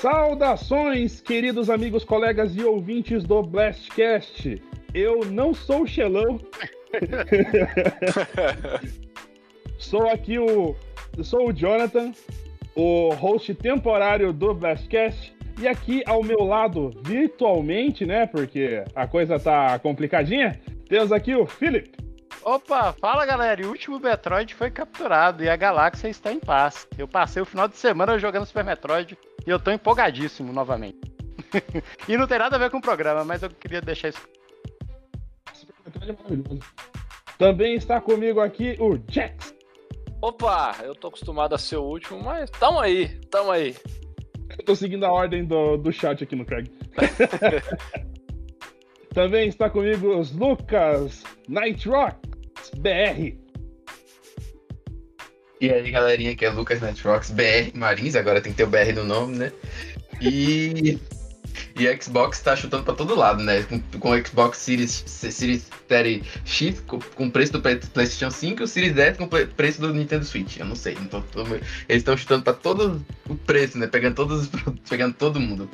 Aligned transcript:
Saudações, 0.00 1.20
queridos 1.20 1.68
amigos, 1.68 2.04
colegas 2.04 2.56
e 2.56 2.64
ouvintes 2.64 3.22
do 3.22 3.42
Blastcast. 3.42 4.58
Eu 4.94 5.26
não 5.26 5.52
sou 5.52 5.82
o 5.82 5.86
Xelão. 5.86 6.40
sou 9.78 10.08
aqui 10.08 10.38
o. 10.38 10.74
Sou 11.22 11.50
o 11.50 11.52
Jonathan, 11.52 12.12
o 12.74 13.10
host 13.10 13.54
temporário 13.56 14.32
do 14.32 14.54
Blastcast. 14.54 15.36
E 15.60 15.68
aqui 15.68 16.02
ao 16.06 16.22
meu 16.22 16.44
lado, 16.44 16.92
virtualmente, 17.04 18.06
né? 18.06 18.24
Porque 18.24 18.82
a 18.94 19.06
coisa 19.06 19.38
tá 19.38 19.78
complicadinha, 19.80 20.58
temos 20.88 21.12
aqui 21.12 21.34
o 21.34 21.44
Philip. 21.44 21.92
Opa, 22.42 22.94
fala 22.94 23.26
galera, 23.26 23.60
e 23.60 23.66
o 23.66 23.68
último 23.68 24.00
Metroid 24.00 24.54
foi 24.54 24.70
capturado 24.70 25.44
e 25.44 25.48
a 25.50 25.56
galáxia 25.56 26.08
está 26.08 26.32
em 26.32 26.40
paz. 26.40 26.88
Eu 26.96 27.06
passei 27.06 27.42
o 27.42 27.44
final 27.44 27.68
de 27.68 27.76
semana 27.76 28.18
jogando 28.18 28.46
Super 28.46 28.64
Metroid 28.64 29.18
e 29.46 29.50
eu 29.50 29.58
tô 29.58 29.70
empolgadíssimo 29.70 30.52
novamente. 30.52 31.00
e 32.08 32.16
não 32.16 32.26
tem 32.26 32.38
nada 32.38 32.56
a 32.56 32.58
ver 32.58 32.70
com 32.70 32.78
o 32.78 32.82
programa, 32.82 33.24
mas 33.24 33.42
eu 33.42 33.50
queria 33.50 33.80
deixar 33.80 34.08
isso. 34.08 34.28
É 36.00 36.12
maravilhoso. 36.12 36.60
Também 37.38 37.74
está 37.74 38.00
comigo 38.00 38.40
aqui 38.40 38.76
o 38.78 38.98
Jax. 39.08 39.54
Opa, 40.20 40.76
eu 40.82 40.94
tô 40.94 41.08
acostumado 41.08 41.54
a 41.54 41.58
ser 41.58 41.76
o 41.76 41.82
último, 41.82 42.22
mas 42.22 42.50
tamo 42.50 42.78
aí, 42.78 43.08
tamo 43.30 43.50
aí. 43.50 43.74
Eu 44.58 44.64
tô 44.64 44.76
seguindo 44.76 45.04
a 45.04 45.12
ordem 45.12 45.44
do, 45.44 45.78
do 45.78 45.90
chat 45.90 46.22
aqui 46.22 46.36
no 46.36 46.44
Craig. 46.44 46.70
Também 49.14 49.48
está 49.48 49.70
comigo 49.70 50.18
os 50.18 50.32
Lucas 50.32 51.24
Nightrock 51.48 52.18
BR. 52.76 53.39
E 55.60 55.70
aí, 55.70 55.90
galerinha, 55.90 56.34
que 56.34 56.44
é 56.44 56.50
Lucas 56.50 56.80
Nightrox 56.80 57.30
BR 57.30 57.70
Marins, 57.74 58.16
agora 58.16 58.40
tem 58.40 58.50
que 58.50 58.56
ter 58.56 58.64
o 58.64 58.66
BR 58.66 58.94
no 58.94 59.04
nome, 59.04 59.36
né? 59.36 59.52
E. 60.20 60.98
E 61.78 61.88
a 61.88 62.00
Xbox 62.00 62.40
tá 62.40 62.54
chutando 62.54 62.84
pra 62.84 62.94
todo 62.94 63.14
lado, 63.14 63.42
né? 63.42 63.62
Com, 63.62 63.80
com 63.98 64.10
o 64.10 64.26
Xbox 64.26 64.58
Series, 64.58 65.02
Series 65.06 65.68
30 65.88 66.24
X 66.44 66.80
com, 66.80 66.98
com 66.98 67.30
preço 67.30 67.52
do 67.52 67.60
PlayStation 67.60 68.30
5 68.30 68.62
e 68.62 68.64
o 68.64 68.68
Series 68.68 68.96
S 68.96 69.18
com 69.18 69.28
preço 69.28 69.80
do 69.80 69.92
Nintendo 69.92 70.24
Switch. 70.24 70.58
Eu 70.58 70.66
não 70.66 70.76
sei. 70.76 70.94
Tô, 71.10 71.18
eles 71.42 71.66
estão 71.88 72.16
chutando 72.16 72.44
pra 72.44 72.52
todo 72.52 73.04
o 73.28 73.34
preço, 73.34 73.78
né? 73.78 73.86
Pegando 73.86 74.14
todos 74.14 74.48
pegando 74.88 75.14
todo 75.14 75.40
mundo. 75.40 75.68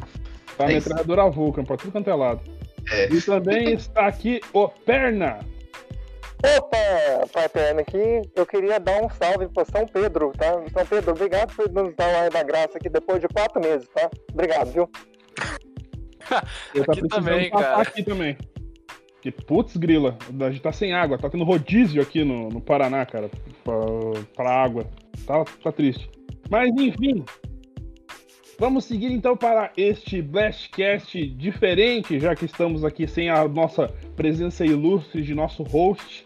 Tá 0.56 0.64
é 0.64 0.74
metralhadora 0.74 1.28
Vulcan 1.28 1.64
pra 1.64 1.76
tudo 1.76 1.92
quanto 1.92 2.08
é 2.08 2.14
lado. 2.14 2.40
É. 2.90 3.12
E 3.12 3.20
também 3.20 3.74
está 3.76 4.06
aqui 4.06 4.40
o 4.52 4.68
Perna. 4.68 5.40
Opa, 6.44 7.48
Pai 7.48 7.70
aqui. 7.78 8.22
Eu 8.34 8.46
queria 8.46 8.78
dar 8.78 9.02
um 9.02 9.10
salve 9.10 9.48
para 9.48 9.64
São 9.64 9.86
Pedro, 9.86 10.32
tá? 10.36 10.52
São 10.72 10.86
Pedro, 10.86 11.12
obrigado 11.12 11.54
por 11.54 11.70
nos 11.70 11.94
dar 11.94 12.08
o 12.08 12.16
ar 12.16 12.30
da 12.30 12.42
graça 12.42 12.78
aqui 12.78 12.88
depois 12.88 13.20
de 13.20 13.28
quatro 13.28 13.60
meses, 13.60 13.88
tá? 13.88 14.10
Obrigado, 14.32 14.70
viu? 14.72 14.90
Eu 16.74 16.84
tá 16.84 16.92
aqui 16.92 17.08
também, 17.08 17.50
cara. 17.50 17.82
Aqui 17.82 18.02
também. 18.02 18.36
Que 19.20 19.30
putz, 19.32 19.76
grila, 19.76 20.16
a 20.40 20.50
gente 20.50 20.62
tá 20.62 20.72
sem 20.72 20.92
água, 20.92 21.18
tá 21.18 21.28
tendo 21.28 21.44
rodízio 21.44 22.00
aqui 22.00 22.22
no, 22.22 22.48
no 22.48 22.60
Paraná, 22.60 23.04
cara, 23.04 23.28
pra, 23.64 23.74
pra 24.36 24.50
água. 24.50 24.86
Tá, 25.26 25.44
tá 25.62 25.72
triste. 25.72 26.08
Mas 26.48 26.70
enfim, 26.76 27.24
Vamos 28.58 28.86
seguir 28.86 29.12
então 29.12 29.36
para 29.36 29.70
este 29.76 30.22
Blastcast 30.22 31.26
diferente, 31.26 32.18
já 32.18 32.34
que 32.34 32.46
estamos 32.46 32.84
aqui 32.84 33.06
sem 33.06 33.28
a 33.28 33.46
nossa 33.46 33.88
presença 34.16 34.64
ilustre 34.64 35.20
de 35.20 35.34
nosso 35.34 35.62
host. 35.62 36.25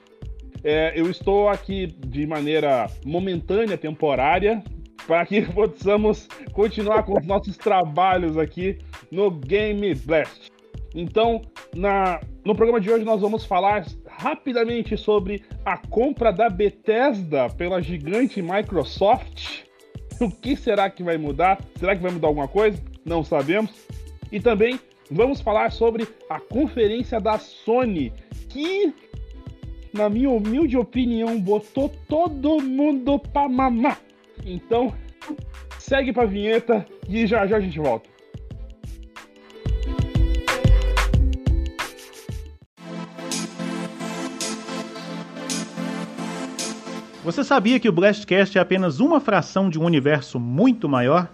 É, 0.63 0.93
eu 0.95 1.11
estou 1.11 1.49
aqui 1.49 1.87
de 1.87 2.27
maneira 2.27 2.87
momentânea, 3.05 3.79
temporária, 3.79 4.63
para 5.07 5.25
que 5.27 5.43
possamos 5.53 6.29
continuar 6.53 7.03
com 7.05 7.19
os 7.19 7.27
nossos 7.27 7.57
trabalhos 7.57 8.37
aqui 8.37 8.79
no 9.11 9.31
Game 9.31 9.95
Blast. 9.95 10.51
Então, 10.95 11.41
na, 11.75 12.21
no 12.45 12.55
programa 12.55 12.81
de 12.81 12.91
hoje 12.91 13.05
nós 13.05 13.21
vamos 13.21 13.45
falar 13.45 13.87
rapidamente 14.07 14.97
sobre 14.97 15.43
a 15.65 15.77
compra 15.77 16.33
da 16.33 16.49
Bethesda 16.49 17.49
pela 17.49 17.81
gigante 17.81 18.43
Microsoft 18.43 19.71
o 20.21 20.31
que 20.31 20.55
será 20.55 20.91
que 20.91 21.03
vai 21.03 21.17
mudar? 21.17 21.59
Será 21.79 21.97
que 21.97 22.03
vai 22.03 22.13
mudar 22.13 22.29
alguma 22.29 22.47
coisa? 22.47 22.79
Não 23.05 23.25
sabemos. 23.25 23.71
E 24.31 24.39
também 24.39 24.79
vamos 25.11 25.41
falar 25.41 25.73
sobre 25.73 26.07
a 26.29 26.39
conferência 26.39 27.19
da 27.19 27.39
Sony, 27.39 28.13
que, 28.51 28.93
na 29.93 30.09
minha 30.09 30.31
humilde 30.31 30.77
opinião, 30.77 31.41
botou 31.41 31.89
todo 32.09 32.61
mundo 32.61 33.19
pra 33.19 33.49
mamar. 33.49 34.01
Então, 34.45 34.95
segue 35.79 36.13
pra 36.13 36.25
vinheta 36.25 36.87
e 37.09 37.27
já 37.27 37.47
já 37.47 37.57
a 37.57 37.61
gente 37.61 37.79
volta. 37.79 38.09
Você 47.23 47.45
sabia 47.45 47.79
que 47.79 47.89
o 47.89 47.93
Blastcast 47.93 48.57
é 48.57 48.61
apenas 48.61 48.99
uma 48.99 49.21
fração 49.21 49.69
de 49.69 49.79
um 49.79 49.85
universo 49.85 50.41
muito 50.41 50.89
maior? 50.89 51.31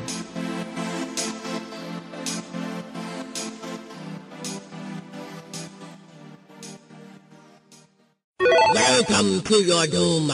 Welcome 8.73 9.43
to 9.43 9.63
your 9.63 9.87
doom. 9.87 10.31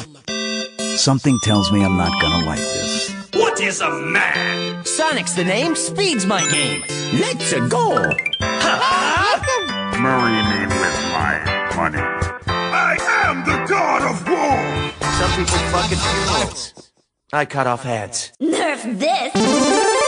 Something 0.97 1.41
tells 1.41 1.73
me 1.73 1.85
I'm 1.85 1.97
not 1.97 2.12
gonna 2.21 2.45
like 2.47 2.61
this. 2.61 3.12
What 3.35 3.61
is 3.61 3.81
a 3.81 3.91
man? 3.91 4.85
Sonic's 4.85 5.35
the 5.35 5.43
name, 5.43 5.75
speed's 5.75 6.25
my 6.25 6.49
game. 6.49 6.85
Let's 7.19 7.53
go. 7.69 8.12
Marry 10.04 10.42
me 10.50 10.66
with 10.66 10.98
my 11.16 11.34
money. 11.76 11.98
I 12.47 12.98
am 13.25 13.42
the 13.42 13.65
god 13.66 14.03
of 14.03 14.28
war. 14.28 14.59
Some 15.19 15.31
people 15.31 15.62
fucking 15.72 15.97
funerals. 15.97 16.92
I 17.32 17.47
cut 17.47 17.66
off 17.66 17.84
heads. 17.84 18.31
Nerf 18.38 18.98
this. 18.98 20.03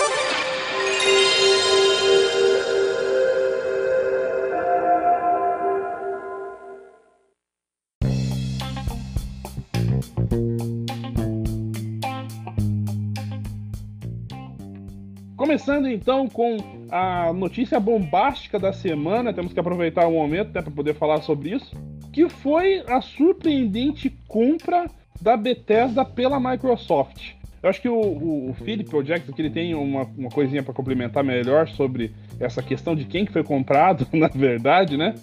Começando 15.57 15.89
então 15.89 16.29
com 16.29 16.59
a 16.91 17.33
notícia 17.33 17.81
bombástica 17.81 18.59
da 18.59 18.75
semana, 18.75 19.33
temos 19.33 19.55
que 19.55 19.59
aproveitar 19.59 20.07
o 20.07 20.13
momento 20.13 20.53
né, 20.53 20.61
para 20.61 20.71
poder 20.71 20.95
falar 20.95 21.23
sobre 21.23 21.55
isso, 21.55 21.75
que 22.13 22.29
foi 22.29 22.85
a 22.87 23.01
surpreendente 23.01 24.11
compra 24.29 24.85
da 25.19 25.35
Bethesda 25.35 26.05
pela 26.05 26.39
Microsoft. 26.39 27.33
Eu 27.63 27.71
acho 27.71 27.81
que 27.81 27.89
o, 27.89 27.99
o, 27.99 28.51
o 28.51 28.55
Philip, 28.55 29.03
Jackson, 29.03 29.33
que 29.33 29.41
ele 29.41 29.49
tem 29.49 29.75
uma, 29.75 30.03
uma 30.03 30.29
coisinha 30.29 30.63
para 30.63 30.75
complementar 30.75 31.25
melhor 31.25 31.67
sobre 31.69 32.15
essa 32.39 32.63
questão 32.63 32.95
de 32.95 33.07
quem 33.07 33.25
que 33.25 33.33
foi 33.33 33.43
comprado, 33.43 34.07
na 34.13 34.29
verdade, 34.29 34.99
né? 34.99 35.15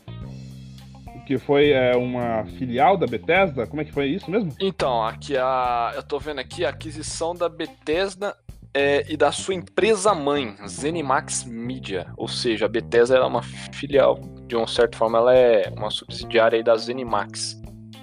que 1.27 1.37
foi 1.37 1.69
é, 1.69 1.95
uma 1.95 2.43
filial 2.57 2.97
da 2.97 3.05
Bethesda? 3.05 3.67
Como 3.67 3.81
é 3.81 3.85
que 3.85 3.93
foi 3.93 4.07
isso 4.07 4.29
mesmo? 4.29 4.51
Então, 4.59 5.05
aqui 5.05 5.37
a, 5.37 5.93
eu 5.95 6.01
tô 6.01 6.19
vendo 6.19 6.39
aqui 6.39 6.65
a 6.65 6.69
aquisição 6.69 7.33
da 7.33 7.47
Bethesda 7.47 8.35
é, 8.73 9.05
e 9.07 9.15
da 9.15 9.31
sua 9.31 9.53
empresa 9.53 10.13
mãe, 10.15 10.55
Zenimax 10.67 11.43
Media. 11.45 12.11
Ou 12.17 12.27
seja, 12.27 12.65
a 12.65 12.69
Bethesda 12.69 13.17
é 13.17 13.21
uma 13.21 13.43
filial, 13.43 14.19
de 14.47 14.55
uma 14.55 14.67
certa 14.67 14.97
forma, 14.97 15.19
ela 15.19 15.35
é 15.35 15.71
uma 15.77 15.91
subsidiária 15.91 16.57
aí 16.57 16.63
da 16.63 16.75
Zenimax, 16.75 17.61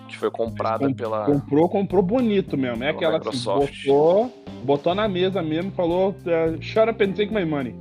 que 0.08 0.16
foi 0.16 0.30
comprada 0.30 0.86
Com, 0.86 0.94
pela. 0.94 1.24
Comprou, 1.24 1.68
comprou 1.68 2.02
bonito 2.02 2.56
mesmo. 2.56 2.84
É 2.84 2.90
aquela 2.90 3.18
que 3.18 3.36
botou, 3.36 4.32
botou 4.62 4.94
na 4.94 5.08
mesa 5.08 5.42
mesmo 5.42 5.72
falou: 5.72 6.14
é, 6.24 6.60
Shut 6.60 6.88
up 6.88 7.02
and 7.02 7.12
take 7.12 7.32
my 7.34 7.44
money. 7.44 7.74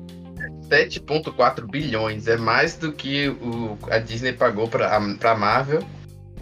7,4 0.69 1.67
bilhões. 1.69 2.27
É 2.27 2.37
mais 2.37 2.77
do 2.77 2.93
que 2.93 3.29
o, 3.29 3.77
a 3.89 3.97
Disney 3.97 4.33
pagou 4.33 4.67
pra, 4.67 4.99
pra 5.19 5.35
Marvel 5.35 5.83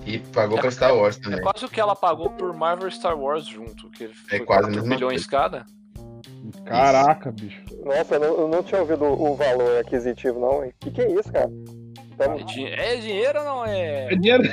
e 0.05 0.19
pagou 0.19 0.57
é, 0.57 0.61
pra 0.61 0.71
Star 0.71 0.95
Wars 0.95 1.17
também. 1.17 1.39
É 1.39 1.41
quase 1.41 1.65
o 1.65 1.69
que 1.69 1.79
ela 1.79 1.95
pagou 1.95 2.29
por 2.31 2.53
Marvel 2.53 2.89
e 2.89 2.91
Star 2.91 3.17
Wars 3.17 3.45
junto, 3.45 3.89
que 3.89 4.09
é 4.31 4.39
quase 4.39 4.73
4 4.73 4.83
bilhões 4.83 5.25
cada. 5.25 5.65
Caraca, 6.65 7.31
bicho. 7.31 7.61
Nossa, 7.83 8.15
eu 8.15 8.19
não, 8.19 8.41
eu 8.41 8.47
não, 8.47 8.63
tinha 8.63 8.81
ouvido 8.81 9.05
o 9.05 9.35
valor 9.35 9.79
aquisitivo, 9.79 10.39
não. 10.39 10.59
O 10.59 10.73
que, 10.79 10.91
que 10.91 11.01
é 11.01 11.11
isso, 11.11 11.31
cara? 11.31 11.49
Então... 12.17 12.33
É, 12.33 12.43
di 12.43 12.65
é, 12.65 12.95
dinheiro 12.95 13.39
ou 13.39 13.45
não 13.45 13.65
é? 13.65 14.11
É 14.11 14.15
dinheiro. 14.15 14.43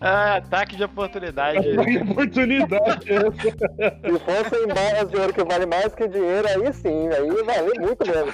ah, 0.00 0.36
ataque 0.36 0.76
de 0.76 0.84
oportunidade. 0.84 1.58
Ataque 1.58 1.90
de 1.90 1.98
oportunidade. 2.10 3.04
Se 3.04 4.18
fossem 4.20 4.66
barras 4.68 5.10
de 5.10 5.18
ouro 5.18 5.34
que 5.34 5.44
vale 5.44 5.66
mais 5.66 5.94
que 5.94 6.08
dinheiro, 6.08 6.48
aí 6.48 6.72
sim, 6.72 7.08
aí 7.08 7.28
vale 7.44 7.78
muito 7.78 8.06
mesmo. 8.06 8.32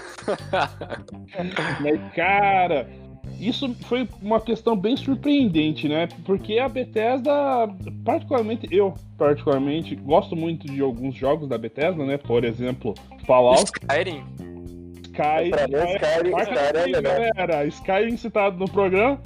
Mas, 1.81 2.01
cara, 2.15 2.87
isso 3.40 3.75
foi 3.86 4.08
uma 4.22 4.40
questão 4.40 4.76
bem 4.76 4.96
surpreendente, 4.96 5.88
né? 5.88 6.08
Porque 6.25 6.58
a 6.58 6.69
Bethesda, 6.69 7.32
particularmente, 8.04 8.66
eu 8.70 8.94
particularmente, 9.19 9.94
gosto 9.96 10.34
muito 10.36 10.66
de 10.66 10.81
alguns 10.81 11.14
jogos 11.14 11.48
da 11.48 11.56
Bethesda, 11.58 12.04
né? 12.04 12.16
Por 12.19 12.44
exemplo, 12.44 12.94
Fallout. 13.26 13.70
Skyrim. 13.82 14.22
Sky, 15.04 15.50
Pra 15.50 15.69
mim, 15.69 15.94
Skyrim- 15.94 16.31
Marca 16.31 16.52
Skyrim 16.54 16.78
é 16.78 16.82
aí, 16.82 16.92
melhor. 16.92 17.02
galera. 17.34 17.66
Skyrim 17.66 18.16
citado 18.16 18.58
no 18.58 18.69
programa. 18.69 19.20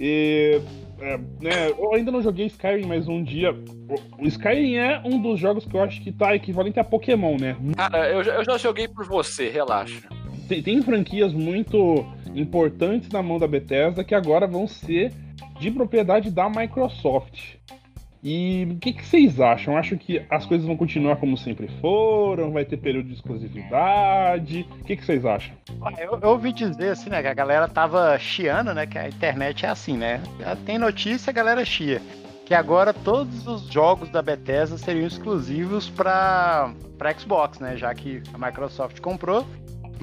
E. 0.00 0.60
é, 1.00 1.16
né, 1.40 1.68
eu 1.76 1.94
ainda 1.94 2.10
não 2.10 2.22
joguei 2.22 2.46
Skyrim, 2.46 2.86
mas 2.86 3.06
um 3.08 3.22
dia. 3.22 3.52
O 3.52 4.24
o 4.24 4.26
Skyrim 4.26 4.76
é 4.76 5.02
um 5.04 5.20
dos 5.20 5.38
jogos 5.38 5.64
que 5.66 5.74
eu 5.76 5.82
acho 5.82 6.00
que 6.00 6.10
tá 6.12 6.34
equivalente 6.34 6.78
a 6.80 6.84
Pokémon, 6.84 7.36
né? 7.38 7.56
Cara, 7.76 8.08
eu, 8.08 8.22
já- 8.24 8.34
eu 8.34 8.44
já 8.44 8.56
joguei 8.56 8.88
por 8.88 9.04
você, 9.06 9.48
relaxa. 9.50 10.08
Tem, 10.52 10.62
tem 10.62 10.82
franquias 10.82 11.32
muito 11.32 12.04
importantes 12.34 13.08
na 13.08 13.22
mão 13.22 13.38
da 13.38 13.48
Bethesda 13.48 14.04
que 14.04 14.14
agora 14.14 14.46
vão 14.46 14.68
ser 14.68 15.10
de 15.58 15.70
propriedade 15.70 16.30
da 16.30 16.50
Microsoft. 16.50 17.54
E 18.22 18.68
o 18.70 18.76
que, 18.76 18.92
que 18.92 19.04
vocês 19.04 19.40
acham? 19.40 19.76
Acham 19.76 19.96
que 19.96 20.22
as 20.28 20.44
coisas 20.44 20.66
vão 20.66 20.76
continuar 20.76 21.16
como 21.16 21.38
sempre 21.38 21.68
foram? 21.80 22.52
Vai 22.52 22.66
ter 22.66 22.76
período 22.76 23.08
de 23.08 23.14
exclusividade? 23.14 24.66
O 24.80 24.84
que, 24.84 24.94
que 24.94 25.04
vocês 25.04 25.24
acham? 25.24 25.54
Olha, 25.80 25.96
Eu, 25.98 26.20
eu 26.20 26.28
ouvi 26.28 26.52
dizer 26.52 26.90
assim, 26.90 27.08
né, 27.08 27.22
que 27.22 27.28
a 27.28 27.34
galera 27.34 27.66
tava 27.66 28.18
chiando, 28.18 28.74
né, 28.74 28.86
que 28.86 28.98
a 28.98 29.08
internet 29.08 29.64
é 29.64 29.70
assim, 29.70 29.96
né? 29.96 30.20
Tem 30.66 30.76
notícia, 30.76 31.30
a 31.30 31.34
galera 31.34 31.64
chia. 31.64 32.02
Que 32.44 32.54
agora 32.54 32.92
todos 32.92 33.46
os 33.46 33.62
jogos 33.72 34.10
da 34.10 34.20
Bethesda 34.20 34.76
seriam 34.76 35.06
exclusivos 35.06 35.88
para 35.88 36.74
para 36.98 37.18
Xbox, 37.18 37.58
né? 37.58 37.76
Já 37.76 37.92
que 37.92 38.22
a 38.32 38.38
Microsoft 38.38 39.00
comprou. 39.00 39.44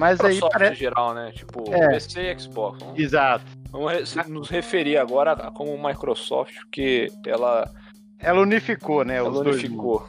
Mas 0.00 0.18
aí 0.20 0.34
Microsoft 0.34 0.54
em 0.54 0.58
parece. 0.58 0.80
geral, 0.80 1.14
né? 1.14 1.30
Tipo, 1.32 1.64
É. 1.72 1.88
PC 1.90 2.20
e 2.32 2.40
Xbox. 2.40 2.78
Vamos, 2.82 2.98
Exato. 2.98 3.44
vamos 3.70 4.28
nos 4.28 4.48
referir 4.48 4.96
agora 4.96 5.32
a- 5.32 5.50
como 5.50 5.76
Microsoft, 5.86 6.54
porque 6.62 7.12
ela, 7.26 7.70
Ela 8.18 8.40
unificou, 8.40 9.04
né? 9.04 9.16
ela 9.16 9.28
os 9.30 9.40
dois 9.42 9.56
unificou. 9.58 10.06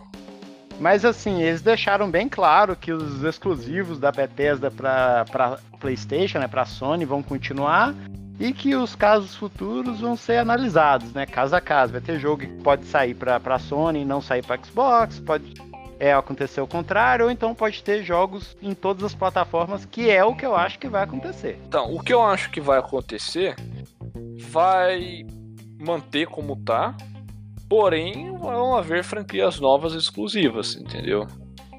Mas 0.79 1.05
assim, 1.05 1.41
eles 1.43 1.61
deixaram 1.61 2.09
bem 2.09 2.27
claro 2.27 2.75
que 2.75 2.91
os 2.91 3.23
exclusivos 3.23 3.99
da 3.99 4.11
Bethesda 4.11 4.71
para 4.71 5.59
PlayStation, 5.79 6.39
né, 6.39 6.47
para 6.47 6.65
Sony, 6.65 7.05
vão 7.05 7.21
continuar 7.21 7.93
e 8.39 8.51
que 8.51 8.73
os 8.73 8.95
casos 8.95 9.35
futuros 9.35 9.99
vão 9.99 10.15
ser 10.17 10.37
analisados, 10.37 11.13
né, 11.13 11.25
caso 11.27 11.55
a 11.55 11.61
caso. 11.61 11.91
Vai 11.93 12.01
ter 12.01 12.17
jogo 12.19 12.41
que 12.41 12.47
pode 12.63 12.85
sair 12.85 13.13
para 13.13 13.59
Sony 13.59 14.01
e 14.01 14.05
não 14.05 14.21
sair 14.21 14.43
para 14.43 14.57
Xbox, 14.63 15.19
pode 15.19 15.53
é, 16.01 16.11
acontecer 16.11 16.59
o 16.59 16.65
contrário, 16.65 17.25
ou 17.25 17.31
então 17.31 17.53
pode 17.53 17.83
ter 17.83 18.01
jogos 18.01 18.57
em 18.59 18.73
todas 18.73 19.03
as 19.03 19.13
plataformas, 19.13 19.85
que 19.85 20.09
é 20.09 20.25
o 20.25 20.33
que 20.35 20.43
eu 20.43 20.55
acho 20.55 20.79
que 20.79 20.89
vai 20.89 21.03
acontecer. 21.03 21.59
Então, 21.67 21.93
o 21.93 22.01
que 22.01 22.11
eu 22.11 22.23
acho 22.23 22.49
que 22.49 22.59
vai 22.59 22.79
acontecer 22.79 23.55
vai 24.49 25.23
manter 25.79 26.25
como 26.25 26.55
tá, 26.55 26.97
porém 27.69 28.35
vão 28.35 28.75
haver 28.75 29.03
franquias 29.03 29.59
novas 29.59 29.93
exclusivas, 29.93 30.75
entendeu? 30.75 31.27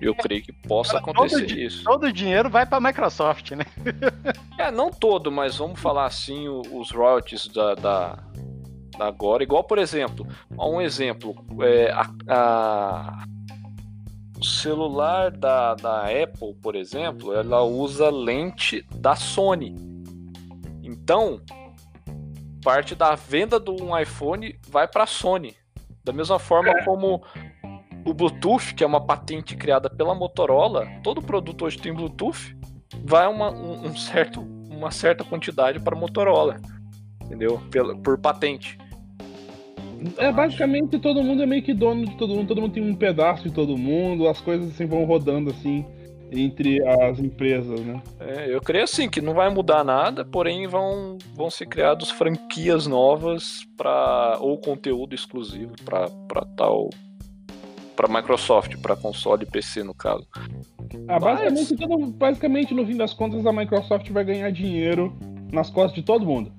Eu 0.00 0.14
creio 0.14 0.42
que 0.42 0.52
possa 0.52 0.98
acontecer 0.98 1.46
todo, 1.46 1.58
isso. 1.58 1.82
todo 1.82 2.04
o 2.04 2.12
dinheiro 2.12 2.48
vai 2.48 2.64
para 2.64 2.80
Microsoft, 2.80 3.50
né? 3.52 3.64
É, 4.56 4.70
não 4.70 4.90
todo, 4.92 5.32
mas 5.32 5.56
vamos 5.56 5.80
falar 5.80 6.06
assim, 6.06 6.48
os 6.48 6.92
royalties 6.92 7.48
da, 7.48 7.74
da, 7.74 8.18
da 8.96 9.06
agora. 9.06 9.42
Igual, 9.42 9.64
por 9.64 9.78
exemplo, 9.78 10.24
um 10.56 10.80
exemplo, 10.80 11.34
é, 11.60 11.90
a, 11.90 12.08
a- 12.28 13.24
o 14.42 14.44
celular 14.44 15.30
da, 15.30 15.76
da 15.76 16.02
Apple, 16.06 16.52
por 16.60 16.74
exemplo, 16.74 17.32
ela 17.32 17.62
usa 17.62 18.10
lente 18.10 18.84
da 18.92 19.14
Sony. 19.14 19.72
Então, 20.82 21.40
parte 22.60 22.96
da 22.96 23.14
venda 23.14 23.60
de 23.60 23.70
um 23.70 23.96
iPhone 23.96 24.58
vai 24.68 24.88
para 24.88 25.04
a 25.04 25.06
Sony. 25.06 25.54
Da 26.02 26.12
mesma 26.12 26.40
forma 26.40 26.74
como 26.84 27.22
o 28.04 28.12
Bluetooth, 28.12 28.74
que 28.74 28.82
é 28.82 28.86
uma 28.86 29.06
patente 29.06 29.56
criada 29.56 29.88
pela 29.88 30.12
Motorola, 30.12 30.88
todo 31.04 31.22
produto 31.22 31.64
hoje 31.64 31.78
tem 31.78 31.94
Bluetooth, 31.94 32.58
vai 33.04 33.28
uma, 33.28 33.48
um, 33.48 33.86
um 33.86 33.96
certo, 33.96 34.40
uma 34.40 34.90
certa 34.90 35.22
quantidade 35.22 35.78
para 35.78 35.96
a 35.96 35.98
Motorola, 35.98 36.56
entendeu? 37.22 37.62
Pela, 37.70 37.96
por 37.96 38.18
patente. 38.18 38.76
É, 40.16 40.32
basicamente 40.32 40.98
todo 40.98 41.22
mundo 41.22 41.42
é 41.42 41.46
meio 41.46 41.62
que 41.62 41.72
dono 41.74 42.04
de 42.06 42.16
todo 42.16 42.34
mundo, 42.34 42.48
todo 42.48 42.60
mundo 42.60 42.72
tem 42.72 42.82
um 42.82 42.94
pedaço 42.94 43.42
de 43.44 43.50
todo 43.50 43.76
mundo, 43.76 44.28
as 44.28 44.40
coisas 44.40 44.70
assim 44.70 44.86
vão 44.86 45.04
rodando 45.04 45.50
assim 45.50 45.84
entre 46.30 46.82
as 46.88 47.18
empresas, 47.18 47.80
né? 47.80 48.02
É, 48.18 48.54
eu 48.54 48.60
creio 48.60 48.84
assim 48.84 49.08
que 49.08 49.20
não 49.20 49.34
vai 49.34 49.50
mudar 49.50 49.84
nada, 49.84 50.24
porém 50.24 50.66
vão, 50.66 51.18
vão 51.34 51.50
ser 51.50 51.66
criadas 51.66 52.10
franquias 52.10 52.86
novas 52.86 53.66
para 53.76 54.38
ou 54.40 54.56
conteúdo 54.56 55.14
exclusivo 55.14 55.74
para 55.84 56.08
tal 56.56 56.88
para 57.94 58.08
Microsoft, 58.08 58.76
para 58.78 58.96
console 58.96 59.42
e 59.42 59.46
PC 59.46 59.84
no 59.84 59.92
caso. 59.92 60.26
Ah, 61.06 61.20
basicamente, 61.20 61.76
todo- 61.76 62.06
basicamente, 62.06 62.72
no 62.74 62.86
fim 62.86 62.96
das 62.96 63.12
contas, 63.12 63.44
a 63.44 63.52
Microsoft 63.52 64.10
vai 64.10 64.24
ganhar 64.24 64.50
dinheiro 64.50 65.14
nas 65.52 65.68
costas 65.68 65.94
de 65.96 66.02
todo 66.02 66.24
mundo. 66.24 66.50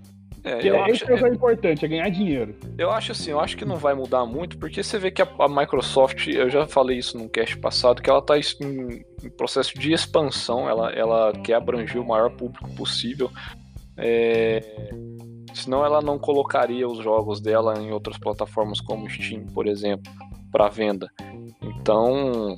É, 0.43 0.57
Que 0.57 0.67
eu, 0.67 0.75
é, 0.75 0.81
acho, 0.81 0.91
isso 0.91 1.05
que 1.05 1.11
é 1.11 1.15
o 1.15 1.33
importante, 1.33 1.85
é 1.85 1.87
ganhar 1.87 2.09
dinheiro. 2.09 2.55
eu 2.77 2.91
acho 2.91 3.13
assim, 3.13 3.31
eu 3.31 3.39
acho 3.39 3.55
que 3.55 3.63
não 3.63 3.77
vai 3.77 3.93
mudar 3.93 4.25
muito, 4.25 4.57
porque 4.57 4.83
você 4.83 4.99
vê 4.99 5.09
que 5.09 5.21
a, 5.21 5.27
a 5.39 5.47
Microsoft, 5.47 6.27
eu 6.27 6.49
já 6.49 6.67
falei 6.67 6.97
isso 6.97 7.17
num 7.17 7.29
cast 7.29 7.57
passado, 7.57 8.01
que 8.01 8.09
ela 8.09 8.19
está 8.19 8.37
em, 8.37 9.05
em 9.23 9.29
processo 9.29 9.73
de 9.79 9.93
expansão, 9.93 10.67
ela, 10.69 10.91
ela 10.91 11.31
quer 11.43 11.53
abranger 11.55 12.01
o 12.01 12.05
maior 12.07 12.29
público 12.31 12.69
possível. 12.75 13.31
É, 13.95 14.89
senão 15.53 15.85
ela 15.85 16.01
não 16.01 16.17
colocaria 16.19 16.87
os 16.87 16.97
jogos 17.03 17.39
dela 17.39 17.79
em 17.79 17.91
outras 17.91 18.17
plataformas 18.17 18.81
como 18.81 19.09
Steam, 19.09 19.45
por 19.53 19.67
exemplo, 19.67 20.11
para 20.51 20.67
venda. 20.67 21.09
Então, 21.61 22.57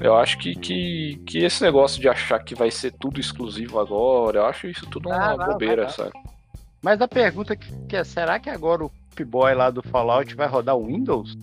eu 0.00 0.16
acho 0.16 0.38
que, 0.38 0.54
que, 0.56 1.20
que 1.26 1.38
esse 1.44 1.62
negócio 1.62 2.00
de 2.00 2.08
achar 2.08 2.38
que 2.42 2.54
vai 2.54 2.70
ser 2.70 2.92
tudo 2.98 3.20
exclusivo 3.20 3.78
agora, 3.78 4.38
eu 4.40 4.46
acho 4.46 4.66
isso 4.66 4.86
tudo 4.90 5.08
uma 5.08 5.32
Ah, 5.32 5.36
não, 5.36 5.46
bobeira, 5.46 5.84
vai, 5.86 5.92
vai. 5.92 5.94
sabe? 6.10 6.31
Mas 6.82 7.00
a 7.00 7.06
pergunta 7.06 7.54
que, 7.54 7.72
que 7.86 7.96
é, 7.96 8.02
será 8.02 8.40
que 8.40 8.50
agora 8.50 8.84
o 8.84 8.90
Boy 9.24 9.54
lá 9.54 9.70
do 9.70 9.82
Fallout 9.82 10.34
vai 10.34 10.48
rodar 10.48 10.76
o 10.76 10.86
Windows? 10.86 11.38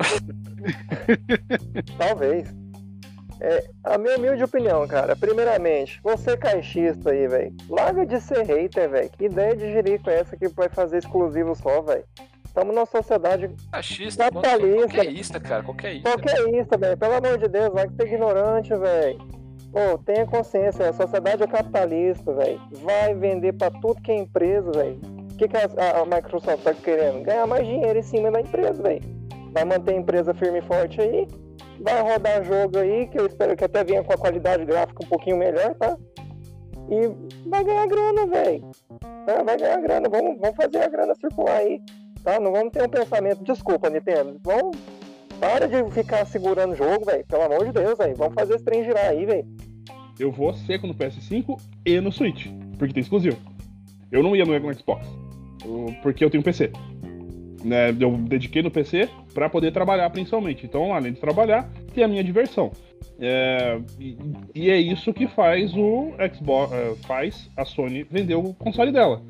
Talvez. 1.98 2.48
É, 3.40 3.68
a 3.84 3.98
minha 3.98 4.16
humilde 4.16 4.44
opinião, 4.44 4.86
cara. 4.86 5.14
Primeiramente, 5.14 6.00
você 6.02 6.36
caixista 6.36 7.10
aí, 7.10 7.26
velho. 7.26 7.54
Larga 7.68 8.06
de 8.06 8.20
ser 8.20 8.46
hater, 8.46 8.88
velho. 8.88 9.10
Que 9.10 9.24
ideia 9.24 9.54
de 9.54 9.72
jerico 9.72 10.08
é 10.08 10.20
essa 10.20 10.36
que 10.36 10.48
vai 10.48 10.68
fazer 10.68 10.98
exclusivo 10.98 11.54
só, 11.54 11.82
velho? 11.82 12.04
Estamos 12.44 12.74
numa 12.74 12.86
sociedade 12.86 13.50
Achista, 13.72 14.24
Capitalista. 14.24 14.86
qualquer 14.86 15.10
isca, 15.10 15.40
cara, 15.40 15.62
qualquer 15.62 15.94
isca. 15.96 16.10
Qualquer 16.10 16.54
isso, 16.54 16.78
velho. 16.78 16.96
Pelo 16.96 17.14
amor 17.14 17.38
de 17.38 17.48
Deus, 17.48 17.72
vai 17.74 17.88
que 17.88 17.94
você 17.94 18.02
é 18.02 18.06
ignorante, 18.06 18.68
velho. 18.76 19.41
Pô, 19.72 19.96
tenha 20.04 20.26
consciência, 20.26 20.88
a 20.88 20.92
sociedade 20.92 21.42
é 21.42 21.46
capitalista, 21.46 22.32
velho. 22.34 22.60
Vai 22.82 23.14
vender 23.14 23.54
pra 23.54 23.70
tudo 23.70 24.02
que 24.02 24.12
é 24.12 24.16
empresa, 24.16 24.70
velho. 24.70 25.00
O 25.32 25.36
que, 25.36 25.48
que 25.48 25.56
a, 25.56 25.60
a- 25.62 26.00
a 26.02 26.04
Microsoft 26.04 26.62
tá 26.62 26.74
querendo? 26.74 27.22
Ganhar 27.24 27.46
mais 27.46 27.66
dinheiro 27.66 27.98
em 27.98 28.02
cima 28.02 28.30
da 28.30 28.40
empresa, 28.40 28.82
velho. 28.82 29.02
Vai 29.52 29.64
manter 29.64 29.94
a 29.94 29.96
empresa 29.98 30.34
firme 30.34 30.58
e 30.58 30.62
forte 30.62 31.00
aí. 31.00 31.26
Vai 31.80 32.00
rodar 32.02 32.44
jogo 32.44 32.78
aí, 32.78 33.06
que 33.08 33.18
eu 33.18 33.26
espero 33.26 33.56
que 33.56 33.64
até 33.64 33.82
venha 33.82 34.04
com 34.04 34.12
a 34.12 34.16
qualidade 34.18 34.64
gráfica 34.64 35.04
um 35.04 35.08
pouquinho 35.08 35.38
melhor, 35.38 35.74
tá? 35.74 35.96
E 36.90 37.48
vai 37.48 37.64
ganhar 37.64 37.86
grana, 37.86 38.26
velho. 38.26 38.70
Tá? 39.26 39.42
Vai 39.42 39.56
ganhar 39.56 39.80
grana. 39.80 40.08
Vamos, 40.08 40.38
vamos 40.38 40.56
fazer 40.56 40.82
a 40.82 40.88
grana 40.88 41.14
circular 41.14 41.56
aí. 41.56 41.80
Tá? 42.22 42.38
Não 42.38 42.52
vamos 42.52 42.72
ter 42.72 42.82
um 42.84 42.88
pensamento. 42.88 43.42
Desculpa, 43.42 43.88
Nintendo. 43.88 44.38
Vamos 44.44 44.76
para 45.42 45.66
de 45.66 45.90
ficar 45.90 46.24
segurando 46.24 46.72
o 46.72 46.76
jogo, 46.76 47.04
velho. 47.04 47.24
Pelo 47.26 47.42
amor 47.42 47.66
de 47.66 47.72
Deus, 47.72 47.98
velho. 47.98 48.14
Vamos 48.14 48.34
fazer 48.34 48.54
esse 48.54 48.64
trem 48.64 48.84
girar 48.84 49.06
aí, 49.06 49.26
velho. 49.26 49.44
Eu 50.16 50.30
vou 50.30 50.54
seco 50.54 50.86
no 50.86 50.94
PS5 50.94 51.60
e 51.84 52.00
no 52.00 52.12
Switch, 52.12 52.46
porque 52.78 52.94
tem 52.94 53.00
exclusivo. 53.00 53.36
Eu 54.12 54.22
não 54.22 54.36
ia 54.36 54.44
no 54.44 54.74
Xbox, 54.74 55.04
porque 56.00 56.24
eu 56.24 56.30
tenho 56.30 56.44
PC. 56.44 56.70
Né, 57.64 57.90
eu 57.90 58.10
dediquei 58.18 58.62
no 58.62 58.70
PC 58.70 59.08
pra 59.34 59.48
poder 59.48 59.72
trabalhar 59.72 60.10
principalmente. 60.10 60.64
Então, 60.64 60.94
além 60.94 61.12
de 61.12 61.20
trabalhar, 61.20 61.68
tem 61.92 62.04
a 62.04 62.08
minha 62.08 62.22
diversão. 62.22 62.70
É, 63.18 63.80
e, 63.98 64.16
e 64.54 64.70
é 64.70 64.76
isso 64.76 65.12
que 65.12 65.26
faz 65.26 65.74
o 65.74 66.12
Xbox, 66.34 66.72
é, 66.72 66.94
faz 67.06 67.50
a 67.56 67.64
Sony 67.64 68.04
vender 68.04 68.34
o 68.34 68.54
console 68.54 68.92
dela. 68.92 69.22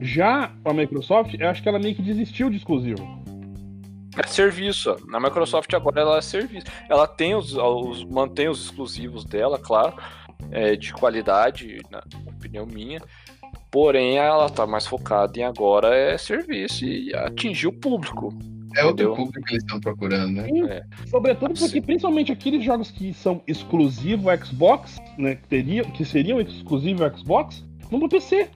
Já 0.00 0.52
a 0.64 0.72
Microsoft, 0.72 1.34
eu 1.38 1.48
acho 1.48 1.62
que 1.62 1.68
ela 1.68 1.78
meio 1.78 1.94
que 1.94 2.02
desistiu 2.02 2.50
de 2.50 2.56
exclusivo. 2.56 3.25
É 4.16 4.26
serviço. 4.26 4.96
Na 5.08 5.20
Microsoft 5.20 5.72
agora 5.74 6.00
ela 6.00 6.18
é 6.18 6.22
serviço. 6.22 6.66
Ela 6.88 7.06
tem 7.06 7.34
os, 7.34 7.54
os- 7.54 8.04
mantém 8.04 8.48
os 8.48 8.64
exclusivos 8.64 9.24
dela, 9.24 9.58
claro, 9.58 9.94
é, 10.50 10.74
de 10.76 10.92
qualidade, 10.92 11.80
na 11.90 12.02
opinião 12.26 12.64
minha. 12.66 13.00
Porém, 13.70 14.16
ela 14.16 14.48
tá 14.48 14.66
mais 14.66 14.86
focada 14.86 15.38
em 15.38 15.42
agora 15.44 15.94
é 15.94 16.16
serviço 16.16 16.84
e 16.84 17.14
atingir 17.14 17.66
o 17.66 17.72
público. 17.72 18.32
É 18.76 18.84
outro 18.84 19.06
Entendeu? 19.06 19.14
público 19.16 19.46
que 19.46 19.52
eles 19.54 19.62
estão 19.62 19.80
procurando, 19.80 20.32
né? 20.32 20.48
É. 20.68 20.82
Sobretudo 21.08 21.54
porque, 21.54 21.68
Sim. 21.68 21.82
principalmente 21.82 22.30
aqueles 22.32 22.62
jogos 22.64 22.90
que 22.90 23.12
são 23.14 23.42
exclusivo 23.46 24.28
Xbox, 24.44 24.98
né? 25.18 25.36
Que, 25.36 25.48
teriam, 25.48 25.84
que 25.86 26.04
seriam 26.04 26.40
exclusivo 26.40 27.02
Xbox, 27.16 27.64
vão 27.90 27.98
pro 28.00 28.08
PC. 28.08 28.48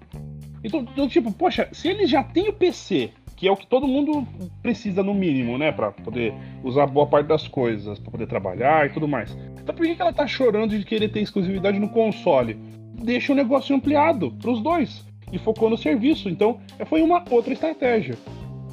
Então, 0.63 0.81
então, 0.93 1.09
tipo, 1.09 1.33
poxa, 1.33 1.69
se 1.73 1.89
ele 1.89 2.07
já 2.07 2.23
tem 2.23 2.49
o 2.51 2.53
PC, 2.53 3.11
que 3.41 3.49
é 3.49 3.51
o 3.51 3.57
que 3.57 3.67
todo 3.67 3.89
mundo 3.89 4.27
precisa 4.63 5.03
no 5.03 5.15
mínimo, 5.15 5.57
né? 5.57 5.73
Pra 5.73 5.91
poder 5.91 6.35
usar 6.63 6.87
boa 6.87 7.07
parte 7.07 7.27
das 7.27 7.49
coisas, 7.49 7.99
pra 7.99 8.11
poder 8.11 8.27
trabalhar 8.27 8.87
e 8.87 8.91
tudo 8.91 9.09
mais. 9.09 9.35
Então 9.63 9.75
por 9.75 9.87
que, 9.87 9.95
que 9.95 10.03
ela 10.03 10.13
tá 10.13 10.27
chorando 10.27 10.79
de 10.79 10.85
querer 10.85 11.09
ter 11.09 11.21
exclusividade 11.21 11.79
no 11.79 11.89
console? 11.89 12.55
Deixa 13.03 13.33
o 13.33 13.35
negócio 13.35 13.75
ampliado 13.75 14.31
pros 14.43 14.63
dois. 14.63 15.07
E 15.33 15.39
focou 15.39 15.71
no 15.71 15.79
serviço. 15.79 16.29
Então, 16.29 16.59
foi 16.87 17.01
uma 17.01 17.25
outra 17.31 17.53
estratégia. 17.55 18.15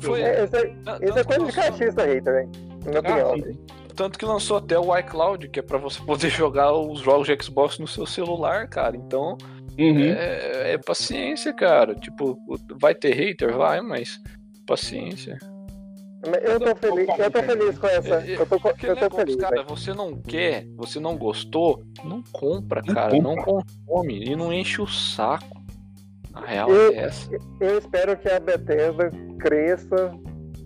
Foi, 0.02 0.22
É, 0.22 0.44
Isso 0.44 0.56
é, 0.58 0.66
Tanto 0.84 1.06
isso 1.06 1.18
é 1.20 1.24
que 1.24 1.38
coisa 1.38 1.72
de 1.72 2.02
hater, 2.14 2.24
velho. 2.24 2.50
Na 2.84 2.90
minha 2.90 3.00
opinião. 3.00 3.32
Ah, 3.32 3.36
sim. 3.36 3.42
velho. 3.44 3.60
Tanto 3.96 4.20
que 4.20 4.26
lançou 4.26 4.58
até 4.58 4.78
o 4.78 4.98
iCloud, 4.98 5.48
que 5.50 5.60
é 5.60 5.64
pra 5.64 5.78
você 5.78 6.02
poder 6.02 6.30
jogar 6.30 6.74
os 6.74 7.00
jogos 7.00 7.28
de 7.28 7.38
Xbox 7.42 7.80
no 7.80 7.88
seu 7.88 8.06
celular, 8.06 8.68
cara. 8.68 8.98
Então, 8.98 9.38
Uhum. 9.80 10.00
é, 10.00 10.74
é 10.74 10.78
paciência, 10.80 11.54
cara. 11.54 11.94
Tipo, 11.94 12.38
vai 12.82 12.96
ter 12.96 13.14
hater? 13.14 13.56
Vai, 13.56 13.80
mas 13.82 14.20
paciência. 14.68 15.38
Eu 16.44 16.60
tô 16.60 16.76
feliz, 16.76 17.08
eu 17.20 17.32
tô 17.32 17.44
feliz 17.44 17.78
com 17.80 17.88
essa. 17.88 18.16
É, 18.22 18.32
é, 18.34 18.42
Eu 18.42 18.46
tô, 18.46 18.56
eu 18.56 18.60
tô 18.60 18.88
negócio, 18.88 19.10
feliz, 19.12 19.36
cara, 19.38 19.64
você 19.64 19.94
não 19.94 20.20
quer, 20.20 20.66
você 20.76 21.00
não 21.00 21.16
gostou, 21.16 21.84
não 22.04 22.22
compra, 22.32 22.82
Não 22.86 22.94
cara. 22.94 23.12
compra. 23.12 23.24
Não 23.24 23.36
consome 23.36 24.24
e 24.26 24.36
não 24.36 24.52
enche 24.52 24.82
o 24.82 24.88
saco. 24.88 25.62
A 26.34 26.46
real 26.46 26.70
Eu- 26.70 26.92
é 26.92 26.98
essa. 26.98 27.30
Eu 27.62 27.78
espero 27.78 28.18
que 28.18 28.30
a 28.30 28.40
Bethesda 28.40 29.12
cresça 29.40 30.12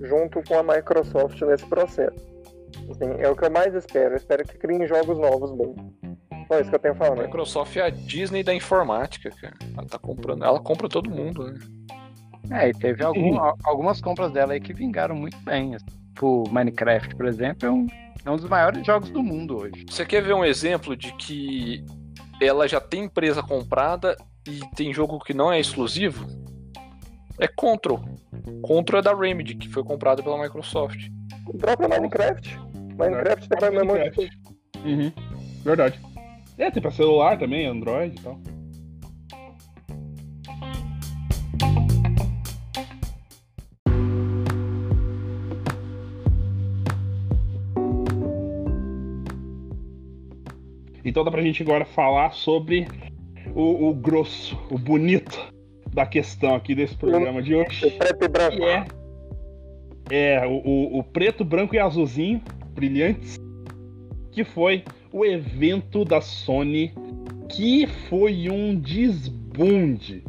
junto 0.01 0.41
com 0.43 0.57
a 0.57 0.63
Microsoft 0.63 1.39
nesse 1.41 1.65
processo. 1.65 2.15
Assim, 2.89 3.11
é 3.19 3.29
o 3.29 3.35
que 3.35 3.45
eu 3.45 3.51
mais 3.51 3.73
espero. 3.75 4.13
Eu 4.13 4.17
espero 4.17 4.43
que 4.45 4.57
criem 4.57 4.87
jogos 4.87 5.17
novos 5.19 5.51
bons. 5.51 5.75
Só 6.47 6.59
isso 6.59 6.69
que 6.69 6.75
eu 6.75 6.79
tenho 6.79 6.95
falar. 6.95 7.13
A 7.13 7.15
né? 7.15 7.23
Microsoft 7.23 7.75
é 7.77 7.81
a 7.81 7.89
Disney 7.89 8.43
da 8.43 8.53
informática, 8.53 9.29
cara. 9.29 9.53
Ela 9.77 9.85
tá 9.87 9.99
comprando, 9.99 10.43
ela 10.43 10.59
compra 10.59 10.89
todo 10.89 11.09
mundo, 11.09 11.43
né? 11.45 11.59
É, 12.51 12.69
e 12.69 12.73
teve 12.73 13.03
algum- 13.03 13.39
al- 13.39 13.57
algumas 13.63 14.01
compras 14.01 14.31
dela 14.31 14.53
aí 14.53 14.59
que 14.59 14.73
vingaram 14.73 15.15
muito 15.15 15.37
bem. 15.39 15.75
assim. 15.75 15.85
Tipo, 16.13 16.43
Minecraft, 16.51 17.15
por 17.15 17.25
exemplo, 17.25 17.67
é 17.67 17.71
um, 17.71 17.87
é 18.25 18.29
um 18.29 18.35
dos 18.35 18.49
maiores 18.49 18.85
jogos 18.85 19.09
do 19.09 19.23
mundo 19.23 19.57
hoje. 19.57 19.85
Você 19.89 20.05
quer 20.05 20.21
ver 20.21 20.33
um 20.33 20.43
exemplo 20.43 20.95
de 20.95 21.13
que 21.15 21.83
ela 22.41 22.67
já 22.67 22.81
tem 22.81 23.05
empresa 23.05 23.41
comprada 23.41 24.15
e 24.47 24.59
tem 24.75 24.93
jogo 24.93 25.19
que 25.19 25.33
não 25.33 25.51
é 25.51 25.59
exclusivo? 25.59 26.27
É 27.39 27.47
Control. 27.47 28.01
Control 28.61 28.99
é 28.99 29.03
da 29.03 29.15
Remedy, 29.15 29.55
que 29.55 29.69
foi 29.69 29.83
comprada 29.83 30.21
pela 30.21 30.39
Microsoft. 30.41 31.07
O 31.47 31.57
próprio 31.57 31.89
Minecraft. 31.89 32.59
Minecraft 32.97 33.47
tem 33.49 33.57
pra 33.57 33.71
memória. 33.71 34.11
Uhum. 34.83 35.11
Verdade. 35.63 35.99
É, 36.57 36.69
tem 36.69 36.81
pra 36.81 36.91
celular 36.91 37.39
também, 37.39 37.65
Android 37.65 38.15
e 38.19 38.21
tal. 38.21 38.37
Então 51.03 51.23
dá 51.23 51.31
pra 51.31 51.41
gente 51.41 51.61
agora 51.63 51.85
falar 51.85 52.31
sobre 52.31 52.87
o, 53.55 53.89
o 53.89 53.93
grosso, 53.93 54.57
o 54.69 54.77
bonito 54.77 55.39
da 55.93 56.05
questão 56.05 56.55
aqui 56.55 56.73
desse 56.75 56.95
programa 56.95 57.41
de 57.41 57.55
hoje. 57.55 57.85
O 57.87 57.91
preto 57.91 58.23
e 58.25 58.27
branco. 58.27 58.63
É, 58.63 58.85
é 60.09 60.47
o, 60.47 60.51
o- 60.63 60.99
o 60.99 61.03
preto, 61.03 61.43
branco 61.43 61.75
e 61.75 61.79
azulzinho, 61.79 62.41
brilhantes, 62.73 63.37
que 64.31 64.43
foi 64.43 64.83
o 65.11 65.25
evento 65.25 66.05
da 66.05 66.21
Sony, 66.21 66.93
que 67.49 67.87
foi 68.09 68.49
um 68.49 68.75
desbunde. 68.75 70.23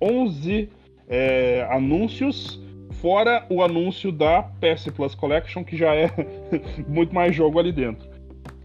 11 0.00 0.68
é, 1.08 1.66
anúncios, 1.70 2.62
fora 2.92 3.44
o 3.50 3.62
anúncio 3.62 4.12
da 4.12 4.42
PS 4.42 4.86
Plus 4.94 5.14
Collection, 5.14 5.64
que 5.64 5.76
já 5.76 5.94
é 5.94 6.08
muito 6.88 7.14
mais 7.14 7.34
jogo 7.34 7.58
ali 7.58 7.72
dentro. 7.72 8.08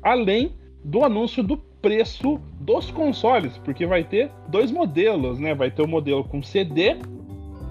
Além 0.04 0.52
do 0.86 1.04
anúncio 1.04 1.42
do 1.44 1.58
preço 1.58 2.40
dos 2.60 2.92
consoles, 2.92 3.58
porque 3.58 3.86
vai 3.86 4.04
ter 4.04 4.32
dois 4.48 4.72
modelos, 4.72 5.40
né? 5.40 5.54
Vai 5.56 5.72
ter 5.72 5.82
o 5.82 5.88
modelo 5.88 6.24
com 6.24 6.42
CD 6.44 6.96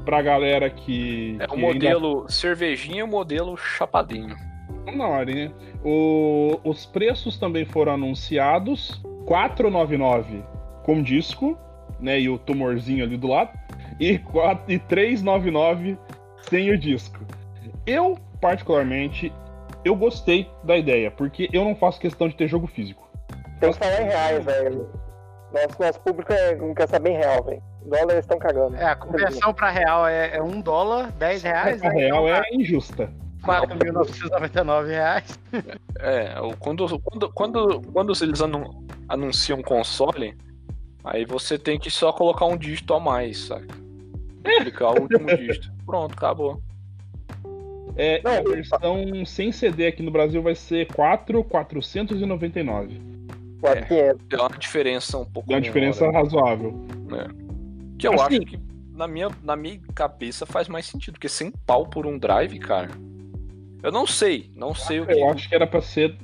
pra 0.04 0.20
galera 0.20 0.68
que. 0.68 1.36
É 1.38 1.44
o 1.44 1.48
que 1.48 1.56
modelo 1.60 2.26
cervejinha 2.28 3.00
e 3.00 3.02
o 3.02 3.08
modelo 3.08 3.56
chapadinho. 3.56 4.36
Ainda... 4.86 4.98
Na 4.98 5.08
hora, 5.08 5.32
né? 5.32 5.50
O- 5.84 6.58
Os 6.64 6.84
preços 6.86 7.38
também 7.38 7.64
foram 7.64 7.92
anunciados: 7.94 9.00
499 9.26 10.42
com 10.84 11.00
disco, 11.02 11.56
né? 12.00 12.20
E 12.20 12.28
o 12.28 12.36
tumorzinho 12.38 13.04
ali 13.04 13.16
do 13.16 13.28
lado, 13.28 13.50
e, 14.00 14.18
4... 14.18 14.72
e 14.72 14.78
399 14.78 15.96
sem 16.42 16.70
o 16.70 16.78
disco. 16.78 17.20
Eu, 17.86 18.18
particularmente, 18.40 19.32
eu 19.84 19.94
gostei 19.94 20.48
da 20.62 20.76
ideia, 20.76 21.10
porque 21.10 21.48
eu 21.52 21.64
não 21.64 21.74
faço 21.76 22.00
questão 22.00 22.28
de 22.28 22.34
ter 22.34 22.48
jogo 22.48 22.66
físico. 22.66 23.03
Tem 23.60 23.72
que 23.72 23.78
falar 23.78 24.02
em 24.02 24.06
reais, 24.06 24.44
velho. 24.44 24.88
Nosso, 25.52 25.80
nosso 25.80 26.00
público 26.00 26.32
é, 26.32 26.54
não 26.56 26.74
quer 26.74 26.88
saber 26.88 27.10
em 27.10 27.16
real, 27.18 27.44
velho. 27.44 27.62
Dólares 27.86 28.20
estão 28.20 28.38
cagando. 28.38 28.76
É, 28.76 28.84
a 28.86 28.96
conversão 28.96 29.52
pra 29.54 29.70
real 29.70 30.06
é, 30.08 30.36
é 30.36 30.42
1 30.42 30.60
dólar, 30.62 31.12
10 31.12 31.42
reais, 31.42 31.82
A 31.82 31.88
né? 31.90 31.94
real 31.94 32.26
é 32.28 32.42
injusta. 32.52 33.10
4.999 33.42 34.86
reais. 34.88 35.38
É, 36.00 36.34
quando, 36.58 36.98
quando, 37.00 37.30
quando, 37.32 37.82
quando 37.92 38.12
eles 38.22 38.40
anu- 38.40 38.82
anunciam 39.06 39.60
console, 39.62 40.34
aí 41.04 41.26
você 41.26 41.58
tem 41.58 41.78
que 41.78 41.90
só 41.90 42.10
colocar 42.12 42.46
um 42.46 42.56
dígito 42.56 42.94
a 42.94 43.00
mais, 43.00 43.46
saca? 43.46 43.66
Clicar 44.42 44.94
o 44.94 45.02
último 45.02 45.26
dígito. 45.36 45.70
Pronto, 45.84 46.14
acabou. 46.14 46.58
É, 47.96 48.22
Não, 48.22 48.38
a 48.38 48.42
versão 48.42 49.24
sem 49.26 49.52
CD 49.52 49.86
aqui 49.88 50.02
no 50.02 50.10
Brasil 50.10 50.42
vai 50.42 50.54
ser 50.54 50.86
4,499. 50.94 53.13
4,500. 53.64 54.26
É 54.32 54.36
uma 54.42 54.58
diferença 54.58 55.18
um 55.18 55.24
pouco 55.24 55.50
É 55.50 55.54
uma 55.54 55.60
menor, 55.60 55.72
diferença 55.72 56.06
né? 56.06 56.12
razoável. 56.18 56.86
Que 57.98 58.06
eu 58.08 58.12
Assim- 58.14 58.36
acho 58.36 58.46
que 58.46 58.58
na 58.92 59.08
minha, 59.08 59.28
na 59.42 59.56
minha 59.56 59.80
cabeça 59.94 60.44
faz 60.46 60.68
mais 60.68 60.86
sentido, 60.86 61.14
porque 61.14 61.28
sem 61.28 61.50
pau 61.66 61.86
por 61.86 62.06
um 62.06 62.18
drive, 62.18 62.58
cara. 62.58 62.90
Eu 63.82 63.92
não 63.92 64.06
sei, 64.06 64.50
não 64.54 64.74
sei 64.74 65.00
o 65.00 65.06
que. 65.06 65.12
Eu 65.12 65.28
acho 65.30 65.48
que 65.48 65.54
era 65.54 65.66
pra 65.66 65.80
ser. 65.80 66.16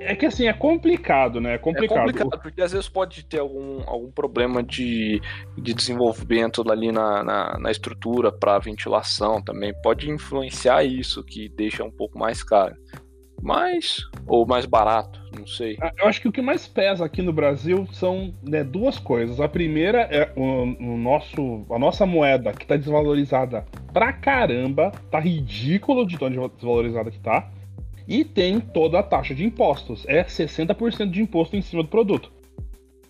É 0.00 0.14
que 0.14 0.26
assim, 0.26 0.46
é 0.46 0.52
complicado, 0.52 1.40
né? 1.40 1.52
É 1.52 1.54
É 1.54 1.58
complicado. 1.58 1.98
complicado, 2.06 2.40
porque 2.40 2.62
às 2.62 2.70
vezes 2.70 2.88
pode 2.88 3.24
ter 3.24 3.40
algum, 3.40 3.82
algum 3.88 4.10
problema 4.12 4.62
de, 4.62 5.20
de 5.56 5.74
desenvolvimento 5.74 6.62
ali 6.70 6.92
na, 6.92 7.24
na, 7.24 7.58
na 7.58 7.70
estrutura 7.70 8.30
para 8.30 8.58
ventilação 8.60 9.42
também. 9.42 9.74
Pode 9.82 10.08
influenciar 10.08 10.84
isso, 10.84 11.24
que 11.24 11.48
deixa 11.48 11.82
um 11.82 11.90
pouco 11.90 12.16
mais 12.16 12.44
caro. 12.44 12.76
Mas. 13.42 13.98
Ou 14.26 14.46
mais 14.46 14.66
barato, 14.66 15.20
não 15.36 15.46
sei. 15.46 15.76
Ah, 15.80 15.92
Eu 15.98 16.06
acho 16.06 16.20
que 16.20 16.28
o 16.28 16.32
que 16.32 16.42
mais 16.42 16.66
pesa 16.66 17.04
aqui 17.04 17.22
no 17.22 17.32
Brasil 17.32 17.86
são 17.92 18.34
né, 18.42 18.62
duas 18.64 18.98
coisas. 18.98 19.40
A 19.40 19.48
primeira 19.48 20.00
é 20.10 20.32
o, 20.36 20.42
o 20.42 20.96
nosso, 20.98 21.64
a 21.70 21.78
nossa 21.78 22.04
moeda, 22.04 22.52
que 22.52 22.66
tá 22.66 22.76
desvalorizada 22.76 23.64
pra 23.92 24.12
caramba. 24.12 24.92
Tá 25.10 25.18
ridículo 25.20 26.06
de 26.06 26.18
tão 26.18 26.28
desvalorizada 26.30 27.10
que 27.10 27.20
tá. 27.20 27.50
E 28.06 28.24
tem 28.24 28.58
toda 28.58 28.98
a 28.98 29.02
taxa 29.02 29.34
de 29.34 29.44
impostos. 29.44 30.04
É 30.08 30.24
60% 30.24 31.10
de 31.10 31.22
imposto 31.22 31.56
em 31.56 31.62
cima 31.62 31.82
do 31.82 31.88
produto. 31.88 32.32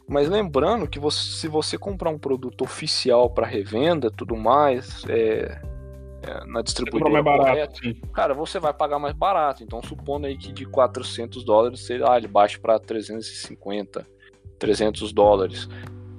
Mas 0.09 0.29
lembrando 0.29 0.89
que 0.89 0.99
você- 0.99 1.39
se 1.41 1.49
você 1.49 1.77
comprar 1.77 2.11
um 2.11 2.19
produto 2.19 2.63
oficial 2.63 3.29
para 3.31 3.47
revenda 3.47 4.11
tudo 4.11 4.35
mais, 4.37 5.05
é, 5.09 5.61
na 6.27 6.41
Comprar 6.45 6.63
distribuidora 6.63 7.23
mais 7.23 7.25
correta, 7.39 7.81
barato, 7.83 8.13
cara, 8.13 8.35
você 8.35 8.59
vai 8.59 8.73
pagar 8.75 8.99
mais 8.99 9.15
barato. 9.15 9.63
Então, 9.63 9.81
supondo 9.83 10.27
aí 10.27 10.37
que 10.37 10.53
de 10.53 10.67
400 10.67 11.45
dólares, 11.45 11.81
sei 11.87 11.99
lá, 11.99 12.17
ele 12.17 12.27
baixe 12.29 12.59
para 12.59 12.79
350, 12.79 14.07
300 14.59 15.13
dólares. 15.13 15.69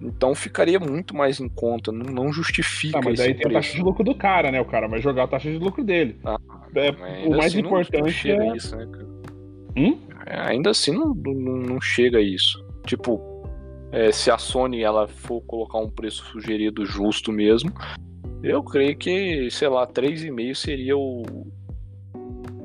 Então, 0.02 0.34
ficaria 0.34 0.80
muito 0.80 1.14
mais 1.16 1.40
em 1.42 1.50
conta. 1.50 1.92
Não, 1.92 2.06
não 2.12 2.32
justifica 2.32 3.00
Ah, 3.00 3.02
mas 3.04 3.20
esse 3.20 3.28
aí 3.30 3.34
tem 3.36 3.48
a 3.48 3.54
taxa 3.56 3.60
preço. 3.72 3.76
de 3.76 3.84
lucro 3.84 4.04
do 4.04 4.16
cara, 4.16 4.50
né? 4.52 4.62
O 4.62 4.66
cara 4.66 4.88
vai 4.88 5.02
jogar 5.02 5.24
a 5.24 5.28
taxa 5.28 5.52
de 5.52 5.58
lucro 5.58 5.84
dele. 5.84 6.18
Ah, 6.24 6.38
É, 6.76 6.92
o 7.28 7.32
mais 7.32 7.48
assim 7.48 7.62
não- 7.62 7.72
não 7.72 7.82
importante 7.82 8.12
chega 8.14 8.44
é. 8.46 8.56
isso, 8.56 8.76
né? 8.78 8.88
Hum? 9.76 10.00
É, 10.26 10.40
ainda 10.40 10.70
assim 10.70 10.94
não, 10.94 11.14
não, 11.14 11.34
não 11.34 11.82
chega 11.82 12.20
a 12.20 12.22
isso. 12.22 12.64
Tipo, 12.86 13.20
é, 13.92 14.12
se 14.12 14.32
a 14.32 14.38
Sony 14.38 14.82
ela 14.84 15.08
for 15.08 15.42
colocar 15.42 15.80
um 15.80 15.90
preço 15.90 16.24
sugerido 16.28 16.86
justo 16.86 17.32
mesmo, 17.32 17.72
eu 18.44 18.64
creio 18.64 18.96
que, 18.98 19.50
sei 19.52 19.68
lá, 19.68 19.86
3,5 19.88 20.56
seria 20.56 20.98
o. 20.98 21.24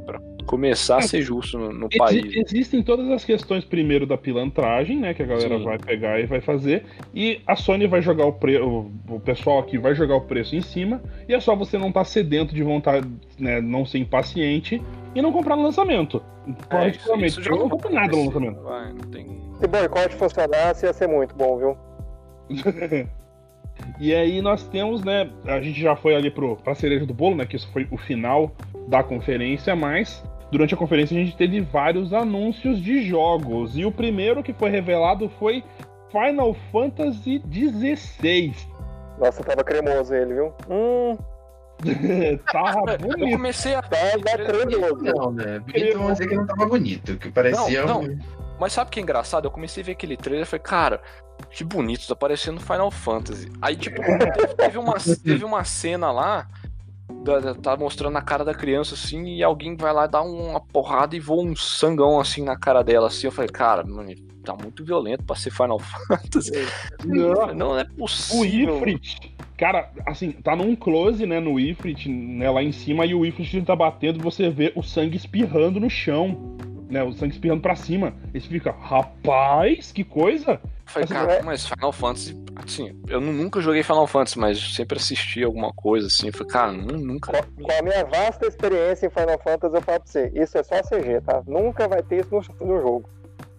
pra 0.07 0.21
começar 0.47 0.99
a 0.99 1.03
ser 1.03 1.23
justo 1.23 1.59
no, 1.59 1.73
no 1.73 1.87
Exi- 1.91 1.99
país. 1.99 2.37
Existem 2.37 2.83
todas 2.83 3.09
as 3.11 3.25
questões 3.25 3.65
primeiro 3.65 4.07
da 4.07 4.17
pilantragem, 4.19 4.99
né? 4.99 5.15
Que 5.15 5.23
a 5.23 5.27
galera 5.27 5.59
Sim. 5.59 5.65
vai 5.65 5.79
pegar 5.79 6.21
e 6.21 6.27
vai 6.27 6.41
fazer. 6.41 6.85
E 7.15 7.41
a 7.47 7.57
Sony 7.57 7.87
vai 7.87 8.03
jogar 8.03 8.27
o 8.27 8.33
preço. 8.33 8.65
O 9.09 9.21
pessoal 9.21 9.59
aqui 9.59 9.79
vai 9.79 9.95
jogar 9.95 10.17
o 10.17 10.21
preço 10.23 10.55
em 10.55 10.61
cima. 10.61 11.03
E 11.29 11.35
é 11.35 11.41
só 11.41 11.57
você 11.57 11.77
não 11.79 11.89
estar 11.89 12.05
sedento 12.05 12.55
de 12.55 12.63
vontade, 12.63 13.09
né? 13.39 13.61
Não 13.61 13.85
ser 13.87 13.99
impaciente 13.99 14.83
e 15.15 15.23
não 15.23 15.33
comprar 15.33 15.57
no 15.57 15.63
lançamento. 15.63 16.23
É, 16.71 16.89
isso- 17.27 17.41
eu 17.49 17.57
não 17.57 17.69
compro 17.71 17.91
nada 17.93 18.15
no 18.15 18.27
lançamento. 18.27 18.61
vai, 18.63 18.89
não 18.93 19.01
tem- 19.11 19.27
Se 19.59 19.67
boicote 19.67 20.15
funcionasse, 20.17 20.85
ia 20.85 20.93
ser 20.93 21.07
muito 21.09 21.35
bom, 21.35 21.57
viu? 21.57 21.77
E 23.99 24.15
aí 24.15 24.41
nós 24.41 24.65
temos, 24.69 25.03
né? 25.05 25.31
A 25.47 25.61
gente 25.61 25.81
já 25.81 25.95
foi 25.97 26.15
ali 26.15 26.31
pro, 26.31 26.57
pra 26.57 26.75
cereja 26.75 27.07
do 27.07 27.15
bolo, 27.15 27.37
né? 27.37 27.47
Que 27.47 27.57
isso 27.57 27.69
foi 27.73 27.87
o 27.91 27.97
final 27.97 28.53
da 28.89 29.03
conferência, 29.03 29.75
mas 29.75 30.23
durante 30.51 30.75
a 30.75 30.77
conferência 30.77 31.17
a 31.17 31.25
gente 31.25 31.37
teve 31.37 31.61
vários 31.61 32.13
anúncios 32.13 32.81
de 32.81 33.03
jogos. 33.03 33.77
E 33.77 33.85
o 33.85 33.93
primeiro 33.93 34.43
que 34.43 34.53
foi 34.53 34.71
revelado 34.71 35.29
foi 35.39 35.63
Final 36.11 36.55
Fantasy 36.71 37.43
XVI. 37.51 38.55
Nossa, 39.19 39.43
tava 39.45 39.63
cremoso 39.65 40.15
ele, 40.15 40.35
viu? 40.35 40.53
Hum, 40.69 41.17
Tava 42.53 42.93
Eu 42.93 42.99
bonito. 42.99 43.31
comecei 43.37 43.75
a 43.75 43.83
tá 43.83 43.97
cremoso. 44.19 45.03
Não, 45.03 45.33
né? 45.33 45.59
Bonito, 45.59 45.99
vamos 45.99 46.13
dizer 46.13 46.29
que 46.29 46.37
não 46.37 46.47
tava 46.47 46.67
bonito, 46.67 47.17
que 47.17 47.31
parecia 47.31 47.85
Não, 47.85 48.03
um... 48.03 48.19
Mas 48.61 48.73
sabe 48.73 48.89
o 48.89 48.93
que 48.93 49.01
é 49.01 49.03
engraçado? 49.03 49.47
Eu 49.47 49.51
comecei 49.51 49.83
a 49.83 49.87
ver 49.87 49.93
aquele 49.93 50.17
trailer 50.17 50.47
e 50.47 50.49
falei, 50.49 50.63
cara, 50.63 51.01
que 51.51 51.63
bonito, 51.65 52.07
tá 52.07 52.17
parecendo 52.17 52.61
Final 52.61 52.91
Fantasy. 52.91 53.51
Aí, 53.63 53.77
tipo, 53.77 54.01
teve, 54.03 54.55
teve 54.57 54.79
uma, 54.79 54.95
teve 55.23 55.45
uma 55.45 55.65
cena 55.65 56.11
lá, 56.11 56.49
da- 57.23 57.39
da- 57.41 57.55
tá 57.55 57.77
mostrando 57.77 58.17
a 58.19 58.23
cara 58.23 58.45
da 58.45 58.55
criança, 58.55 58.95
assim, 58.95 59.25
e 59.37 59.43
alguém 59.43 59.77
vai 59.77 59.93
lá 59.93 60.07
dar 60.07 60.23
uma 60.23 60.61
porrada 60.61 61.15
e 61.17 61.21
voa 61.21 61.45
um 61.45 61.55
sangão, 61.55 62.19
assim, 62.21 62.43
na 62.43 62.57
cara 62.57 62.83
dela, 62.83 63.07
assim. 63.07 63.27
Eu 63.27 63.33
falei, 63.33 63.51
cara, 63.51 63.85
mano, 63.85 64.13
tá 64.45 64.55
muito 64.61 64.85
violento 64.85 65.23
pra 65.25 65.37
ser 65.37 65.51
Final 65.51 65.79
Fantasy. 66.09 66.51
Não. 67.05 67.55
Não 67.55 67.79
é 67.79 67.83
O 67.83 67.87
possível. 67.99 68.77
Ifrit, 68.77 69.35
cara, 69.57 69.91
assim, 70.07 70.33
tá 70.33 70.57
num 70.57 70.75
close, 70.75 71.25
né, 71.25 71.39
no 71.41 71.59
Ifrit, 71.61 72.09
né, 72.09 72.51
lá 72.51 72.63
em 72.63 72.73
cima, 72.73 73.07
e 73.07 73.15
o 73.15 73.25
Ifrit 73.25 73.63
tá 73.63 73.77
batendo, 73.77 74.19
você 74.23 74.51
vê 74.51 74.73
o 74.75 74.83
sangue 74.83 75.17
espirrando 75.17 75.79
no 75.79 75.89
chão, 75.89 76.57
né, 76.91 77.03
o 77.03 77.13
sangue 77.13 77.33
espirrando 77.35 77.63
pra 77.63 77.77
cima. 77.77 78.13
E 78.35 78.41
você 78.41 78.49
fica, 78.49 78.73
rapaz, 78.73 79.93
que 79.93 80.03
coisa! 80.05 80.61
Eu 80.87 80.93
Falei, 80.93 81.09
cara, 81.09 81.33
é- 81.35 81.43
mas 81.43 81.67
Final 81.67 81.93
Fantasy, 81.93 82.37
assim, 82.57 83.01
eu 83.09 83.21
nu- 83.21 83.33
nunca 83.33 83.61
joguei 83.61 83.83
Final 83.83 84.07
Fantasy, 84.07 84.39
mas 84.39 84.75
sempre 84.75 84.99
assisti 84.99 85.43
alguma 85.43 85.73
coisa, 85.73 86.07
assim. 86.07 86.31
Falei, 86.31 86.47
cara, 86.49 86.73
nu- 86.73 86.99
nunca. 86.99 87.33
Com, 87.33 87.63
com 87.65 87.73
a 87.73 87.83
minha 87.83 88.05
vasta 88.05 88.47
experiência 88.47 89.07
em 89.07 89.11
Final 89.11 89.39
Fantasy, 89.43 89.75
eu 89.77 89.83
falo 89.83 90.01
pra 90.01 90.07
você, 90.07 90.31
isso 90.35 90.57
é 90.59 90.63
só 90.63 90.77
CG, 90.83 91.21
tá? 91.23 91.43
Nunca 91.47 91.89
vai 91.89 92.03
ter 92.03 92.21
isso 92.21 92.31
no, 92.61 92.67
no 92.67 92.81
jogo. 92.81 93.09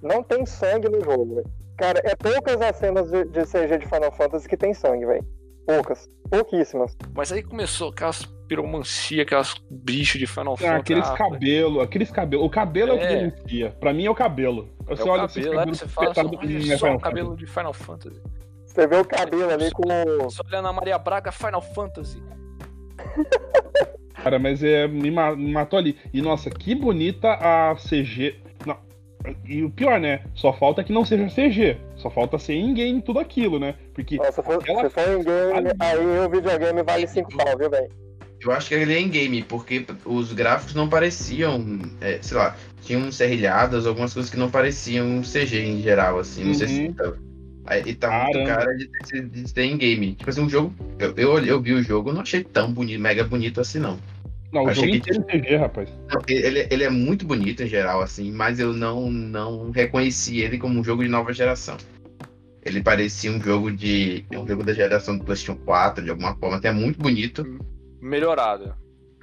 Não 0.01 0.21
tem 0.23 0.45
sangue 0.45 0.87
no 0.87 1.03
jogo, 1.03 1.35
velho. 1.35 1.47
Cara, 1.77 1.99
é 2.05 2.15
poucas 2.15 2.61
as 2.61 2.75
cenas 2.77 3.09
de, 3.11 3.25
de 3.25 3.45
CG 3.45 3.77
de 3.79 3.85
Final 3.87 4.11
Fantasy 4.11 4.47
que 4.47 4.55
tem 4.55 4.73
sangue, 4.73 5.05
velho. 5.05 5.25
Poucas. 5.65 6.07
Pouquíssimas. 6.29 6.95
Mas 7.13 7.31
aí 7.31 7.41
começou 7.41 7.89
aquelas 7.89 8.23
piromancia, 8.47 9.23
aquelas 9.23 9.55
bichos 9.71 10.19
de 10.19 10.27
Final 10.27 10.53
Ah, 10.53 10.57
Fantasy. 10.57 10.79
aqueles 10.79 11.07
ah, 11.09 11.15
cabelos, 11.17 11.83
aqueles 11.83 12.11
cabelos. 12.11 12.45
O 12.45 12.49
cabelo 12.49 12.91
é, 12.91 12.93
o 12.95 12.99
que 12.99 13.03
É. 13.05 13.15
denuncia. 13.29 13.71
Pra 13.79 13.91
mim 13.93 14.05
é 14.05 14.09
o 14.11 14.15
cabelo. 14.15 14.69
É 14.87 14.95
Você 14.95 15.03
o 15.03 15.07
olha 15.07 15.25
esses 15.25 15.43
cabelo, 15.45 15.59
é 15.61 15.65
que 15.65 15.75
você 15.77 15.87
fala 15.87 16.07
olha 16.07 16.15
só 16.77 16.85
Final 16.85 16.95
o 16.95 16.99
cabelo 16.99 17.35
de 17.35 17.45
Final 17.47 17.73
Fantasy. 17.73 18.21
Você 18.65 18.87
vê 18.87 18.95
o 18.97 19.05
cabelo 19.05 19.49
ali 19.49 19.71
com. 19.71 19.83
Você 20.23 20.41
olha 20.45 20.61
na 20.61 20.73
Maria 20.73 20.97
Braga, 20.97 21.31
Final 21.31 21.61
Fantasy. 21.61 22.21
Cara, 24.13 24.39
mas 24.39 24.63
é, 24.63 24.87
me, 24.87 25.11
ma- 25.11 25.35
me 25.35 25.51
matou 25.51 25.77
ali. 25.77 25.97
E 26.13 26.21
nossa, 26.21 26.49
que 26.49 26.73
bonita 26.73 27.33
a 27.33 27.75
CG. 27.75 28.35
Não. 28.65 28.77
E 29.45 29.63
o 29.63 29.69
pior, 29.69 29.99
né? 29.99 30.23
Só 30.33 30.51
falta 30.53 30.83
que 30.83 30.91
não 30.93 31.05
seja 31.05 31.27
CG. 31.27 31.77
Só 31.95 32.09
falta 32.09 32.37
ser 32.39 32.53
in-game 32.55 33.01
tudo 33.01 33.19
aquilo, 33.19 33.59
né? 33.59 33.75
Porque 33.93 34.17
Nossa, 34.17 34.31
se 34.31 34.43
for, 34.43 34.55
Aquela- 34.55 34.83
se 34.83 34.89
for 34.89 35.01
em 35.09 35.23
game, 35.23 35.71
aí 35.79 36.19
o 36.25 36.29
videogame 36.29 36.83
vale 36.83 37.07
5 37.07 37.35
pau, 37.37 37.57
viu, 37.57 37.69
velho? 37.69 37.89
Eu 38.45 38.51
acho 38.51 38.67
que 38.69 38.75
ele 38.75 38.93
é 38.93 38.99
em 38.99 39.09
game, 39.09 39.41
porque 39.43 39.85
os 40.05 40.31
gráficos 40.31 40.75
não 40.75 40.87
pareciam, 40.87 41.65
é, 41.99 42.19
sei 42.21 42.37
lá, 42.37 42.55
tinham 42.81 43.11
serrilhadas, 43.11 43.87
algumas 43.87 44.13
coisas 44.13 44.29
que 44.31 44.37
não 44.37 44.51
pareciam 44.51 45.21
CG 45.23 45.59
em 45.65 45.81
geral, 45.81 46.19
assim, 46.19 46.43
não 46.45 46.53
sei 46.53 46.67
se 46.67 46.81
Uhum. 46.81 46.93
tá. 46.93 47.13
E 47.83 47.95
tá 47.95 48.11
muito 48.11 48.33
Caramba. 48.33 48.45
cara 48.45 48.77
de, 48.77 48.87
ter- 48.87 49.27
de 49.27 49.51
ter 49.51 49.63
em 49.63 49.75
game. 49.75 50.13
Tipo 50.13 50.29
assim, 50.29 50.41
um 50.41 50.49
jogo. 50.49 50.71
Eu, 50.99 51.13
eu, 51.17 51.39
eu 51.43 51.59
vi 51.59 51.73
o 51.73 51.81
jogo, 51.81 52.13
não 52.13 52.21
achei 52.21 52.43
tão 52.43 52.71
bonito, 52.71 53.01
mega 53.01 53.23
bonito 53.23 53.59
assim, 53.59 53.79
não. 53.79 53.97
Não, 54.53 54.65
o 54.65 54.69
Achei 54.69 54.83
jogo 54.83 54.91
que- 54.91 54.97
inteiro 55.11 55.25
em 55.33 55.41
CG, 55.41 55.55
rapaz. 55.55 55.89
Ele, 56.27 56.67
ele 56.69 56.83
é 56.83 56.89
muito 56.91 57.25
bonito 57.25 57.63
em 57.63 57.67
geral, 57.67 58.01
assim, 58.01 58.31
mas 58.31 58.59
eu 58.59 58.71
não, 58.71 59.09
não 59.09 59.71
reconheci 59.71 60.39
ele 60.41 60.59
como 60.59 60.79
um 60.79 60.83
jogo 60.83 61.01
de 61.03 61.09
nova 61.09 61.33
geração. 61.33 61.75
Ele 62.63 62.81
parecia 62.81 63.31
um 63.31 63.41
jogo 63.41 63.71
de. 63.71 64.23
um 64.31 64.47
jogo 64.47 64.63
da 64.63 64.71
geração 64.73 65.17
do 65.17 65.23
PlayStation 65.23 65.59
4, 65.65 66.03
de 66.03 66.11
alguma 66.11 66.35
forma, 66.35 66.57
até 66.57 66.71
muito 66.71 66.99
bonito, 66.99 67.59
Melhorado. 68.05 68.73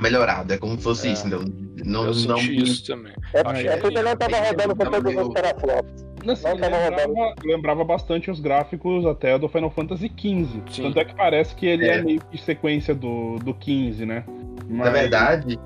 melhorado. 0.01 0.53
É 0.53 0.59
como 0.59 0.77
se 0.77 0.83
fosse 0.83 1.09
É. 1.09 1.12
isso. 1.12 1.29
Não, 1.29 1.40
não, 1.85 2.01
eu 2.07 2.07
não, 2.07 2.14
senti 2.38 2.62
isso 2.62 2.85
também. 2.87 3.12
É, 3.33 3.40
Achei 3.47 3.68
é 3.68 3.77
porque 3.77 4.03
não 4.03 4.16
tava 4.16 4.37
rodando 4.40 4.75
com 4.77 4.85
todos 4.90 5.14
os 5.14 5.29
teraflops. 5.35 6.05
Assim, 6.29 6.49
lembrava, 6.49 7.35
lembrava 7.45 7.85
bastante 7.85 8.31
os 8.31 8.40
gráficos 8.40 9.05
até 9.07 9.38
do 9.38 9.49
Final 9.49 9.71
Fantasy 9.71 10.07
XV. 10.16 10.62
Sim. 10.71 10.83
Tanto 10.83 10.99
é 11.01 11.05
que 11.05 11.14
parece 11.14 11.55
que 11.55 11.66
ele 11.66 11.87
é, 11.87 11.99
É. 11.99 12.03
meio 12.03 12.21
que 12.31 12.38
sequência 12.38 12.95
do, 12.95 13.38
do 13.38 13.55
15, 13.55 14.05
né? 14.07 14.25
Na 14.68 14.85
Mas- 14.85 14.92
verdade, 14.92 15.59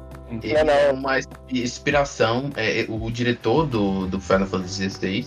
ele 0.43 0.53
Não, 0.55 0.65
não. 0.65 0.73
é 0.73 0.93
uma 0.93 1.19
inspiração. 1.51 2.51
É, 2.57 2.83
é, 2.83 2.87
o 2.89 3.11
diretor 3.11 3.67
do, 3.67 4.07
do 4.07 4.21
Final 4.21 4.47
Fantasy 4.47 4.89
XVI, 4.91 5.27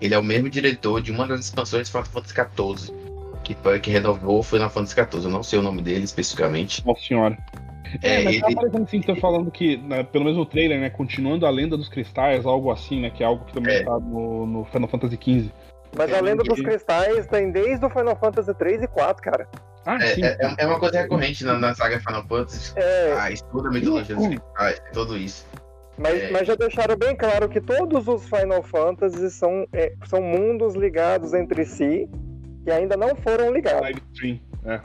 ele 0.00 0.14
é 0.14 0.18
o 0.18 0.22
mesmo 0.22 0.48
diretor 0.48 1.00
de 1.00 1.10
uma 1.12 1.26
das 1.26 1.40
expansões 1.40 1.86
de 1.86 1.92
Final 1.92 2.06
Fantasy 2.06 2.34
XIV. 2.34 2.97
Que, 3.48 3.54
foi, 3.62 3.80
que 3.80 3.90
renovou 3.90 4.40
o 4.40 4.42
Final 4.42 4.68
Fantasy 4.68 4.94
XIV. 4.94 5.24
Eu 5.24 5.30
não 5.30 5.42
sei 5.42 5.58
o 5.58 5.62
nome 5.62 5.80
dele 5.80 6.04
especificamente. 6.04 6.84
Nossa 6.86 7.00
senhora. 7.02 7.38
É, 8.02 8.20
É, 8.20 8.24
mas 8.24 8.40
tá 8.40 8.46
ele- 8.48 8.56
parecendo 8.56 8.82
assim, 8.84 9.00
tá 9.00 9.16
falando 9.16 9.50
que, 9.50 9.78
né, 9.78 10.02
pelo 10.02 10.24
menos 10.24 10.38
no 10.38 10.44
trailer, 10.44 10.78
né? 10.78 10.90
Continuando 10.90 11.46
a 11.46 11.50
lenda 11.50 11.74
dos 11.74 11.88
cristais, 11.88 12.44
algo 12.44 12.70
assim, 12.70 13.00
né? 13.00 13.08
Que 13.08 13.22
é 13.22 13.26
algo 13.26 13.46
que 13.46 13.54
também 13.54 13.76
É. 13.76 13.84
tá 13.84 13.98
no, 13.98 14.44
no 14.46 14.64
Final 14.66 14.86
Fantasy 14.88 15.16
XV. 15.16 15.50
Mas 15.96 16.10
É, 16.10 16.18
a 16.18 16.20
lenda 16.20 16.42
dos 16.44 16.60
cristais 16.60 17.26
tem 17.28 17.50
desde 17.50 17.82
o 17.86 17.88
Final 17.88 18.14
Fantasy 18.16 18.52
3 18.52 18.82
e 18.82 18.86
4, 18.86 19.22
cara. 19.22 19.48
Ah, 19.86 19.96
É, 19.96 20.06
sim. 20.08 20.22
é, 20.22 20.36
é 20.58 20.66
uma 20.66 20.78
coisa 20.78 21.00
recorrente 21.00 21.42
na, 21.42 21.54
na 21.58 21.74
saga 21.74 21.98
Final 22.00 22.26
Fantasy. 22.26 22.74
É, 22.76 23.14
Ah, 23.16 23.28
toda 23.50 23.70
a 23.70 23.72
mitologia 23.72 24.14
dos 24.14 24.26
cristais, 24.26 24.82
tudo 24.92 25.16
isso. 25.16 25.46
mas, 25.96 26.22
é. 26.22 26.30
mas 26.30 26.46
já 26.46 26.54
deixaram 26.54 26.94
bem 26.98 27.16
claro 27.16 27.48
que 27.48 27.62
todos 27.62 28.06
os 28.06 28.28
Final 28.28 28.62
Fantasy 28.62 29.30
são, 29.30 29.66
é, 29.72 29.94
são 30.06 30.20
mundos 30.20 30.74
ligados 30.74 31.32
entre 31.32 31.64
si 31.64 32.06
que 32.68 32.72
ainda 32.72 32.96
não 32.98 33.16
foram 33.16 33.50
ligados. 33.52 33.80
Live 33.80 34.02
stream. 34.12 34.40
É. 34.66 34.80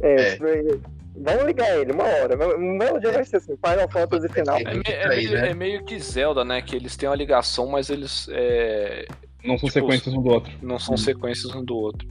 É, 0.00 0.14
É. 0.14 0.28
é, 0.34 0.94
Vão 1.16 1.46
ligar 1.46 1.78
ele 1.78 1.92
uma 1.92 2.02
hora. 2.02 2.34
Um 2.58 2.76
belo 2.76 2.98
dia 2.98 3.12
vai 3.12 3.24
ser 3.24 3.36
assim, 3.36 3.54
Final 3.64 3.88
Fantasy 3.88 4.28
final. 4.30 4.56
É, 4.58 4.74
me- 4.74 4.82
é 4.88 5.08
meio, 5.08 5.30
né? 5.32 5.50
é 5.50 5.54
meio 5.54 5.84
que 5.84 5.96
Zelda, 6.00 6.44
né? 6.44 6.60
Que 6.60 6.74
eles 6.74 6.96
têm 6.96 7.08
uma 7.08 7.14
ligação, 7.14 7.68
mas 7.68 7.88
eles 7.88 8.26
é, 8.32 9.06
Não 9.44 9.56
são 9.56 9.68
Tipo, 9.68 9.80
sequências 9.80 10.12
um 10.12 10.20
do 10.22 10.28
outro. 10.30 10.52
não 10.60 10.76
são 10.78 10.96
sequências 10.96 11.54
um 11.54 11.64
do 11.64 11.76
outro. 11.76 12.08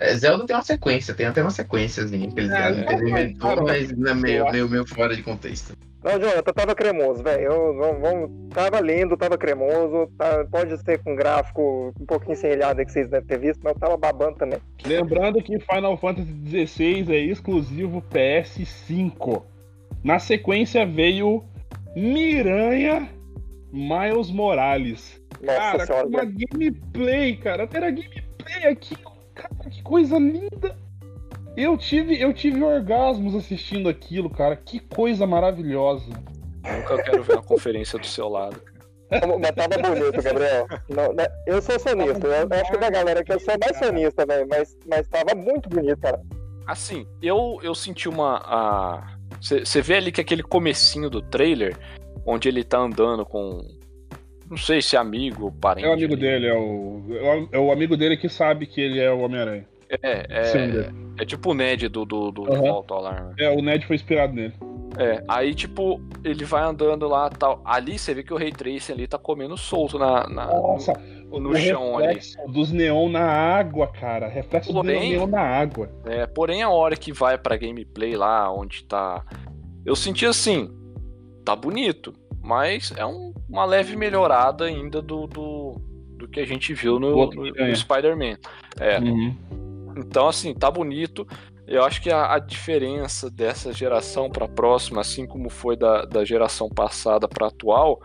É, 0.00 0.14
Zelda 0.16 0.46
tem 0.46 0.56
uma 0.56 0.62
sequência, 0.62 1.12
tem 1.12 1.26
até 1.26 1.42
uma 1.42 1.50
sequênciazinha 1.50 2.30
que 2.30 2.40
eles, 2.40 2.50
É, 2.50 2.68
é, 2.68 3.36
mas 3.62 3.92
não 3.92 4.10
é 4.10 4.14
meio, 4.14 4.50
meio, 4.50 4.68
meio 4.70 4.86
fora 4.86 5.14
de 5.14 5.22
contexto. 5.22 5.76
Não, 6.06 6.20
Jonathan, 6.20 6.52
tava 6.52 6.72
cremoso, 6.72 7.20
velho. 7.20 7.50
Tava 8.54 8.80
lindo, 8.80 9.16
tava 9.16 9.36
cremoso. 9.36 10.06
tá- 10.16 10.46
pode 10.48 10.78
ser 10.78 11.02
com 11.02 11.16
gráfico 11.16 11.92
um 12.00 12.06
pouquinho 12.06 12.36
serrilhado 12.36 12.84
que 12.86 12.92
vocês 12.92 13.08
devem 13.08 13.26
ter 13.26 13.40
visto, 13.40 13.60
mas 13.64 13.72
eu 13.74 13.80
tava 13.80 13.96
babando 13.96 14.36
também. 14.38 14.60
Lembrando 14.86 15.42
que 15.42 15.58
Final 15.58 15.96
Fantasy 15.96 16.66
XVI 16.66 17.12
é 17.12 17.18
exclusivo 17.18 18.00
PS5. 18.02 19.42
Na 20.04 20.20
sequência 20.20 20.86
veio 20.86 21.42
Miranha 21.96 23.08
Miles 23.72 24.30
Morales. 24.30 25.20
Nossa 25.42 25.58
cara, 25.58 25.86
senhora, 25.86 26.06
uma 26.06 26.24
gameplay, 26.24 27.36
cara. 27.36 27.68
Era 27.72 27.90
gameplay 27.90 28.68
aqui. 28.70 28.96
Cara, 29.34 29.70
que 29.70 29.82
coisa 29.82 30.18
linda. 30.18 30.76
Eu 31.56 31.76
tive, 31.78 32.20
eu 32.20 32.32
tive 32.34 32.62
orgasmos 32.62 33.34
assistindo 33.34 33.88
aquilo, 33.88 34.28
cara. 34.28 34.54
Que 34.56 34.78
coisa 34.78 35.26
maravilhosa. 35.26 36.04
Nunca 36.64 37.02
quero 37.02 37.22
ver 37.22 37.34
uma 37.34 37.42
conferência 37.42 37.98
do 37.98 38.06
seu 38.06 38.28
lado. 38.28 38.60
Mas 39.10 39.52
tava 39.54 39.78
bonito, 39.88 40.20
Gabriel. 40.22 40.66
Não, 40.88 41.12
né, 41.12 41.26
eu 41.46 41.62
sou 41.62 41.78
sonista. 41.78 42.26
Eu 42.26 42.48
acho 42.50 42.70
que 42.72 42.76
da 42.78 42.90
galera 42.90 43.22
que 43.24 43.32
eu 43.32 43.38
sou 43.40 43.54
mais 43.58 43.78
sonista, 43.78 44.26
velho. 44.26 44.46
Mas, 44.48 44.76
mas 44.86 45.08
tava 45.08 45.34
muito 45.34 45.68
bonito, 45.68 45.98
cara. 46.00 46.20
Assim, 46.66 47.06
eu, 47.22 47.58
eu 47.62 47.74
senti 47.74 48.08
uma. 48.08 49.06
Você 49.40 49.80
vê 49.80 49.94
ali 49.96 50.10
que 50.10 50.20
aquele 50.20 50.42
comecinho 50.42 51.08
do 51.08 51.22
trailer, 51.22 51.76
onde 52.26 52.48
ele 52.48 52.64
tá 52.64 52.78
andando 52.78 53.24
com. 53.24 53.60
Não 54.50 54.56
sei 54.56 54.82
se 54.82 54.96
é 54.96 54.98
amigo, 54.98 55.52
parente. 55.60 55.86
É 55.86 55.90
o 55.90 55.92
amigo 55.94 56.12
ali. 56.14 56.20
dele, 56.22 56.46
é 56.48 56.54
o, 56.54 57.02
é 57.10 57.34
o- 57.36 57.48
é 57.52 57.58
o 57.58 57.72
amigo 57.72 57.96
dele 57.96 58.16
que 58.16 58.28
sabe 58.28 58.66
que 58.66 58.80
ele 58.80 59.00
é 59.00 59.10
o 59.10 59.20
Homem-Aranha. 59.20 59.66
É, 59.88 60.26
é, 60.28 60.90
é 61.20 61.24
tipo 61.24 61.50
o 61.50 61.54
Ned 61.54 61.88
do, 61.88 62.04
do, 62.04 62.30
do 62.30 62.52
Aham. 62.52 62.60
Volta 62.60 62.94
ao 62.94 63.00
Alarme. 63.00 63.34
É, 63.38 63.50
o 63.50 63.62
Ned 63.62 63.86
foi 63.86 63.96
inspirado 63.96 64.32
nele. 64.34 64.54
É, 64.98 65.22
aí 65.28 65.54
tipo, 65.54 66.00
ele 66.24 66.44
vai 66.44 66.62
andando 66.64 67.06
lá 67.06 67.28
tal. 67.28 67.60
Ali 67.64 67.98
você 67.98 68.14
vê 68.14 68.22
que 68.22 68.32
o 68.32 68.36
Ray 68.38 68.50
Tracing 68.50 68.92
ali 68.92 69.06
tá 69.06 69.18
comendo 69.18 69.56
solto 69.56 69.98
na, 69.98 70.26
na 70.28 70.46
Nossa, 70.46 70.94
no, 71.30 71.38
no 71.38 71.50
o 71.50 71.56
chão 71.56 71.98
ali. 71.98 72.06
reflexo 72.14 72.38
dos 72.48 72.72
neon 72.72 73.08
na 73.10 73.24
água, 73.26 73.88
cara. 73.88 74.26
Reflexo 74.26 74.72
Porém- 74.72 75.12
do 75.12 75.18
neon 75.18 75.26
na 75.26 75.40
água. 75.42 75.90
É, 76.06 76.26
porém, 76.26 76.62
a 76.62 76.70
hora 76.70 76.96
que 76.96 77.12
vai 77.12 77.36
pra 77.36 77.56
gameplay 77.58 78.16
lá, 78.16 78.50
onde 78.50 78.84
tá. 78.84 79.22
Eu 79.84 79.94
senti 79.94 80.24
assim, 80.24 80.70
tá 81.44 81.54
bonito, 81.54 82.14
mas 82.42 82.92
é 82.96 83.04
um- 83.04 83.34
uma 83.48 83.64
leve 83.66 83.96
melhorada 83.96 84.64
ainda 84.64 85.02
do, 85.02 85.26
do, 85.26 85.72
do 86.16 86.26
que 86.26 86.40
a 86.40 86.46
gente 86.46 86.72
viu 86.72 86.98
no, 86.98 87.26
no- 87.30 87.44
no 87.52 87.76
Spider-Man. 87.76 88.36
É, 88.80 88.98
Uhum. 88.98 89.36
Então, 89.96 90.28
assim, 90.28 90.54
tá 90.54 90.70
bonito. 90.70 91.26
Eu 91.66 91.82
acho 91.84 92.00
que 92.00 92.10
a, 92.10 92.34
a 92.34 92.38
diferença 92.38 93.28
dessa 93.30 93.72
geração 93.72 94.30
pra 94.30 94.46
próxima, 94.46 95.00
assim 95.00 95.26
como 95.26 95.50
foi 95.50 95.76
da, 95.76 96.04
da 96.04 96.24
geração 96.24 96.68
passada 96.68 97.26
pra 97.28 97.48
atual, 97.48 98.00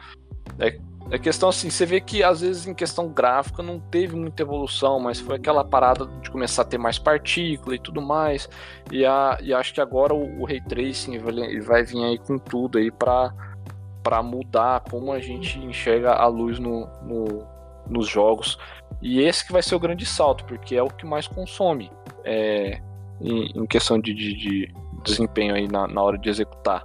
é, 0.59 0.77
é 1.11 1.19
questão 1.19 1.49
assim, 1.49 1.69
você 1.69 1.85
vê 1.85 2.01
que 2.01 2.23
às 2.23 2.41
vezes 2.41 2.65
em 2.65 2.73
questão 2.73 3.09
gráfica 3.09 3.61
não 3.61 3.79
teve 3.79 4.15
muita 4.15 4.41
evolução, 4.41 4.99
mas 4.99 5.19
foi 5.19 5.35
aquela 5.35 5.63
parada 5.63 6.07
de 6.21 6.31
começar 6.31 6.63
a 6.63 6.65
ter 6.65 6.77
mais 6.79 6.97
partícula 6.97 7.75
e 7.75 7.79
tudo 7.79 8.01
mais. 8.01 8.49
E, 8.91 9.05
a, 9.05 9.37
e 9.41 9.53
acho 9.53 9.73
que 9.73 9.81
agora 9.81 10.13
o, 10.13 10.41
o 10.41 10.45
Ray 10.45 10.61
Tracing 10.61 11.19
vai, 11.19 11.59
vai 11.59 11.83
vir 11.83 12.03
aí 12.03 12.17
com 12.17 12.37
tudo 12.39 12.77
aí 12.79 12.89
pra, 12.91 13.31
pra 14.01 14.23
mudar 14.23 14.81
como 14.89 15.11
a 15.11 15.19
gente 15.19 15.59
enxerga 15.59 16.13
a 16.13 16.25
luz 16.27 16.57
no, 16.59 16.87
no- 17.03 17.45
nos 17.87 18.07
jogos. 18.07 18.57
E 19.01 19.21
esse 19.21 19.45
que 19.45 19.51
vai 19.51 19.63
ser 19.63 19.75
o 19.75 19.79
grande 19.79 20.05
salto, 20.05 20.45
porque 20.45 20.75
é 20.75 20.83
o 20.83 20.89
que 20.89 21.05
mais 21.05 21.27
consome 21.27 21.91
é, 22.23 22.79
em, 23.19 23.51
em 23.55 23.65
questão 23.65 23.99
de, 23.99 24.13
de- 24.13 24.35
de 24.35 24.73
desempenho 25.03 25.55
aí 25.55 25.67
na, 25.67 25.87
na 25.87 26.01
hora 26.01 26.17
de 26.17 26.29
executar. 26.29 26.83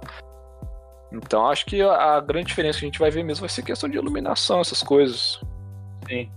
Então 1.11 1.47
acho 1.47 1.65
que 1.65 1.81
a, 1.81 2.15
a 2.15 2.19
grande 2.21 2.47
diferença 2.47 2.79
que 2.79 2.85
a 2.85 2.87
gente 2.87 2.99
vai 2.99 3.11
ver 3.11 3.23
mesmo 3.23 3.41
vai 3.41 3.49
ser 3.49 3.61
questão 3.63 3.89
de 3.89 3.97
iluminação, 3.97 4.59
essas 4.59 4.81
coisas. 4.81 5.39
Sim. 6.07 6.29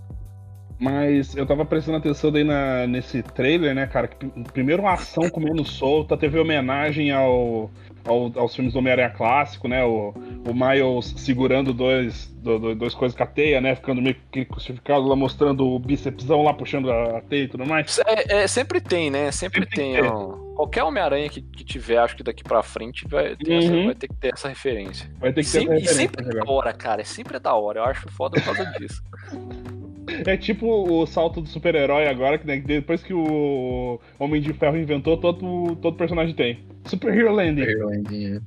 Mas 0.78 1.36
eu 1.36 1.44
tava 1.46 1.64
prestando 1.64 1.98
atenção 1.98 2.30
daí 2.32 2.44
na, 2.44 2.86
nesse 2.86 3.22
trailer, 3.22 3.74
né, 3.74 3.86
cara? 3.86 4.08
Que 4.08 4.16
pr- 4.26 4.52
primeiro 4.52 4.82
uma 4.82 4.92
ação 4.94 5.28
comendo 5.28 5.64
solta, 5.64 6.16
teve 6.16 6.38
homenagem 6.38 7.10
ao, 7.10 7.70
ao- 8.10 8.32
aos 8.38 8.54
filmes 8.54 8.72
do 8.72 8.78
Homem-Aranha 8.78 9.10
clássico, 9.10 9.68
né? 9.68 9.84
O, 9.84 10.12
o 10.46 10.54
Miles 10.54 11.14
segurando 11.16 11.72
dois, 11.72 12.26
do- 12.42 12.58
do- 12.58 12.74
dois 12.74 12.94
coisas 12.94 13.16
com 13.16 13.22
a 13.22 13.26
teia, 13.26 13.60
né? 13.60 13.74
Ficando 13.74 14.02
meio 14.02 14.16
que 14.32 14.44
crucificado 14.44 15.06
lá, 15.06 15.16
mostrando 15.16 15.66
o 15.66 15.78
bícepsão 15.78 16.42
lá, 16.42 16.52
puxando 16.52 16.90
a, 16.90 17.20
teia 17.22 17.44
e 17.44 17.48
tudo 17.48 17.64
mais. 17.66 17.98
É, 18.06 18.42
é, 18.42 18.46
sempre 18.46 18.80
tem, 18.80 19.10
né? 19.10 19.30
Sempre, 19.30 19.60
Sempre 19.62 19.76
tem 19.76 19.92
tem. 19.94 20.04
ó, 20.10 20.32
qualquer 20.56 20.82
Homem-Aranha 20.84 21.28
que, 21.28 21.40
que 21.40 21.64
tiver, 21.64 21.98
acho 21.98 22.16
que 22.16 22.22
daqui 22.22 22.42
pra 22.44 22.62
frente 22.62 23.06
vai 23.08 23.36
ter, 23.36 23.52
essa- 23.54 23.72
Uhum. 23.72 23.86
vai 23.86 23.94
ter 23.94 24.08
que 24.08 24.14
ter 24.14 24.32
essa 24.34 24.48
referência. 24.48 25.10
Vai 25.18 25.32
ter 25.32 25.42
que 25.44 25.50
ter 25.50 25.58
sempre, 25.60 25.76
essa 25.76 25.84
e 25.84 25.94
sempre 25.94 26.16
referência 26.24 26.40
é 26.42 26.44
da 26.44 26.52
hora, 26.52 26.72
cara. 26.72 27.00
É 27.00 27.04
sempre 27.04 27.36
é 27.36 27.40
da 27.40 27.54
hora. 27.54 27.78
Eu 27.80 27.84
acho 27.84 28.08
foda 28.10 28.40
por 28.40 28.54
causa 28.54 28.64
disso. 28.78 29.02
É 30.26 30.36
tipo 30.36 30.66
o 30.66 31.06
salto 31.06 31.40
do 31.40 31.48
super-herói 31.48 32.08
agora, 32.08 32.38
que 32.38 32.46
né, 32.46 32.60
depois 32.60 33.02
que 33.02 33.14
o 33.14 34.00
Homem 34.18 34.40
de 34.40 34.52
Ferro 34.52 34.76
inventou, 34.76 35.16
todo, 35.16 35.76
todo 35.76 35.96
personagem 35.96 36.34
tem. 36.34 36.58
Superhero 36.84 37.32
Landing. 37.32 37.62
Irlandinha. 37.62 38.42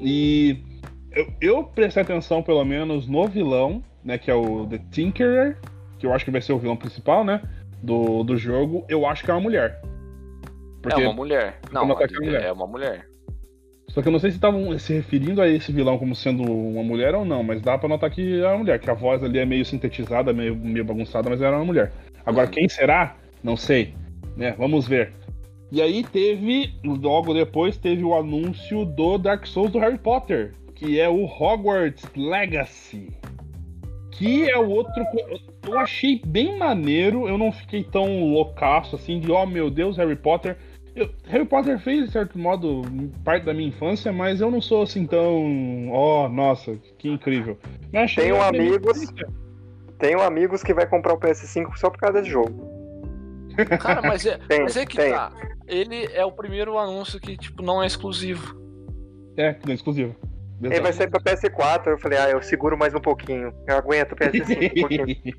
E 0.00 0.58
eu, 1.12 1.26
eu 1.40 1.64
prestei 1.64 2.02
atenção, 2.02 2.42
pelo 2.42 2.64
menos, 2.64 3.06
no 3.06 3.26
vilão, 3.26 3.82
né? 4.04 4.18
Que 4.18 4.30
é 4.30 4.34
o 4.34 4.66
The 4.66 4.80
Tinkerer, 4.90 5.58
que 5.98 6.06
eu 6.06 6.12
acho 6.12 6.24
que 6.24 6.30
vai 6.30 6.40
ser 6.40 6.52
o 6.52 6.58
vilão 6.58 6.76
principal, 6.76 7.24
né? 7.24 7.42
Do, 7.82 8.22
do 8.22 8.36
jogo. 8.36 8.84
Eu 8.88 9.06
acho 9.06 9.24
que 9.24 9.30
é 9.30 9.34
uma 9.34 9.40
mulher. 9.40 9.80
Porque, 10.82 11.00
É 11.00 11.04
uma 11.04 11.12
mulher. 11.12 11.58
Não, 11.72 11.82
mulher. 12.26 12.42
é 12.44 12.52
uma 12.52 12.66
mulher. 12.66 13.07
Só 13.98 14.02
que 14.02 14.06
eu 14.06 14.12
não 14.12 14.20
sei 14.20 14.30
se 14.30 14.36
estavam 14.36 14.78
se 14.78 14.92
referindo 14.92 15.42
a 15.42 15.48
esse 15.48 15.72
vilão 15.72 15.98
como 15.98 16.14
sendo 16.14 16.44
uma 16.44 16.84
mulher 16.84 17.16
ou 17.16 17.24
não, 17.24 17.42
mas 17.42 17.60
dá 17.60 17.76
pra 17.76 17.88
notar 17.88 18.08
que 18.08 18.40
é 18.40 18.46
uma 18.46 18.58
mulher, 18.58 18.78
que 18.78 18.88
a 18.88 18.94
voz 18.94 19.24
ali 19.24 19.40
é 19.40 19.44
meio 19.44 19.64
sintetizada, 19.64 20.32
meio, 20.32 20.54
meio 20.54 20.84
bagunçada, 20.84 21.28
mas 21.28 21.42
era 21.42 21.56
uma 21.56 21.64
mulher. 21.64 21.90
Agora, 22.24 22.46
quem 22.46 22.68
será? 22.68 23.16
Não 23.42 23.56
sei. 23.56 23.92
Né? 24.36 24.54
Vamos 24.56 24.86
ver. 24.86 25.12
E 25.72 25.82
aí 25.82 26.04
teve, 26.04 26.74
logo 26.84 27.34
depois, 27.34 27.76
teve 27.76 28.04
o 28.04 28.14
anúncio 28.14 28.84
do 28.84 29.18
Dark 29.18 29.44
Souls 29.48 29.72
do 29.72 29.80
Harry 29.80 29.98
Potter, 29.98 30.54
que 30.76 31.00
é 31.00 31.08
o 31.08 31.24
Hogwarts 31.24 32.08
Legacy. 32.14 33.08
Que 34.12 34.48
é 34.48 34.56
o 34.56 34.70
outro. 34.70 35.04
Eu 35.66 35.76
achei 35.76 36.22
bem 36.24 36.56
maneiro, 36.56 37.26
eu 37.26 37.36
não 37.36 37.50
fiquei 37.50 37.82
tão 37.82 38.32
loucaço 38.32 38.94
assim 38.94 39.18
de, 39.18 39.28
oh 39.32 39.44
meu 39.44 39.68
Deus, 39.68 39.96
Harry 39.96 40.14
Potter. 40.14 40.56
Eu- 40.98 41.10
Harry 41.26 41.44
Potter 41.44 41.78
fez, 41.78 42.06
de 42.06 42.12
certo 42.12 42.38
modo, 42.38 42.82
parte 43.24 43.44
da 43.46 43.54
minha 43.54 43.68
infância, 43.68 44.12
mas 44.12 44.40
eu 44.40 44.50
não 44.50 44.60
sou 44.60 44.82
assim 44.82 45.06
tão. 45.06 45.90
Oh, 45.92 46.28
nossa, 46.28 46.76
que 46.98 47.08
incrível. 47.08 47.56
Mas 47.92 48.14
Tenho 48.14 48.36
achei 48.40 48.60
muito 48.60 48.90
amigos-. 48.90 49.14
Tenho 49.98 50.20
amigos 50.22 50.62
que 50.62 50.74
vai 50.74 50.86
comprar 50.86 51.14
o 51.14 51.18
PS5 51.18 51.76
só 51.76 51.90
por 51.90 51.98
causa 51.98 52.18
desse 52.20 52.30
jogo. 52.30 52.68
Cara, 53.80 54.02
mas 54.02 54.24
é, 54.24 54.38
Tem, 54.38 54.62
mas 54.62 54.76
é 54.76 54.86
que 54.86 54.96
tem. 54.96 55.12
tá. 55.12 55.32
Ele 55.66 56.08
é 56.12 56.24
o 56.24 56.32
primeiro 56.32 56.78
anúncio 56.78 57.20
que, 57.20 57.36
tipo, 57.36 57.62
não 57.62 57.82
é 57.82 57.86
exclusivo. 57.86 58.56
É, 59.36 59.56
não 59.64 59.72
é 59.72 59.74
exclusivo. 59.74 60.14
Ele 60.62 60.80
vai 60.80 60.92
sair 60.92 61.08
pra 61.08 61.20
PS4, 61.20 61.86
eu 61.86 61.98
falei, 61.98 62.18
ah, 62.18 62.30
eu 62.30 62.42
seguro 62.42 62.76
mais 62.76 62.92
um 62.94 63.00
pouquinho. 63.00 63.52
Eu 63.66 63.76
aguento 63.76 64.12
o 64.12 64.16
PS5 64.16 64.72
um 64.76 64.80
pouquinho. 64.80 65.36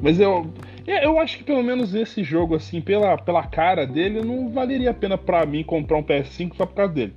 Mas 0.00 0.18
eu, 0.20 0.52
é, 0.73 0.73
eu 0.86 1.18
acho 1.18 1.38
que 1.38 1.44
pelo 1.44 1.62
menos 1.62 1.94
esse 1.94 2.22
jogo, 2.22 2.54
assim, 2.54 2.80
pela, 2.80 3.16
pela 3.16 3.46
cara 3.46 3.86
dele, 3.86 4.22
não 4.22 4.50
valeria 4.50 4.90
a 4.90 4.94
pena 4.94 5.16
pra 5.16 5.44
mim 5.46 5.62
comprar 5.64 5.96
um 5.98 6.02
PS5 6.02 6.56
só 6.56 6.66
por 6.66 6.74
causa 6.74 6.92
dele. 6.92 7.14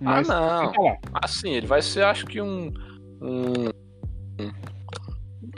Mas, 0.00 0.28
ah, 0.30 0.70
não. 0.76 0.96
Assim, 1.22 1.50
ele 1.50 1.66
vai 1.66 1.82
ser, 1.82 2.04
acho 2.04 2.24
que 2.26 2.40
um. 2.40 2.72
um... 3.20 3.68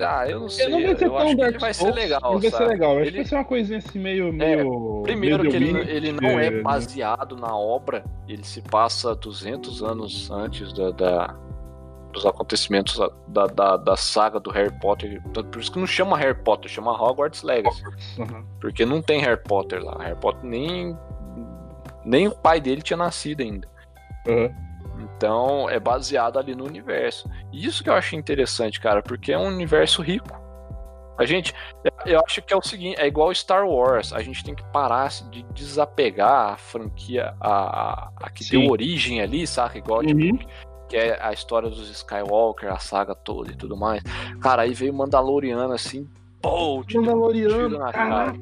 Ah, 0.02 0.26
eu 0.26 0.40
não 0.40 0.48
sei. 0.48 0.64
Ele 0.64 0.72
não 0.72 0.82
vai 0.86 0.96
ser 0.96 1.04
eu 1.04 1.10
tão 1.10 1.18
acho 1.18 1.28
que 1.28 1.36
Dark 1.36 1.50
ele 1.50 1.58
vai 1.58 1.74
ser 1.74 1.80
Souls, 1.80 1.94
legal. 1.94 2.32
Ele 2.32 2.40
vai 2.40 2.50
ser 2.50 2.66
legal. 2.68 2.92
Eu 2.92 2.98
Acho 3.00 3.02
Ele- 3.02 3.10
que 3.10 3.16
vai 3.18 3.24
ser 3.26 3.34
uma 3.34 3.44
coisinha 3.44 3.78
assim 3.78 3.98
meio. 3.98 4.32
meio 4.32 5.02
Primeiro 5.02 5.42
meio 5.42 5.50
que 5.50 5.56
ele, 5.56 5.90
ele 5.90 6.12
não 6.12 6.40
é 6.40 6.46
eh, 6.46 6.62
baseado 6.62 7.36
na 7.36 7.54
obra, 7.54 8.02
ele 8.26 8.42
se 8.42 8.62
passa 8.62 9.14
200 9.14 9.82
anos 9.82 10.30
antes 10.30 10.72
da, 10.72 10.90
da- 10.90 11.36
dos 12.12 12.26
acontecimentos 12.26 12.98
da, 13.28 13.46
da, 13.46 13.76
da 13.76 13.96
saga 13.96 14.38
do 14.40 14.50
Harry 14.50 14.72
Potter. 14.80 15.22
Por 15.50 15.60
isso 15.60 15.70
que 15.72 15.78
não 15.78 15.86
chama 15.86 16.16
Harry 16.18 16.34
Potter, 16.42 16.70
chama 16.70 16.92
Hogwarts 16.92 17.42
Legacy. 17.42 17.82
Aham. 18.18 18.44
Porque 18.60 18.84
não 18.84 19.00
tem 19.00 19.20
Harry 19.20 19.40
Potter 19.42 19.82
lá. 19.82 19.96
Harry 20.02 20.16
Potter 20.16 20.44
nem, 20.44 20.96
nem 22.04 22.28
o 22.28 22.32
pai 22.34 22.60
dele 22.60 22.82
tinha 22.82 22.96
nascido 22.96 23.42
ainda. 23.42 23.68
Aham. 24.26 24.50
Então 25.16 25.68
é 25.70 25.78
baseado 25.80 26.38
ali 26.38 26.54
no 26.54 26.64
universo. 26.64 27.28
E 27.52 27.64
isso 27.66 27.82
que 27.82 27.88
eu 27.90 27.94
achei 27.94 28.18
interessante, 28.18 28.80
cara, 28.80 29.02
porque 29.02 29.32
é 29.32 29.38
um 29.38 29.46
universo 29.46 30.02
rico. 30.02 30.38
A 31.18 31.26
gente, 31.26 31.52
eu 32.06 32.18
acho 32.24 32.40
que 32.40 32.52
é 32.52 32.56
o 32.56 32.62
seguinte, 32.62 32.98
é 32.98 33.06
igual 33.06 33.34
Star 33.34 33.66
Wars, 33.68 34.10
a 34.10 34.22
gente 34.22 34.42
tem 34.42 34.54
que 34.54 34.64
parar 34.72 35.10
de 35.30 35.42
desapegar 35.52 36.54
a 36.54 36.56
franquia, 36.56 37.34
a, 37.38 37.50
a, 37.50 38.10
a 38.22 38.30
que 38.30 38.42
Sim. 38.42 38.60
deu 38.60 38.70
origem 38.70 39.20
ali, 39.20 39.46
saca? 39.46 39.76
Igual, 39.76 40.00
Uhum. 40.00 40.36
tipo, 40.38 40.50
que 40.90 40.96
é 40.96 41.22
a 41.22 41.32
história 41.32 41.70
dos 41.70 41.88
Skywalker, 41.88 42.70
a 42.70 42.78
saga 42.78 43.14
toda 43.14 43.52
e 43.52 43.56
tudo 43.56 43.76
mais. 43.76 44.02
Cara, 44.40 44.62
aí 44.62 44.74
veio 44.74 44.92
Mandaloriano 44.92 45.72
assim, 45.72 46.06
pô, 46.42 46.84
Mandaloriano, 46.92 47.78
na 47.78 47.92
cara. 47.92 48.34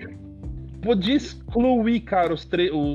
Podia 0.83 1.17
excluir, 1.17 2.01
cara, 2.01 2.33
os, 2.33 2.49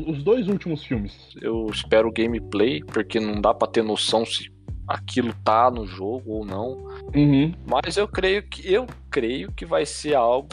os 0.07 0.23
dois 0.23 0.47
últimos 0.47 0.83
filmes. 0.83 1.35
Eu 1.39 1.67
espero 1.71 2.07
o 2.07 2.11
gameplay, 2.11 2.83
porque 2.83 3.19
não 3.19 3.39
dá 3.39 3.53
pra 3.53 3.67
ter 3.67 3.83
noção 3.83 4.25
se 4.25 4.51
aquilo 4.87 5.33
tá 5.43 5.69
no 5.69 5.85
jogo 5.85 6.31
ou 6.31 6.45
não. 6.45 6.87
Uhum. 7.15 7.53
Mas 7.67 7.95
eu 7.95 8.07
creio 8.07 8.41
que 8.43 8.73
eu 8.73 8.87
creio 9.11 9.51
que 9.51 9.65
vai 9.65 9.85
ser 9.85 10.15
algo 10.15 10.49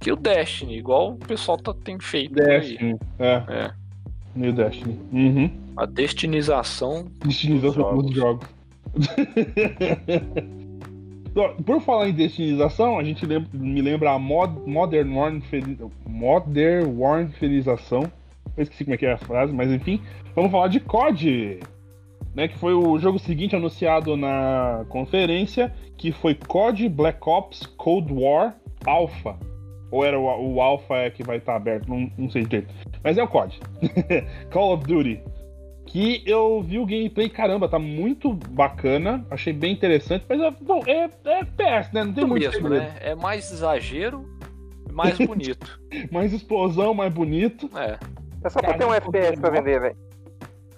que 0.00 0.10
o 0.10 0.16
Destiny, 0.16 0.78
igual 0.78 1.12
o 1.12 1.16
pessoal 1.16 1.58
tá, 1.58 1.72
tem 1.72 2.00
feito. 2.00 2.34
Destiny. 2.34 2.98
É. 3.18 3.42
É. 3.48 3.85
New 4.36 4.52
Destiny. 4.52 4.98
Uhum. 5.12 5.50
A 5.76 5.86
destinização 5.86 7.06
Destinização 7.24 7.98
dos 7.98 8.14
jogos. 8.14 8.46
Ó, 11.36 11.48
Por 11.64 11.80
falar 11.80 12.08
em 12.08 12.12
destinização, 12.14 12.98
a 12.98 13.04
gente 13.04 13.26
lembra- 13.26 13.48
me 13.52 13.80
lembra 13.82 14.12
a 14.12 14.18
mod, 14.18 14.58
Modern 14.68 15.40
Fel- 15.42 15.90
Modern 16.06 16.98
Warfarização. 16.98 18.10
Eu 18.56 18.62
esqueci 18.62 18.84
como 18.84 18.94
é 18.94 18.98
que 18.98 19.04
é 19.06 19.12
a 19.12 19.18
frase, 19.18 19.52
mas 19.52 19.70
enfim. 19.70 20.00
Vamos 20.34 20.50
falar 20.50 20.68
de 20.68 20.80
COD, 20.80 21.60
né? 22.34 22.48
Que 22.48 22.56
foi 22.58 22.72
o 22.72 22.98
jogo 22.98 23.18
seguinte 23.18 23.54
anunciado 23.54 24.16
na 24.16 24.86
conferência, 24.88 25.74
que 25.98 26.10
foi 26.10 26.34
COD 26.34 26.88
Black 26.88 27.18
Ops 27.28 27.66
Cold 27.76 28.10
War 28.14 28.56
Alpha. 28.86 29.36
Ou 29.90 30.04
era 30.04 30.18
o, 30.18 30.54
o 30.54 30.60
Alpha 30.60 30.96
é 30.96 31.10
que 31.10 31.22
vai 31.22 31.36
estar 31.36 31.54
aberto, 31.56 31.88
não, 31.88 32.10
não 32.18 32.28
sei 32.30 32.42
direito. 32.44 32.72
Mas 33.02 33.16
é 33.18 33.22
o 33.22 33.28
COD. 33.28 33.60
Call 34.50 34.74
of 34.74 34.84
Duty. 34.84 35.22
Que 35.86 36.22
eu 36.26 36.60
vi 36.62 36.78
o 36.80 36.84
gameplay, 36.86 37.28
caramba, 37.28 37.68
tá 37.68 37.78
muito 37.78 38.32
bacana. 38.32 39.24
Achei 39.30 39.52
bem 39.52 39.72
interessante. 39.72 40.24
Mas 40.28 40.40
é, 40.40 40.50
bom, 40.50 40.82
é, 40.86 41.08
é 41.24 41.38
FPS, 41.40 41.94
né? 41.94 42.02
Não 42.04 42.12
tem 42.12 42.24
Isso 42.24 42.28
muito 42.28 42.42
mesmo, 42.42 42.52
segredo. 42.68 42.82
né? 42.82 42.96
É 43.00 43.14
mais 43.14 43.52
exagero, 43.52 44.26
mais 44.92 45.16
bonito. 45.16 45.80
Mais 46.10 46.32
explosão, 46.32 46.92
mais 46.92 47.12
bonito. 47.12 47.70
É. 47.76 47.96
É 48.42 48.50
só 48.50 48.60
pra 48.60 48.74
ter 48.74 48.84
um 48.84 48.92
FPS 48.92 49.40
pra 49.40 49.50
vender, 49.50 49.80
velho. 49.80 49.96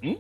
Hum? 0.03 0.17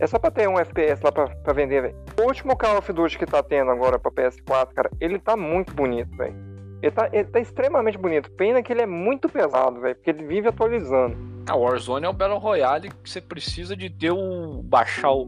É 0.00 0.06
só 0.06 0.18
pra 0.18 0.30
ter 0.30 0.48
um 0.48 0.58
FPS 0.58 1.02
lá 1.04 1.12
pra, 1.12 1.28
pra 1.28 1.52
vender, 1.52 1.82
velho. 1.82 1.96
O 2.18 2.26
último 2.26 2.56
Call 2.56 2.78
of 2.78 2.92
Duty 2.92 3.18
que 3.18 3.26
tá 3.26 3.42
tendo 3.42 3.70
agora 3.70 3.98
pra 3.98 4.10
PS4, 4.10 4.72
cara, 4.74 4.90
ele 5.00 5.18
tá 5.18 5.36
muito 5.36 5.72
bonito, 5.74 6.16
velho. 6.16 6.34
Ele 6.82 6.90
tá, 6.90 7.08
ele 7.12 7.24
tá 7.24 7.38
extremamente 7.38 7.96
bonito. 7.96 8.30
Pena 8.32 8.62
que 8.62 8.72
ele 8.72 8.82
é 8.82 8.86
muito 8.86 9.28
pesado, 9.28 9.80
velho, 9.80 9.94
porque 9.94 10.10
ele 10.10 10.26
vive 10.26 10.48
atualizando. 10.48 11.16
A 11.48 11.54
Warzone 11.54 12.06
é 12.06 12.08
um 12.08 12.14
Battle 12.14 12.38
Royale 12.38 12.88
que 12.88 13.08
você 13.08 13.20
precisa 13.20 13.76
de 13.76 13.88
ter 13.88 14.10
o. 14.10 14.62
baixar 14.64 15.12
o. 15.12 15.26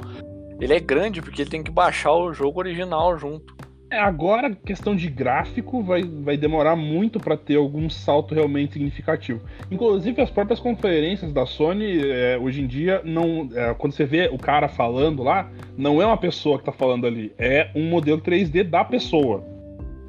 Ele 0.60 0.74
é 0.74 0.80
grande 0.80 1.22
porque 1.22 1.42
ele 1.42 1.50
tem 1.50 1.62
que 1.62 1.70
baixar 1.70 2.12
o 2.12 2.32
jogo 2.32 2.58
original 2.58 3.16
junto. 3.16 3.54
É, 3.90 3.98
agora, 4.00 4.52
questão 4.52 4.96
de 4.96 5.08
gráfico, 5.08 5.80
vai, 5.82 6.02
vai 6.02 6.36
demorar 6.36 6.74
muito 6.74 7.20
para 7.20 7.36
ter 7.36 7.56
algum 7.56 7.88
salto 7.88 8.34
realmente 8.34 8.72
significativo. 8.72 9.40
Inclusive, 9.70 10.20
as 10.20 10.30
próprias 10.30 10.58
conferências 10.58 11.32
da 11.32 11.46
Sony, 11.46 12.00
é, 12.10 12.36
hoje 12.36 12.62
em 12.62 12.66
dia, 12.66 13.02
não 13.04 13.48
é, 13.54 13.72
quando 13.74 13.92
você 13.92 14.04
vê 14.04 14.28
o 14.32 14.38
cara 14.38 14.66
falando 14.66 15.22
lá, 15.22 15.48
não 15.76 16.02
é 16.02 16.06
uma 16.06 16.16
pessoa 16.16 16.58
que 16.58 16.64
tá 16.64 16.72
falando 16.72 17.06
ali, 17.06 17.32
é 17.38 17.70
um 17.74 17.88
modelo 17.88 18.20
3D 18.20 18.64
da 18.64 18.84
pessoa. 18.84 19.53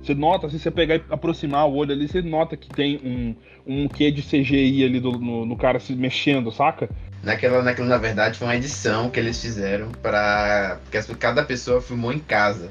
Você 0.05 0.13
nota, 0.13 0.47
se 0.51 0.59
você 0.59 0.69
pegar 0.69 0.97
e 0.97 1.03
aproximar 1.09 1.67
o 1.67 1.73
olho 1.73 1.91
ali, 1.91 2.07
você 2.07 2.21
nota 2.21 2.55
que 2.55 2.69
tem 2.69 2.97
um, 3.03 3.35
um 3.65 3.87
quê 3.87 4.11
de 4.11 4.21
CGI 4.21 4.83
ali 4.85 4.99
do, 4.99 5.13
no, 5.13 5.47
no 5.47 5.57
cara 5.57 5.79
se 5.79 5.95
mexendo, 5.95 6.51
saca? 6.51 6.87
Naquela, 7.23 7.63
naquela, 7.63 7.87
na 7.87 7.97
verdade, 7.97 8.37
foi 8.37 8.47
uma 8.47 8.55
edição 8.55 9.09
que 9.09 9.19
eles 9.19 9.41
fizeram 9.41 9.91
para 10.03 10.77
Porque 10.91 11.15
cada 11.15 11.43
pessoa 11.43 11.81
filmou 11.81 12.13
em 12.13 12.19
casa. 12.19 12.69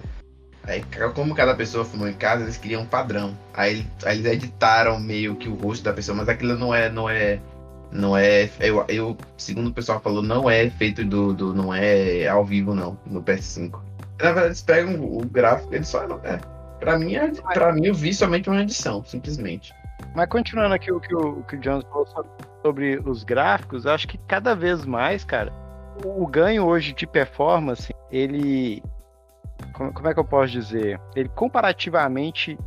Aí, 0.62 0.85
como 1.12 1.35
cada 1.35 1.57
pessoa 1.57 1.85
filmou 1.85 2.09
em 2.09 2.14
casa, 2.14 2.44
eles 2.44 2.57
queriam 2.57 2.83
um 2.83 2.87
padrão. 2.87 3.37
Aí, 3.53 3.85
aí, 4.05 4.18
eles 4.18 4.33
editaram 4.33 5.01
meio 5.01 5.35
que 5.35 5.49
o 5.49 5.57
rosto 5.57 5.83
da 5.83 5.92
pessoa, 5.92 6.16
mas 6.16 6.29
aquilo 6.29 6.57
não 6.57 6.73
é, 6.73 6.88
não 6.88 7.11
é, 7.11 7.40
não 7.90 8.16
é. 8.16 8.49
Eu, 8.61 8.85
eu 8.88 9.16
segundo 9.37 9.70
o 9.70 9.75
pessoal 9.75 10.01
falou, 10.01 10.23
não 10.23 10.49
é 10.49 10.70
feito 10.70 11.05
do, 11.05 11.35
do, 11.35 11.53
não 11.53 11.75
é 11.75 12.29
ao 12.29 12.44
vivo 12.44 12.77
não 12.77 12.97
no 13.05 13.20
PS5. 13.20 13.73
Na 14.20 14.27
verdade, 14.27 14.47
eles 14.47 14.62
pegam 14.62 14.94
o 15.03 15.27
gráfico, 15.27 15.75
eles 15.75 15.88
só, 15.88 16.05
é. 16.23 16.54
Para 16.85 16.99
mim, 16.99 17.14
é, 17.14 17.31
para 17.31 17.73
mim, 17.73 17.87
eu 17.87 17.94
vi 17.94 18.12
somente 18.12 18.51
uma 18.51 18.61
edição, 18.61 19.03
simplesmente. 19.03 19.75
Mas 20.14 20.29
continuando 20.29 20.75
aqui 20.75 20.92
o 20.92 21.01
que 21.01 21.14
o, 21.14 21.42
que 21.44 21.57
o 21.57 21.59
Jones 21.59 21.85
falou 21.85 22.07
sobre, 22.62 22.99
os 22.99 23.25
gráficos, 23.25 23.87
acho 23.87 24.07
que 24.07 24.18
cada 24.18 24.55
vez 24.55 24.85
mais, 24.85 25.25
cara, 25.25 25.51
o 26.05 26.27
ganho 26.27 26.64
hoje 26.64 26.92
de 26.92 27.07
performance, 27.07 27.94
ele 28.11 28.83
como, 29.73 29.92
como 29.92 30.09
é 30.09 30.12
que 30.12 30.20
eu 30.20 30.25
posso 30.25 30.53
dizer? 30.53 31.01
Ele 31.16 31.29
comparativamente 31.31 32.59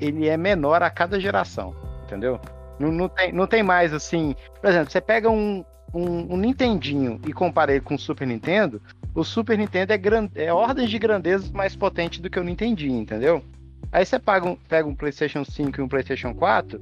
ele 0.00 0.28
é 0.28 0.36
menor 0.36 0.82
a 0.82 0.88
cada 0.88 1.20
geração, 1.20 1.74
entendeu? 2.04 2.40
Não, 2.78 2.90
não, 2.90 3.08
tem, 3.08 3.32
não 3.32 3.46
tem 3.46 3.62
mais 3.62 3.92
assim. 3.92 4.34
Por 4.60 4.70
exemplo, 4.70 4.90
você 4.90 5.00
pega 5.00 5.28
um, 5.28 5.64
um, 5.92 6.34
um 6.34 6.36
Nintendinho 6.36 7.20
e 7.26 7.32
compara 7.32 7.72
ele 7.72 7.80
com 7.80 7.96
o 7.96 7.98
Super 7.98 8.26
Nintendo, 8.26 8.80
o 9.14 9.24
Super 9.24 9.58
Nintendo 9.58 9.92
é, 9.92 10.00
é 10.36 10.52
ordens 10.52 10.88
de 10.88 10.98
grandeza 10.98 11.50
mais 11.52 11.74
potente 11.74 12.22
do 12.22 12.30
que 12.30 12.38
o 12.38 12.44
Nintendinho, 12.44 13.00
entendeu? 13.00 13.42
Aí 13.90 14.04
você 14.04 14.18
pega 14.18 14.46
um, 14.46 14.56
pega 14.56 14.88
um 14.88 14.94
PlayStation 14.94 15.44
5 15.44 15.80
e 15.80 15.82
um 15.82 15.88
PlayStation 15.88 16.34
4, 16.34 16.80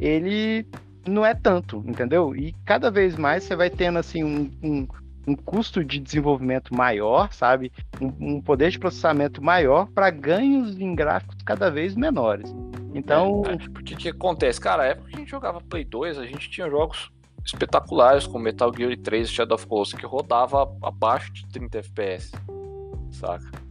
ele 0.00 0.66
não 1.06 1.24
é 1.24 1.34
tanto, 1.34 1.82
entendeu? 1.86 2.34
E 2.34 2.54
cada 2.64 2.90
vez 2.90 3.16
mais 3.16 3.44
você 3.44 3.56
vai 3.56 3.70
tendo 3.70 3.98
assim 3.98 4.24
um, 4.24 4.50
um, 4.62 4.88
um 5.26 5.36
custo 5.36 5.84
de 5.84 5.98
desenvolvimento 5.98 6.74
maior, 6.74 7.32
sabe? 7.32 7.72
Um, 8.00 8.36
um 8.36 8.40
poder 8.40 8.70
de 8.70 8.78
processamento 8.78 9.42
maior 9.42 9.86
para 9.88 10.10
ganhos 10.10 10.78
em 10.78 10.94
gráficos 10.94 11.36
cada 11.44 11.70
vez 11.70 11.94
menores. 11.94 12.54
Então. 12.94 13.42
É, 13.46 13.52
é, 13.52 13.68
porque 13.70 13.94
que 13.94 14.08
acontece? 14.08 14.60
Cara, 14.60 14.82
a 14.82 14.86
época 14.86 15.10
que 15.10 15.16
a 15.16 15.18
gente 15.20 15.30
jogava 15.30 15.60
Play 15.60 15.84
2, 15.84 16.18
a 16.18 16.26
gente 16.26 16.50
tinha 16.50 16.68
jogos 16.68 17.10
espetaculares 17.44 18.26
como 18.26 18.44
Metal 18.44 18.72
Gear 18.76 18.96
3 18.96 19.28
e 19.28 19.32
Shadow 19.32 19.54
of 19.54 19.66
Colossus 19.66 19.98
que 19.98 20.04
rodava 20.04 20.70
abaixo 20.82 21.32
de 21.32 21.46
30 21.46 21.78
FPS. 21.78 22.32
Saca? 23.10 23.67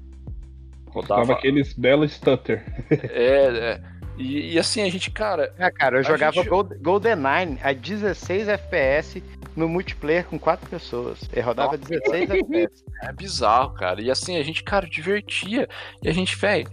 Rodava 1.01 1.33
aqueles 1.33 1.73
belos 1.73 2.13
stutter. 2.13 2.63
é, 2.89 3.79
é. 3.79 3.81
E, 4.17 4.53
e, 4.53 4.60
assim, 4.60 4.81
a 4.81 4.89
gente, 4.89 5.12
cara. 5.12 5.53
É, 5.60 5.69
cara, 5.69 5.99
eu 5.99 6.03
jogava 6.03 6.41
gente... 6.41 6.49
GoldenEye 6.81 7.60
a 7.62 7.71
16 7.71 8.47
FPS 8.47 9.23
no 9.55 9.69
multiplayer 9.69 10.25
com 10.25 10.39
quatro 10.39 10.67
pessoas. 10.67 11.19
Ele 11.31 11.41
rodava 11.41 11.77
Nossa, 11.77 11.89
16 11.89 12.29
FPS. 12.31 12.83
É 13.03 13.13
bizarro, 13.13 13.75
cara. 13.75 14.01
E 14.01 14.10
assim, 14.10 14.38
a 14.38 14.43
gente, 14.43 14.63
cara, 14.63 14.88
divertia. 14.88 15.69
E 16.01 16.10
a 16.10 16.12
gente, 16.12 16.36
velho, 16.36 16.67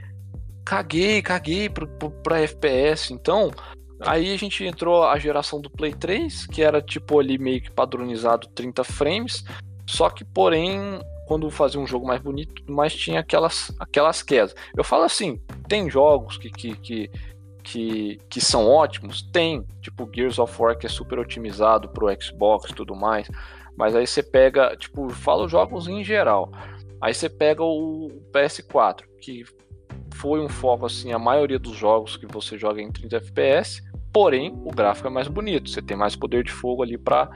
caguei, 0.64 1.20
caguei 1.20 1.68
pro, 1.68 1.86
pro, 1.86 2.10
pra 2.10 2.40
FPS. 2.40 3.12
Então, 3.12 3.50
aí 4.00 4.32
a 4.32 4.38
gente 4.38 4.64
entrou 4.64 5.04
a 5.04 5.18
geração 5.18 5.60
do 5.60 5.68
Play 5.68 5.92
3, 5.92 6.46
que 6.46 6.62
era 6.62 6.80
tipo 6.80 7.20
ali 7.20 7.36
meio 7.36 7.60
que 7.60 7.70
padronizado 7.70 8.48
30 8.54 8.82
frames. 8.84 9.44
Só 9.86 10.08
que, 10.08 10.24
porém, 10.24 10.98
quando 11.26 11.50
fazia 11.50 11.80
um 11.80 11.86
jogo 11.86 12.06
mais 12.06 12.20
bonito, 12.20 12.62
mas 12.68 12.94
tinha 12.94 13.20
aquelas, 13.20 13.74
aquelas 13.78 14.22
quedas. 14.22 14.54
Eu 14.76 14.84
falo 14.84 15.04
assim, 15.04 15.40
tem 15.68 15.88
jogos 15.90 16.36
que, 16.36 16.50
que, 16.50 16.76
que 16.76 17.10
que, 17.64 18.18
que 18.28 18.40
são 18.42 18.68
ótimos? 18.68 19.22
Tem, 19.22 19.64
tipo 19.80 20.08
Gears 20.14 20.38
of 20.38 20.54
War 20.60 20.78
que 20.78 20.86
é 20.86 20.88
super 20.88 21.18
otimizado 21.18 21.88
pro 21.88 22.14
Xbox 22.22 22.70
e 22.70 22.74
tudo 22.74 22.94
mais. 22.94 23.26
Mas 23.76 23.96
aí 23.96 24.06
você 24.06 24.22
pega, 24.22 24.76
tipo, 24.76 25.08
fala 25.08 25.46
os 25.46 25.50
jogos 25.50 25.88
em 25.88 26.04
geral. 26.04 26.52
Aí 27.00 27.12
você 27.12 27.28
pega 27.28 27.62
o 27.64 28.08
PS4, 28.32 29.02
que 29.20 29.44
foi 30.14 30.40
um 30.40 30.48
foco 30.48 30.86
assim, 30.86 31.12
a 31.12 31.18
maioria 31.18 31.58
dos 31.58 31.76
jogos 31.76 32.16
que 32.16 32.26
você 32.26 32.56
joga 32.56 32.80
em 32.80 32.92
30 32.92 33.16
FPS, 33.16 33.82
porém 34.12 34.52
o 34.64 34.70
gráfico 34.70 35.08
é 35.08 35.10
mais 35.10 35.26
bonito, 35.26 35.68
você 35.68 35.82
tem 35.82 35.96
mais 35.96 36.14
poder 36.14 36.44
de 36.44 36.52
fogo 36.52 36.82
ali 36.82 36.96
para 36.96 37.28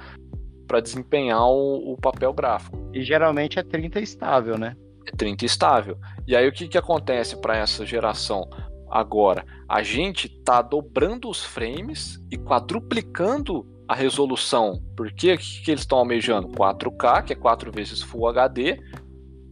para 0.69 0.81
desempenhar 0.81 1.49
o, 1.49 1.93
o, 1.93 1.97
papel 1.97 2.33
gráfico. 2.33 2.79
E 2.93 3.03
geralmente 3.03 3.59
é 3.59 3.63
30 3.63 3.99
estável, 4.01 4.59
né? 4.59 4.77
É 5.07 5.11
30 5.11 5.47
estável. 5.47 5.99
E 6.27 6.37
aí 6.37 6.47
o 6.47 6.53
que, 6.53 6.69
que 6.69 6.77
acontece 6.77 7.41
para 7.41 7.57
essa 7.57 7.87
geração? 7.87 8.49
Agora, 8.91 9.45
a 9.69 9.83
gente 9.83 10.29
tá 10.29 10.63
dobrando 10.63 11.29
os 11.29 11.43
frames 11.43 12.23
e 12.31 12.37
quadruplicando 12.37 13.67
a 13.89 13.95
resolução. 13.95 14.83
Porque 14.95 15.33
o 15.33 15.39
que, 15.39 15.63
que 15.65 15.71
eles 15.71 15.81
estão 15.81 15.99
almejando? 15.99 16.49
4K, 16.49 17.25
que 17.25 17.33
é 17.33 17.37
4 17.37 17.73
vezes 17.73 18.03
Full 18.03 18.29
HD, 18.29 18.79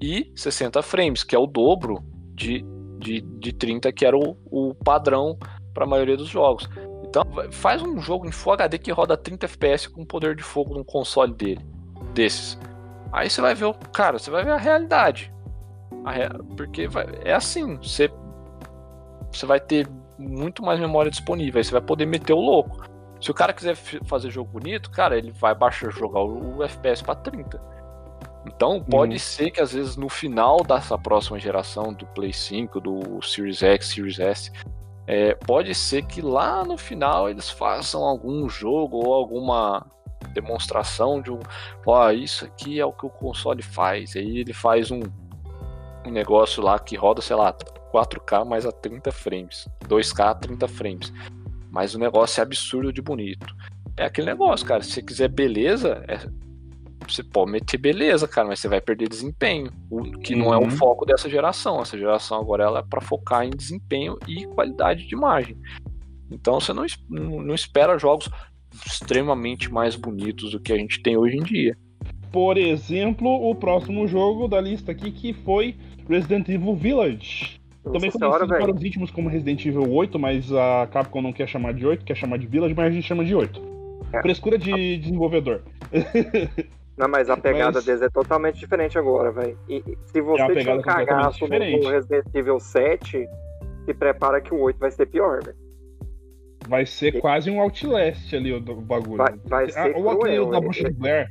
e 0.01 0.31
60 0.37 0.83
frames, 0.83 1.25
que 1.25 1.35
é 1.35 1.39
o 1.39 1.47
dobro 1.47 2.05
de, 2.35 2.63
de, 2.99 3.23
de 3.23 3.53
30, 3.53 3.91
que 3.93 4.05
era 4.05 4.17
o, 4.17 4.37
o 4.51 4.75
padrão 4.75 5.39
para 5.73 5.85
a 5.85 5.89
maioria 5.89 6.17
dos 6.17 6.29
jogos. 6.29 6.69
Então, 7.17 7.51
faz 7.51 7.81
um 7.81 7.99
jogo 7.99 8.27
em 8.27 8.31
Full 8.31 8.53
HD 8.53 8.79
que 8.79 8.93
roda 8.93 9.17
30 9.17 9.47
FPS 9.47 9.89
com 9.89 10.05
poder 10.05 10.37
de 10.37 10.43
fogo 10.43 10.75
no 10.75 10.85
console 10.85 11.33
dele, 11.33 11.65
desses. 12.13 12.59
Aí 13.11 13.31
você 13.31 13.41
vai 13.41 13.55
ver, 13.55 13.73
cara, 13.91 14.19
você 14.19 14.31
vai 14.31 14.45
ver 14.45 14.51
a 14.51 14.59
realidade. 14.59 15.33
A 16.05 16.13
porque 16.55 16.87
vai, 16.87 17.07
é 17.25 17.33
assim, 17.33 17.77
você 17.77 18.11
você 19.33 19.47
vai 19.47 19.59
ter 19.59 19.89
muito 20.19 20.63
mais 20.63 20.79
memória 20.79 21.11
disponível. 21.11 21.59
Aí 21.59 21.65
você 21.65 21.73
vai 21.73 21.81
poder 21.81 22.05
meter 22.05 22.35
o 22.35 22.41
louco. 22.41 22.85
Se 23.19 23.31
o 23.31 23.35
cara 23.35 23.55
quiser 23.55 23.77
fazer 24.05 24.31
jogo 24.31 24.51
bonito, 24.51 24.91
cara, 24.91 25.17
ele 25.17 25.33
vai 25.33 25.55
baixar 25.55 25.91
jogar 25.91 26.21
o, 26.21 26.59
o 26.59 26.65
FPS 26.65 27.03
para 27.03 27.15
30. 27.15 27.59
Então 28.47 28.83
pode 28.83 29.15
uhum. 29.15 29.19
ser 29.19 29.51
que 29.51 29.61
às 29.61 29.73
vezes 29.73 29.97
no 29.97 30.11
final 30.11 30.59
dessa 30.59 30.99
próxima 30.99 31.39
geração 31.39 31.95
do 31.95 32.07
Play 32.09 32.33
5, 32.33 32.79
do 32.79 33.23
Series 33.23 33.63
X, 33.63 33.87
Series 33.87 34.19
S, 34.21 34.53
é, 35.07 35.35
pode 35.35 35.75
ser 35.75 36.05
que 36.05 36.21
lá 36.21 36.65
no 36.65 36.77
final 36.77 37.31
eles 37.31 37.49
façam 37.49 38.03
algum 38.03 38.49
jogo 38.49 38.97
ou 38.97 39.15
alguma 39.15 39.87
demonstração 40.33 41.23
de 41.23 41.31
um, 41.31 41.39
ó, 41.87 42.11
isso 42.11 42.45
aqui 42.45 42.81
é 42.81 42.85
o 42.85 42.93
que 42.93 43.07
o 43.07 43.11
console 43.11 43.63
faz. 43.63 44.17
Aí 44.17 44.39
ele 44.39 44.53
faz 44.53 44.91
um, 44.91 45.01
um 46.05 46.11
negócio 46.11 46.63
lá 46.63 46.79
que 46.79 46.97
roda, 46.97 47.23
sei 47.23 47.37
lá, 47.37 47.53
4K 47.93 48.45
mais 48.45 48.67
a 48.67 48.73
30 48.73 49.13
frames, 49.13 49.69
2K 49.85 50.31
a 50.31 50.35
30 50.35 50.69
frames. 50.69 51.13
Mas 51.71 51.95
o 51.95 51.99
negócio 51.99 52.41
é 52.41 52.43
absurdo 52.43 52.93
de 52.93 53.01
bonito. 53.01 53.47
É 53.97 54.07
aquele 54.07 54.27
negócio, 54.27 54.67
cara. 54.67 54.83
Se 54.83 54.93
você 54.93 55.03
quiser 55.03 55.29
beleza, 55.29 56.05
é... 56.09 56.19
você 57.13 57.23
pode 57.23 57.51
meter 57.51 57.79
beleza, 57.79 58.27
cara, 58.27 58.49
mas 58.49 58.61
você 58.61 58.69
vai 58.69 58.81
perder 58.81 59.09
desempenho, 59.09 59.71
o 59.91 60.03
que 60.19 60.35
uhum. 60.35 60.41
não 60.41 60.55
é 60.55 60.57
o 60.57 60.63
uhum. 60.63 60.71
foco 60.71 61.05
dessa 61.05 61.29
geração. 61.29 61.81
Essa 61.81 61.99
geração 61.99 62.41
agora 62.41 62.65
ela 62.65 62.79
é 62.81 62.83
para 62.83 63.01
focar 63.01 63.45
em 63.45 63.51
desempenho 63.51 64.19
e 64.27 64.47
qualidade 64.47 65.07
de 65.07 65.15
imagem. 65.15 65.57
Então 66.31 66.61
você 66.61 66.73
não, 66.73 66.85
não 67.11 67.55
espera 67.55 67.99
jogos 67.99 68.29
extremamente 68.85 69.73
mais 69.73 69.97
bonitos 69.97 70.53
do 70.53 70.61
que 70.61 70.73
a 70.73 70.77
gente 70.77 71.03
tem 71.03 71.17
hoje 71.17 71.37
em 71.37 71.43
dia. 71.43 71.77
Por 72.33 72.59
exemplo, 72.59 73.29
o 73.49 73.55
próximo 73.55 74.07
jogo 74.07 74.49
da 74.49 74.61
lista 74.61 74.93
aqui 74.93 75.11
que 75.11 75.33
foi 75.33 75.77
Resident 76.09 76.49
Evil 76.49 76.75
Village. 76.75 77.61
Também 77.83 78.11
conhecido 78.11 78.49
para 78.49 78.75
os 78.75 78.83
íntimos 78.83 79.11
como 79.11 79.29
Resident 79.29 79.65
Evil 79.65 79.91
8, 79.91 80.19
mas 80.19 80.53
a 80.53 80.89
Capcom 80.91 81.23
não 81.23 81.33
quer 81.33 81.49
chamar 81.49 81.73
de 81.73 81.87
8, 81.87 82.05
quer 82.05 82.17
chamar 82.17 82.37
de 82.39 82.47
Village, 82.47 82.75
mas 82.75 82.87
a 82.87 82.91
gente 82.91 83.07
chama 83.07 83.25
de 83.25 83.35
8. 83.35 83.63
É. 84.13 84.23
Frescura 84.23 84.59
de 84.59 84.99
desenvolvedor. 84.99 85.63
Não, 86.97 87.09
mas 87.09 87.29
a 87.29 87.37
pegada 87.37 87.73
mas... 87.75 87.85
deles 87.85 88.03
é 88.03 88.09
totalmente 88.09 88.59
diferente 88.59 88.99
agora, 88.99 89.31
velho. 89.31 89.59
E 89.69 89.83
se 90.07 90.21
você 90.21 90.43
é 90.43 90.57
tinha 90.57 90.75
um 90.75 90.81
cagaço 90.81 91.47
no 91.47 91.91
Resident 91.91 92.25
Evil 92.33 92.59
7, 92.59 93.29
se 93.85 93.95
prepara 93.95 94.41
que 94.41 94.55
o 94.55 94.61
8 94.61 94.79
vai 94.79 94.91
ser 94.91 95.07
pior, 95.07 95.43
velho. 95.45 95.57
Vai 96.67 96.87
ser 96.87 97.15
e... 97.15 97.21
quase 97.21 97.51
um 97.51 97.61
Outlast 97.61 98.35
ali 98.35 98.53
o, 98.53 98.61
bagulho. 98.61 99.19
Vai, 99.19 99.35
vai 99.45 99.71
ser 99.71 99.95
Ou 99.95 100.11
aquele 100.11 100.51
da 100.51 100.61
Bruxa 100.61 100.89
de 100.89 100.95
Blair, 100.95 101.31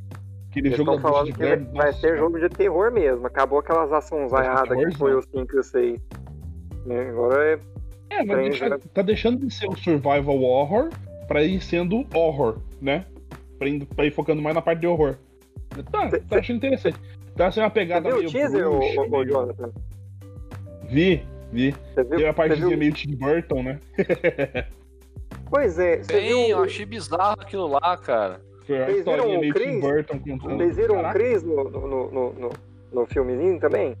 Aquele 0.50 0.68
Eles 0.68 0.78
jogo 0.78 0.96
da 0.96 1.02
Bruxa 1.02 1.24
de 1.24 1.32
vai, 1.32 1.56
Blair, 1.56 1.72
vai 1.72 1.86
nossa, 1.86 2.00
ser 2.00 2.16
jogo 2.16 2.38
de 2.38 2.48
terror 2.48 2.92
mesmo. 2.92 3.26
Acabou 3.26 3.58
aquelas 3.58 3.92
ações 3.92 4.30
vaiadas 4.30 4.78
que 4.78 4.96
foi 4.96 5.14
o 5.14 5.22
5 5.22 5.56
e 5.56 5.58
o 5.58 5.62
6. 5.62 6.00
Né, 6.86 7.08
Agora 7.10 7.44
é. 7.44 7.58
É, 8.08 8.24
mas 8.24 8.36
deixa- 8.38 8.68
né? 8.68 8.78
tá 8.94 9.02
deixando 9.02 9.44
de 9.44 9.52
ser 9.52 9.68
o 9.68 9.76
survival 9.76 10.40
horror 10.40 10.90
pra 11.26 11.42
ir 11.42 11.60
sendo 11.60 12.06
horror, 12.14 12.58
né? 12.80 13.04
Pra 13.58 13.68
ir, 13.68 13.84
pra 13.84 14.06
ir 14.06 14.12
focando 14.12 14.40
mais 14.40 14.54
na 14.54 14.62
parte 14.62 14.80
de 14.80 14.86
horror. 14.86 15.16
Tá, 15.84 16.10
tá 16.28 16.38
achando 16.38 16.56
interessante. 16.56 16.98
Tá 17.36 17.50
sendo 17.50 17.64
uma 17.64 17.68
Você 17.70 17.74
pegada 17.74 18.08
viu 18.08 18.16
o 18.16 18.18
meio 18.20 18.30
teaser, 18.32 18.68
bruxa, 18.68 19.00
ô, 19.00 19.08
meio- 19.08 19.24
Jonathan? 19.28 19.72
Vi, 20.88 21.22
vi. 21.52 21.72
Você 21.94 22.04
viu? 22.04 22.16
Tem 22.18 22.28
a 22.28 22.32
parte 22.32 22.56
você 22.56 22.68
viu? 22.68 22.78
meio 22.78 22.92
Tim 22.92 23.14
Burton, 23.16 23.62
né? 23.62 23.80
Pois 25.48 25.78
é, 25.78 26.02
você 26.02 26.12
Bem, 26.12 26.28
viu, 26.28 26.38
eu 26.58 26.62
achei 26.64 26.84
bizarro 26.84 27.36
aquilo 27.40 27.68
lá, 27.68 27.96
cara. 27.96 28.40
Foi 28.66 28.82
a 28.82 28.86
Vocês 28.86 29.04
viram 29.04 29.14
historinha 29.16 29.38
o 29.38 29.40
meio 29.40 29.54
Tim 29.54 29.60
Chris? 29.60 29.80
Burton 29.80 30.18
contando. 30.18 30.56
vocês 30.56 30.76
viram 30.76 31.00
o. 31.00 31.12
Chris 31.12 31.42
no, 31.44 31.64
no, 31.70 31.88
no, 32.10 32.32
no, 32.32 32.52
no 32.92 33.06
filmezinho 33.06 33.60
também? 33.60 33.96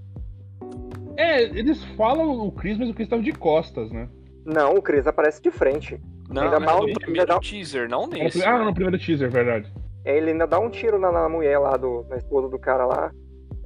É, 1.16 1.42
eles 1.44 1.84
falam 1.96 2.28
o 2.46 2.50
Chris, 2.50 2.76
mas 2.76 2.90
o 2.90 2.94
Chris 2.94 3.08
tava 3.08 3.22
de 3.22 3.32
costas, 3.32 3.90
né? 3.92 4.08
Não, 4.44 4.74
o 4.74 4.82
Chris 4.82 5.06
aparece 5.06 5.40
de 5.40 5.50
frente. 5.52 6.00
Não, 6.28 6.42
Ainda 6.42 6.58
mas 6.58 6.68
mal- 6.68 6.80
no 6.82 6.86
ainda 6.88 7.00
primeiro 7.00 7.38
teaser, 7.40 7.88
não 7.88 8.06
nesse. 8.08 8.42
ah, 8.44 8.58
né? 8.58 8.64
no 8.64 8.74
primeiro 8.74 8.98
teaser, 8.98 9.30
verdade. 9.30 9.72
Ele 10.06 10.30
ainda 10.30 10.46
dá 10.46 10.58
um 10.58 10.70
tiro 10.70 10.98
na, 10.98 11.10
na 11.10 11.28
mulher 11.28 11.58
lá, 11.58 11.76
do, 11.76 12.04
na 12.08 12.16
esposa 12.16 12.48
do 12.48 12.58
cara 12.58 12.86
lá. 12.86 13.10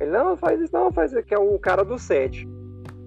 Ele, 0.00 0.10
não, 0.10 0.36
faz 0.36 0.60
isso, 0.60 0.72
não, 0.72 0.90
faz 0.90 1.12
isso, 1.12 1.22
que 1.22 1.34
é 1.34 1.38
o 1.38 1.58
cara 1.58 1.84
do 1.84 1.98
set. 1.98 2.44
Eu 2.44 2.50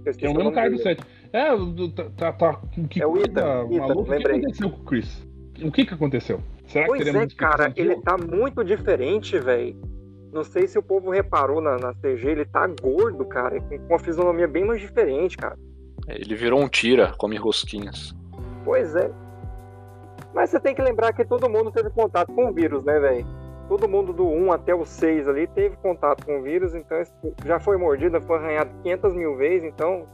Que 0.04 0.10
é 0.10 0.12
esqueci 0.12 0.34
o 0.34 0.38
mesmo 0.38 0.52
cara 0.52 0.69
do 0.69 0.78
dele. 0.78 0.84
set. 0.84 1.04
É, 1.34 1.52
o 1.54 1.65
do- 1.65 1.91
tá, 1.91 2.04
tá, 2.15 2.32
tá 2.34 2.62
que 2.89 3.02
É 3.02 3.08
o 3.08 3.12
coisa 3.12 3.26
Ethan, 3.26 3.65
Ethan, 3.72 3.80
maluca. 3.80 4.00
O 4.00 4.04
que 4.06 4.10
lembrei. 4.12 4.38
aconteceu 4.39 4.69
com 4.69 4.78
o 4.82 4.84
Chris? 4.86 5.28
O 5.63 5.72
que 5.72 5.86
que 5.86 5.93
aconteceu? 5.93 6.39
Será 6.67 6.86
Pois 6.86 7.00
que 7.00 7.06
teremos 7.12 7.34
é, 7.34 7.36
cara, 7.36 7.67
explicação 7.69 7.91
ele 7.93 8.02
tá 8.04 8.17
muito 8.17 8.63
diferente, 8.63 9.39
velho. 9.39 9.76
Não 10.32 10.43
sei 10.43 10.67
se 10.67 10.78
o 10.78 10.84
povo 10.84 11.10
reparou 11.12 11.60
na, 11.62 11.78
na 11.78 11.93
CG, 11.96 12.28
ele 12.28 12.46
tá 12.46 12.67
gordo, 12.82 13.26
cara, 13.26 13.60
com 13.62 13.78
com 13.80 13.86
uma 13.93 14.00
fisionomia 14.00 14.48
bem 14.48 14.65
mais 14.65 14.80
diferente, 14.82 15.38
cara. 15.38 15.58
Ele 16.08 16.36
virou 16.36 16.60
um 16.62 16.67
tira, 16.67 17.13
come 17.17 17.36
rosquinhas. 17.38 18.13
Pois 18.65 18.96
é. 18.96 19.10
Mas 20.34 20.50
você 20.50 20.60
tem 20.60 20.74
que 20.74 20.82
lembrar 20.82 21.13
que 21.13 21.24
todo 21.24 21.50
mundo 21.50 21.72
teve 21.72 21.89
contato 21.91 22.34
com 22.34 22.50
o 22.50 22.54
vírus, 22.54 22.84
né, 22.84 23.00
velho? 23.00 23.26
Todo 23.69 23.88
mundo 23.88 24.12
do 24.12 24.28
1 24.28 24.52
até 24.52 24.74
o 24.74 24.84
6 24.84 25.28
ali 25.28 25.48
teve 25.48 25.78
contato 25.78 26.26
com 26.26 26.39
o 26.39 26.41
vírus, 26.41 26.76
então 26.76 27.02
já 27.46 27.60
foi 27.60 27.78
mordido, 27.78 28.19
foi 28.22 28.38
arranhado 28.38 28.72
500 28.82 29.13
mil 29.13 29.36
vezes, 29.38 29.63
então. 29.63 30.06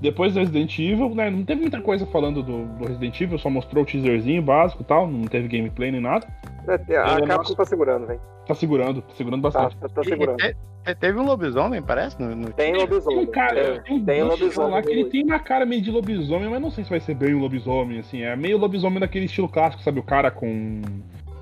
Depois 0.00 0.32
do 0.34 0.38
Resident 0.40 0.78
Evil, 0.78 1.14
né? 1.14 1.28
Não 1.28 1.44
teve 1.44 1.60
muita 1.62 1.80
coisa 1.80 2.06
falando 2.06 2.42
do, 2.42 2.66
do 2.66 2.86
Resident 2.86 3.20
Evil, 3.20 3.38
só 3.38 3.50
mostrou 3.50 3.82
o 3.82 3.86
teaserzinho 3.86 4.40
básico 4.40 4.82
e 4.82 4.84
tal, 4.84 5.08
não 5.08 5.24
teve 5.26 5.48
gameplay 5.48 5.90
nem 5.90 6.00
nada. 6.00 6.26
né, 6.66 6.78
A 6.98 7.18
É, 7.18 7.26
Capcom 7.26 7.54
tá 7.54 7.64
segurando, 7.64 8.06
velho. 8.06 8.20
Tá 8.46 8.54
segurando, 8.54 9.02
tá 9.02 9.14
segurando 9.14 9.42
Tá, 9.42 9.50
bastante. 9.50 9.76
tá, 9.80 9.88
tá 9.88 10.00
E- 10.02 10.04
e 10.04 10.08
segurando. 10.08 10.36
te- 10.38 10.94
teve 11.00 11.18
um 11.18 11.24
lobisomem, 11.24 11.82
parece? 11.82 12.20
No, 12.22 12.34
no- 12.34 12.52
Tem 12.52 12.72
Tem 12.72 12.80
lobisomem. 12.80 13.18
um 13.18 13.26
cara, 13.26 13.58
É, 13.58 13.78
tem 13.80 13.96
um 13.96 14.04
tem 14.04 14.22
bicho 14.22 14.28
lobisomem 14.40 14.70
lá 14.70 14.82
que 14.82 14.90
ele 14.90 15.04
tem 15.06 15.24
uma 15.24 15.38
cara 15.40 15.66
meio 15.66 15.82
de 15.82 15.90
lobisomem, 15.90 16.48
mas 16.48 16.60
não 16.62 16.70
sei 16.70 16.84
se 16.84 16.90
vai 16.90 17.00
ser 17.00 17.14
bem 17.14 17.34
um 17.34 17.40
lobisomem, 17.40 17.98
assim. 17.98 18.22
É 18.22 18.34
meio 18.36 18.56
lobisomem 18.56 19.00
daquele 19.00 19.24
estilo 19.26 19.48
clássico, 19.48 19.82
sabe? 19.82 19.98
O 19.98 20.02
cara 20.04 20.30
com 20.30 20.80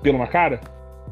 pelo 0.01 0.17
na 0.17 0.27
cara, 0.27 0.59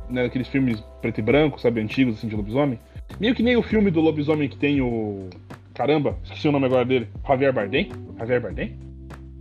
né? 0.10 0.26
Aqueles 0.26 0.48
filmes 0.48 0.84
preto 1.02 1.20
e 1.20 1.22
branco, 1.22 1.62
sabe? 1.62 1.80
Antigos, 1.80 2.18
assim, 2.18 2.28
de 2.28 2.36
lobisomem. 2.36 2.80
Meio 3.20 3.36
que 3.36 3.44
nem 3.44 3.56
o 3.56 3.62
filme 3.64 3.92
do 3.92 4.02
lobisomem 4.02 4.50
que 4.50 4.58
tem 4.58 4.82
o... 4.82 5.30
Caramba, 5.76 6.18
esqueci 6.24 6.48
o 6.48 6.52
nome 6.52 6.66
agora 6.66 6.86
dele. 6.86 7.10
Javier 7.28 7.54
Bardem? 7.54 7.92
Javier 8.18 8.42
Bardem? 8.42 8.80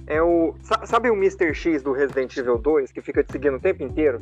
É 0.07 0.21
o. 0.21 0.55
sa- 0.63 0.85
Sabe 0.85 1.09
o 1.11 1.15
Mr. 1.15 1.55
X 1.55 1.83
do 1.83 1.93
Resident 1.93 2.37
Evil 2.37 2.59
2 2.59 2.93
que 2.93 3.01
fica 3.01 3.23
te 3.23 3.33
seguindo 3.33 3.57
o 3.57 3.61
tempo 3.61 3.83
inteiro? 3.83 4.21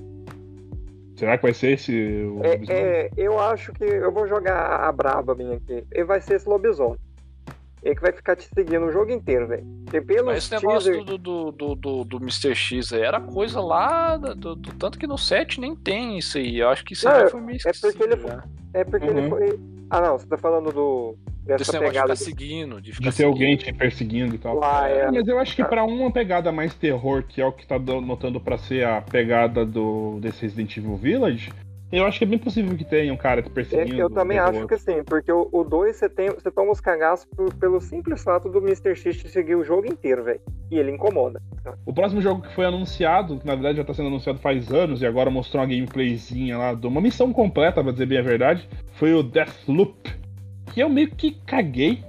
Será 1.16 1.36
que 1.36 1.42
vai 1.42 1.54
ser 1.54 1.72
esse 1.72 1.92
o? 2.24 2.40
É, 2.44 2.60
é, 2.68 3.10
eu 3.16 3.38
acho 3.40 3.72
que 3.72 3.84
eu 3.84 4.12
vou 4.12 4.26
jogar 4.28 4.80
a 4.88 4.92
braba 4.92 5.34
minha 5.34 5.56
aqui. 5.56 5.84
Ele 5.90 6.04
vai 6.04 6.20
ser 6.20 6.34
esse 6.34 6.48
lobisomem. 6.48 6.98
Ele 7.82 7.96
que 7.96 8.00
vai 8.02 8.12
ficar 8.12 8.36
te 8.36 8.48
seguindo 8.54 8.86
o 8.86 8.92
jogo 8.92 9.10
inteiro, 9.10 9.48
velho. 9.48 9.64
Mas 10.24 10.44
esse 10.44 10.52
negócio 10.54 10.92
teaser... 10.92 11.04
do, 11.04 11.18
do, 11.18 11.50
do, 11.52 11.74
do, 11.74 12.04
do 12.04 12.16
Mr. 12.18 12.54
X 12.54 12.92
aí 12.92 13.00
era 13.02 13.20
coisa 13.20 13.60
lá, 13.60 14.16
do, 14.16 14.34
do- 14.36 14.54
do- 14.54 14.74
tanto 14.76 14.96
que 14.98 15.06
no 15.06 15.18
set 15.18 15.60
nem 15.60 15.74
tem 15.74 16.16
isso 16.16 16.38
aí. 16.38 16.60
Eu 16.60 16.68
acho 16.68 16.84
que 16.84 16.92
isso 16.92 17.08
Não, 17.08 17.16
aí 17.16 17.28
foi 17.28 17.40
meio 17.40 17.56
é 17.56 17.72
porque 17.72 17.86
esquecido 17.88 18.04
ele. 18.12 18.42
É 18.74 18.84
porque 18.84 19.06
Uhum. 19.08 19.18
ele 19.18 19.28
foi. 19.28 19.60
Ah, 19.90 20.00
não, 20.00 20.16
você 20.18 20.26
tá 20.26 20.38
falando 20.38 20.70
do. 20.72 21.16
Desse 21.44 21.58
Dessa 21.58 21.72
negócio 21.72 21.92
de 21.92 21.98
pegada. 21.98 22.16
ficar 22.16 22.30
seguindo, 22.30 22.80
de 22.80 22.92
ficar 22.92 23.10
De 23.10 23.16
ter 23.16 23.24
alguém 23.24 23.56
te 23.56 23.72
perseguindo 23.72 24.34
e 24.34 24.38
tal. 24.38 24.56
Lá, 24.58 24.88
É, 24.88 25.10
mas 25.10 25.26
eu 25.26 25.38
acho 25.38 25.56
que 25.56 25.64
pra 25.64 25.84
uma 25.84 26.10
pegada 26.10 26.52
mais 26.52 26.72
terror, 26.74 27.24
que 27.24 27.40
é 27.40 27.46
o 27.46 27.52
que 27.52 27.66
tá 27.66 27.76
do- 27.78 28.00
notando 28.00 28.40
pra 28.40 28.56
ser 28.56 28.86
a 28.86 29.00
pegada 29.02 29.66
do 29.66 30.18
desse 30.20 30.42
Resident 30.42 30.76
Evil 30.76 30.94
Village, 30.96 31.50
eu 31.90 32.06
acho 32.06 32.16
que 32.18 32.24
é 32.24 32.28
bem 32.28 32.38
possível 32.38 32.76
que 32.76 32.84
tenha 32.84 33.12
um 33.12 33.16
cara 33.16 33.42
te 33.42 33.48
É, 33.48 33.52
perseguindo. 33.52 34.00
eu 34.00 34.08
também 34.08 34.38
acho 34.38 34.60
outro. 34.60 34.68
que 34.68 34.78
sim, 34.78 35.02
porque 35.04 35.32
o 35.32 35.64
2 35.64 35.96
você, 35.96 36.08
tem, 36.08 36.30
você 36.30 36.48
toma 36.50 36.70
os 36.70 36.80
cagaços 36.80 37.26
por- 37.36 37.52
pelo 37.54 37.80
simples 37.80 38.22
fato 38.22 38.48
do 38.48 38.58
Mr. 38.60 38.94
X 38.94 39.16
te 39.16 39.28
seguir 39.28 39.56
o 39.56 39.64
jogo 39.64 39.86
inteiro, 39.86 40.22
velho. 40.22 40.40
E 40.70 40.78
ele 40.78 40.92
incomoda. 40.92 41.42
O 41.84 41.92
próximo 41.92 42.22
jogo 42.22 42.42
que 42.42 42.54
foi 42.54 42.64
anunciado, 42.66 43.38
que 43.40 43.46
na 43.46 43.54
verdade 43.54 43.78
já 43.78 43.84
tá 43.84 43.92
sendo 43.92 44.06
anunciado 44.08 44.38
faz 44.38 44.72
anos, 44.72 45.02
e 45.02 45.06
agora 45.06 45.28
mostrou 45.28 45.60
uma 45.60 45.68
gameplayzinha 45.68 46.56
lá, 46.56 46.72
de 46.72 46.86
uma 46.86 47.00
missão 47.00 47.32
completa, 47.32 47.82
pra 47.82 47.90
dizer 47.92 48.06
bem 48.06 48.18
a 48.18 48.22
verdade, 48.22 48.68
foi 48.92 49.12
o 49.12 49.22
Deathloop. 49.24 50.21
Que 50.72 50.80
eu 50.80 50.88
meio 50.88 51.10
que 51.10 51.32
caguei. 51.46 52.02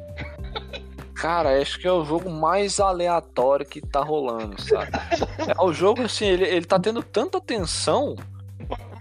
Cara, 1.15 1.61
acho 1.61 1.79
que 1.79 1.87
é 1.87 1.91
o 1.91 2.03
jogo 2.03 2.29
mais 2.29 2.79
aleatório 2.79 3.65
que 3.65 3.79
tá 3.81 4.01
rolando, 4.01 4.59
sabe? 4.61 4.91
é 5.47 5.61
o 5.63 5.71
jogo, 5.71 6.01
assim, 6.03 6.25
ele, 6.25 6.43
ele 6.45 6.65
tá 6.65 6.77
tendo 6.77 7.01
tanta 7.01 7.37
atenção, 7.37 8.15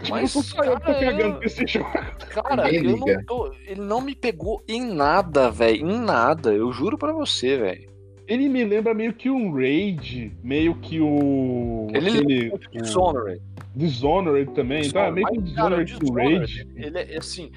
mas, 0.09 0.35
Não 0.35 0.43
sou 0.43 0.65
eu 0.65 0.75
tô 0.75 0.81
cara, 0.81 0.95
cagando 1.01 1.37
eu- 1.39 1.43
esse 1.43 1.67
jogo. 1.67 1.91
cara, 2.31 2.73
eu 2.73 2.97
não 2.97 3.25
tô, 3.25 3.53
ele 3.67 3.81
não 3.81 4.01
me 4.01 4.15
pegou 4.15 4.63
em 4.69 4.85
nada, 4.95 5.51
velho, 5.51 5.85
em 5.91 5.99
nada, 5.99 6.53
eu 6.53 6.73
juro 6.73 6.97
pra 6.97 7.13
você, 7.13 7.57
velho. 7.57 7.91
Ele 8.29 8.49
me 8.49 8.63
lembra 8.65 8.95
meio 8.95 9.13
que 9.13 9.29
um 9.29 9.53
Raid, 9.53 10.33
meio 10.45 10.77
que 10.77 11.01
o. 11.01 11.89
Ele 11.93 12.09
aquele, 12.09 12.41
lembra 12.51 12.57
o 12.57 12.81
Dishonored. 12.83 13.43
Dishonored 13.75 14.51
também, 14.53 14.89
tá? 14.93 15.11
Meio 15.11 15.27
que 15.27 15.39
um 15.41 15.55
cara, 15.55 15.85
Dishonored 15.85 15.99
com 16.07 16.13
Raid. 16.15 16.69
ele 16.77 16.99
é 16.99 17.19
assim, 17.19 17.51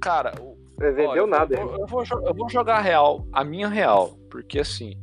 cara, 0.00 0.34
o- 0.40 0.57
vendeu 0.78 1.08
Olha, 1.10 1.18
eu 1.18 1.26
nada. 1.26 1.56
vou- 1.56 1.76
Eu, 1.78 1.86
vou, 1.86 2.04
eu 2.26 2.34
vou 2.34 2.48
jogar 2.48 2.76
a 2.76 2.80
real, 2.80 3.26
a 3.32 3.42
minha 3.44 3.68
real, 3.68 4.16
porque 4.30 4.58
assim, 4.60 4.94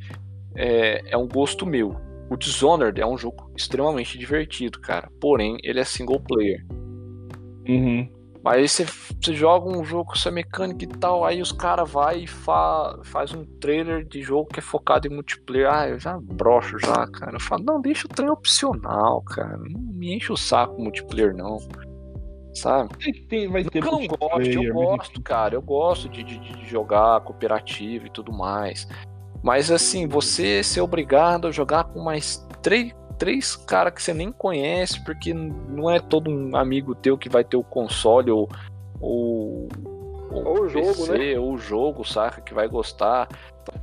é, 0.56 1.02
é 1.12 1.18
um 1.18 1.28
gosto 1.28 1.66
meu. 1.66 1.96
O 2.30 2.36
Dishonored 2.38 3.00
é 3.00 3.06
um 3.06 3.18
jogo 3.18 3.52
extremamente 3.56 4.18
divertido, 4.18 4.80
cara. 4.80 5.10
Porém, 5.22 5.58
ele 5.64 5.80
é 5.80 5.84
single 5.84 6.20
player. 6.20 6.66
Uhum. 7.68 8.10
Mas 8.44 8.56
aí 8.58 8.68
você, 8.68 8.86
você 8.86 9.34
joga 9.34 9.68
um 9.68 9.84
jogo 9.84 10.06
com 10.06 10.14
essa 10.14 10.30
mecânica 10.30 10.84
e 10.84 10.88
tal, 10.88 11.26
aí 11.26 11.42
os 11.42 11.52
caras 11.52 11.90
vai 11.90 12.20
e 12.22 12.28
fa, 12.28 13.00
faz 13.04 13.34
um 13.34 13.44
trailer 13.60 14.06
de 14.06 14.22
jogo 14.22 14.48
que 14.50 14.60
é 14.60 14.62
focado 14.62 15.08
em 15.08 15.12
multiplayer. 15.12 15.68
Ah, 15.72 15.88
eu 15.90 16.00
já 16.00 16.18
broxo 16.22 16.78
já, 16.80 17.08
cara. 17.08 17.36
Eu 17.36 17.40
falo, 17.40 17.64
não, 17.64 17.82
deixa 17.82 18.06
o 18.06 18.10
trailer 18.10 18.34
opcional, 18.34 19.22
cara. 19.24 19.58
Não 19.58 19.80
me 19.94 20.14
enche 20.16 20.32
o 20.32 20.38
saco 20.38 20.80
multiplayer, 20.80 21.36
não. 21.36 21.58
Sabe? 22.56 22.90
Tem, 23.28 23.50
vai 23.50 23.64
ter 23.66 23.84
eu 23.84 23.92
não 23.92 24.08
gosto, 24.08 24.20
multiplayer, 24.22 24.64
eu 24.64 24.74
mas 24.74 24.86
gosto, 24.98 25.22
cara. 25.22 25.56
Eu 25.56 25.62
gosto 25.62 26.08
de, 26.08 26.24
de, 26.24 26.40
de 26.40 26.66
jogar 26.66 27.20
cooperativo 27.22 28.08
e 28.08 28.10
tudo 28.10 28.32
mais. 28.32 28.88
Mas 29.44 29.70
assim, 29.70 30.08
você 30.08 30.64
ser 30.64 30.82
obrigado 30.82 31.48
a 31.48 31.52
jogar 31.52 31.84
com 31.84 32.00
mais 32.02 32.48
três, 32.62 32.96
três 33.20 33.56
caras 33.56 33.94
que 33.94 34.02
você 34.02 34.14
nem 34.14 34.32
conhece, 34.32 35.04
porque 35.04 35.34
não 35.34 35.90
é 35.90 36.00
todo 36.00 36.32
um 36.32 36.56
amigo 36.56 36.96
teu 36.96 37.18
que 37.18 37.30
vai 37.30 37.44
ter 37.44 37.58
o 37.58 37.64
console 37.64 38.32
ou, 38.32 38.50
ou, 39.00 39.68
Ou 40.32 40.64
o 40.64 40.70
jogo, 40.70 40.88
PC, 40.88 41.18
né? 41.18 41.40
ou 41.40 41.54
o 41.54 41.58
jogo, 41.58 42.04
saca? 42.04 42.42
Que 42.42 42.54
vai 42.54 42.68
gostar. 42.68 43.28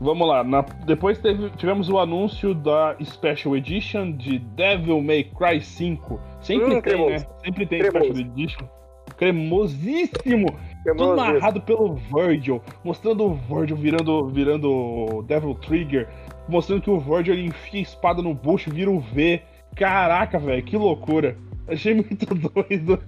Vamos 0.00 0.26
lá, 0.28 0.42
na- 0.44 0.62
depois 0.86 1.18
teve- 1.18 1.50
tivemos 1.50 1.88
o 1.88 1.98
anúncio 1.98 2.54
da 2.54 2.96
Special 3.02 3.56
Edition 3.56 4.12
de 4.12 4.38
Devil 4.38 5.00
May 5.02 5.24
Cry 5.24 5.60
5. 5.60 6.20
Sempre 6.40 6.66
Hum, 6.66 6.70
tem, 6.70 6.80
cremoso. 6.82 7.10
né? 7.10 7.26
Sempre 7.44 7.66
tem 7.66 7.78
Cremoso. 7.80 8.04
Special 8.06 8.26
Edition. 8.32 8.68
Cremosíssimo! 9.16 10.46
Tudo 10.46 10.82
Cremoso. 10.84 11.16
narrado 11.16 11.60
pelo 11.60 11.94
Virgil, 11.94 12.60
mostrando 12.84 13.24
o 13.24 13.34
Virgil 13.34 13.76
virando, 13.76 14.28
virando 14.28 15.22
Devil 15.28 15.54
Trigger, 15.56 16.08
mostrando 16.48 16.82
que 16.82 16.90
o 16.90 16.98
Virgil 16.98 17.34
ele 17.34 17.46
enfia 17.46 17.80
a 17.80 17.82
espada 17.82 18.20
no 18.22 18.34
bucho, 18.34 18.70
vira 18.70 18.90
um 18.90 18.98
V. 18.98 19.40
Caraca, 19.76 20.38
velho, 20.38 20.62
que 20.62 20.76
loucura! 20.76 21.36
Achei 21.68 21.94
muito 21.94 22.26
doido. 22.34 22.98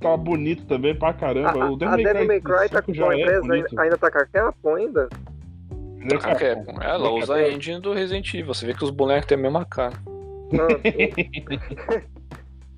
Tava 0.00 0.16
bonito 0.16 0.64
também 0.66 0.94
pra 0.94 1.12
caramba. 1.12 1.64
A, 1.64 1.70
o 1.70 1.74
a 1.74 1.96
Devil 1.96 2.26
May 2.26 2.40
Cry 2.40 2.68
tá 2.68 2.80
5 2.80 2.82
com 2.86 2.94
já 2.94 3.02
qual 3.04 3.12
é 3.12 3.20
empresa? 3.20 3.40
bonito. 3.40 3.80
Ainda, 3.80 3.98
tá 3.98 4.10
com 4.10 4.70
a 4.70 4.76
ainda? 4.76 5.08
A 6.04 6.18
cara? 6.18 6.56
Capcom, 6.56 6.82
ela 6.82 7.10
usa 7.10 7.34
a 7.34 7.50
engine 7.50 7.80
do 7.80 7.92
Resident 7.92 8.32
Evil. 8.34 8.54
Você 8.54 8.66
vê 8.66 8.74
que 8.74 8.84
os 8.84 8.90
bonecos 8.90 9.26
têm 9.26 9.38
a 9.38 9.40
mesma 9.40 9.64
cara. 9.64 9.94
Ah, 10.52 10.66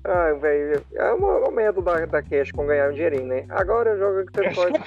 Ai, 0.05 0.33
velho, 0.39 0.81
é 0.95 1.13
uma, 1.13 1.37
uma 1.39 1.51
medo 1.51 1.81
da, 1.81 2.05
da 2.05 2.21
Cash 2.23 2.51
com 2.51 2.65
ganhar 2.65 2.89
um 2.89 2.93
dinheirinho, 2.93 3.27
né? 3.27 3.45
Agora 3.49 3.93
o 3.93 3.97
jogo 3.97 4.25
que 4.25 4.33
você 4.33 4.49
pode. 4.55 4.79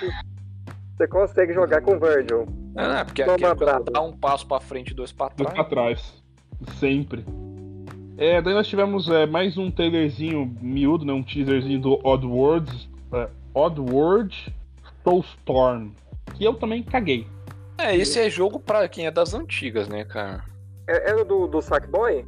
Você 0.97 1.07
consegue 1.07 1.53
jogar 1.53 1.81
com 1.83 1.97
o 1.97 2.01
Virgil. 2.01 2.47
É, 2.77 2.89
né? 2.89 3.05
Porque 3.05 3.23
Toma 3.25 3.35
aqui 3.35 3.65
é 3.65 3.91
dá 3.93 4.01
um 4.01 4.17
passo 4.17 4.47
pra 4.47 4.59
frente 4.61 4.91
e 4.91 4.95
dois 4.95 5.13
pra 5.13 5.29
Dois 5.29 5.51
trás. 5.53 5.55
pra 5.55 5.65
trás. 5.65 6.23
Sempre. 6.79 7.25
É, 8.17 8.41
daí 8.41 8.55
nós 8.55 8.67
tivemos 8.67 9.09
é, 9.09 9.27
mais 9.27 9.57
um 9.59 9.71
trailerzinho 9.71 10.55
miúdo, 10.61 11.05
né? 11.05 11.13
Um 11.13 11.23
teaserzinho 11.23 11.81
do 11.81 12.01
Odd 12.07 12.27
Worlds. 12.27 12.89
é, 13.13 13.29
Oddworld 13.55 14.55
Soulstorm, 15.05 15.91
que 16.35 16.45
eu 16.45 16.55
também 16.55 16.83
caguei. 16.83 17.27
É, 17.83 17.97
esse 17.97 18.19
é 18.21 18.31
jogo 18.31 18.59
pra 18.61 18.89
quem 18.89 19.07
é 19.07 19.11
das 19.11 19.35
antigas, 19.35 19.89
né, 19.89 20.05
cara? 20.05 20.45
É- 20.89 21.11
Era 21.11 21.25
do, 21.25 21.47
do 21.47 21.61
Sackboy? 21.63 22.25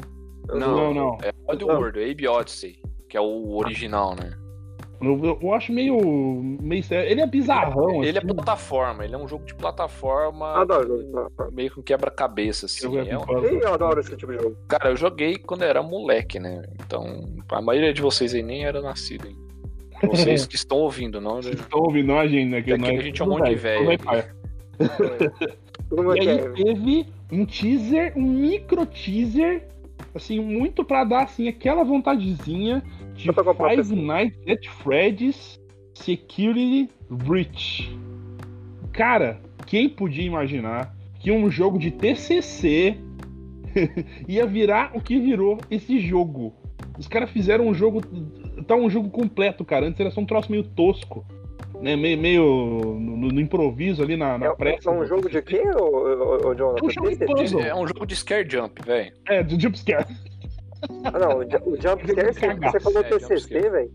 Eu 0.49 0.57
Não, 0.59 0.93
não. 0.93 1.19
É 1.23 1.31
Oddworld, 1.51 1.99
Abe 2.11 2.29
Odyssey, 2.29 2.77
que 3.09 3.17
é 3.17 3.21
o 3.21 3.57
original, 3.57 4.15
né? 4.15 4.31
Eu, 5.03 5.39
eu- 5.43 5.53
acho 5.53 5.73
meio. 5.73 6.01
meio 6.63 6.83
sério. 6.83 7.11
Ele 7.11 7.21
é 7.21 7.27
bizarrão. 7.27 8.03
Ele 8.03 8.17
é 8.17 8.23
assim. 8.23 8.35
plataforma, 8.35 9.05
ele 9.05 9.15
é 9.15 9.19
um 9.19 9.29
jogo 9.29 9.45
de 9.45 9.55
plataforma 9.55 10.55
Adoro 10.63 10.87
jogo. 10.87 11.13
tá, 11.13 11.45
tá. 11.45 11.51
meio 11.51 11.71
que 11.71 11.81
um 11.81 11.83
quebra-cabeça, 11.83 12.67
assim. 12.67 12.87
Eu- 12.87 13.01
É 13.07 13.19
um- 13.19 13.45
Eu 13.61 13.75
adoro 13.75 14.01
esse 14.01 14.17
tipo 14.17 14.33
de 14.33 14.43
jogo. 14.43 14.57
Cara, 14.69 14.91
eu 14.91 14.97
joguei 14.97 15.37
quando 15.37 15.63
eu 15.63 15.69
era 15.69 15.83
moleque, 15.83 16.39
né? 16.39 16.63
Então, 16.81 17.23
a 17.51 17.61
maioria 17.61 17.93
de 17.93 18.01
vocês 18.01 18.35
aí 18.35 18.43
nem 18.43 18.65
era 18.65 18.81
nascido 18.81 19.27
ainda. 19.27 19.45
Vocês 20.39 20.47
que 20.47 20.57
estão 20.57 20.79
ouvindo, 20.79 21.21
não? 21.21 21.37
Vocês 21.41 21.59
estão 21.59 21.81
ouvindo 21.81 22.13
a 22.13 22.27
gente, 22.27 22.51
né? 22.51 22.59
Daqui 22.59 22.77
nós- 22.77 22.99
a 22.99 23.03
gente 23.03 23.23
é 23.23 23.25
um 23.25 23.29
monte 23.29 23.49
de 23.49 23.55
velho, 23.55 23.87
velho. 24.79 25.33
Todo 25.89 26.03
mundo 26.03 26.17
E 26.17 26.21
aí 26.21 26.39
quer. 26.39 26.53
teve 26.53 27.07
um 27.31 27.45
teaser, 27.45 28.13
um 28.17 28.23
micro 28.23 28.87
teaser, 28.87 29.67
assim, 30.15 30.41
muito 30.41 30.85
pra 30.85 31.05
dar 31.05 31.25
assim 31.25 31.49
aquela 31.49 31.85
vontadezinha 31.85 32.83
de 33.15 33.31
Five. 33.33 33.95
Nights 33.97 34.39
at 34.49 34.67
Freddy's 34.83 35.61
Security 35.95 36.91
Breach. 37.11 37.97
Cara, 38.93 39.41
quem 39.67 39.89
podia 39.89 40.25
imaginar 40.25 40.95
que 41.21 41.31
um 41.31 41.51
jogo 41.51 41.79
de 41.79 41.91
TCC 41.91 42.97
ia 44.29 44.47
virar 44.47 44.93
o 44.95 45.01
que 45.01 45.19
virou 45.19 45.59
esse 45.71 45.99
jogo? 46.01 46.53
Os 46.99 47.09
caras 47.09 47.31
fizeram 47.31 47.67
um 47.67 47.75
jogo, 47.75 48.01
tá 48.67 48.77
um 48.77 48.89
jogo 48.89 49.11
completo, 49.11 49.65
cara. 49.65 49.87
Antes 49.87 50.01
era 50.01 50.11
só 50.11 50.21
um 50.21 50.27
troço 50.27 50.51
meio 50.51 50.63
tosco, 50.63 51.25
né? 51.81 51.97
Meio, 51.97 52.19
meio 52.19 52.45
no, 52.99 53.29
no 53.29 53.41
improviso 53.41 54.03
ali 54.03 54.17
na, 54.17 54.39
na 54.39 54.47
É, 54.47 54.55
pressa. 54.55 54.91
é 54.91 54.93
um 54.93 55.05
jogo 55.07 55.29
de 55.29 55.41
quê, 55.43 55.61
ô, 55.79 55.85
ô, 55.85 56.49
ô, 56.49 56.55
Jonathan? 56.55 56.81
É 56.83 56.87
um 56.87 56.91
jogo 56.91 57.11
de 57.11 57.27
puzzle. 57.27 57.61
É 57.61 57.75
um 57.75 57.87
jogo 57.87 58.07
de 58.07 58.17
scare 58.17 58.49
jump, 58.51 58.83
velho. 58.85 59.13
É, 59.29 59.43
do 59.43 59.61
jumpscare. 59.61 60.07
Ah, 61.05 61.19
não, 61.19 61.39
o, 61.39 61.43
ju- 61.51 61.63
o 61.65 61.77
Jumpscare, 61.81 62.33
você, 62.35 62.55
você 62.55 62.81
falou 62.81 63.01
É, 63.01 63.05
TCC, 63.05 63.71
velho? 63.71 63.91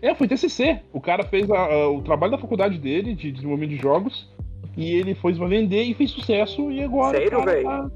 É, 0.00 0.14
foi 0.14 0.26
TCC. 0.26 0.80
O 0.92 1.00
cara 1.00 1.22
fez 1.24 1.50
a- 1.50 1.58
a- 1.66 1.88
o 1.90 2.02
trabalho 2.02 2.32
da 2.32 2.38
faculdade 2.38 2.78
dele, 2.78 3.14
de 3.14 3.30
desenvolvimento 3.30 3.70
de 3.70 3.76
jogos, 3.82 4.30
e 4.76 4.92
ele 4.94 5.14
foi 5.14 5.34
pra 5.34 5.46
vender 5.46 5.82
e 5.82 5.94
fez 5.94 6.10
sucesso, 6.10 6.70
e 6.70 6.82
agora 6.82 7.18
Sério, 7.18 7.38
o 7.38 7.44
cara 7.44 7.52
véi? 7.52 7.62
tá- 7.64 7.90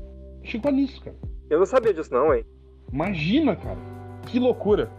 chegou 0.44 0.72
nisso, 0.72 1.02
cara. 1.02 1.16
Eu 1.50 1.58
não 1.58 1.66
sabia 1.66 1.92
disso, 1.94 2.12
não, 2.12 2.34
hein? 2.34 2.44
Imagina, 2.92 3.56
cara. 3.56 3.78
Que 4.26 4.38
loucura. 4.38 4.90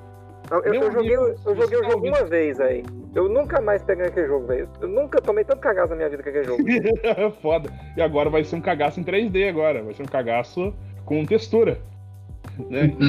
Eu, 0.52 0.74
eu- 0.74 0.92
joguei, 0.92 1.16
eu 1.16 1.36
joguei 1.56 1.78
o 1.80 1.84
você 1.84 1.92
jogo 1.92 2.08
uma 2.08 2.24
vez, 2.26 2.60
aí. 2.60 2.84
Eu 3.14 3.30
nunca 3.30 3.62
mais 3.62 3.84
peguei 3.84 4.06
aquele 4.08 4.28
jogo, 4.28 4.48
velho. 4.48 4.70
Eu 4.82 4.88
nunca 4.88 5.22
tomei 5.22 5.44
tanto 5.44 5.60
cagaço 5.60 5.90
na 5.90 5.96
minha 5.96 6.10
vida 6.10 6.24
com 6.24 6.30
aquele 6.30 6.44
jogo. 6.46 6.64
Foda. 7.42 7.70
E 7.96 8.02
agora 8.02 8.30
vai 8.30 8.44
ser 8.44 8.56
um 8.56 8.62
cagaço 8.62 9.00
em 9.00 9.04
3D 9.04 9.50
agora. 9.50 9.84
Vai 9.84 9.94
ser 9.94 10.04
um 10.04 10.08
cagaço 10.08 10.74
com 11.06 11.26
textura. 11.26 11.80
Né? 12.70 12.92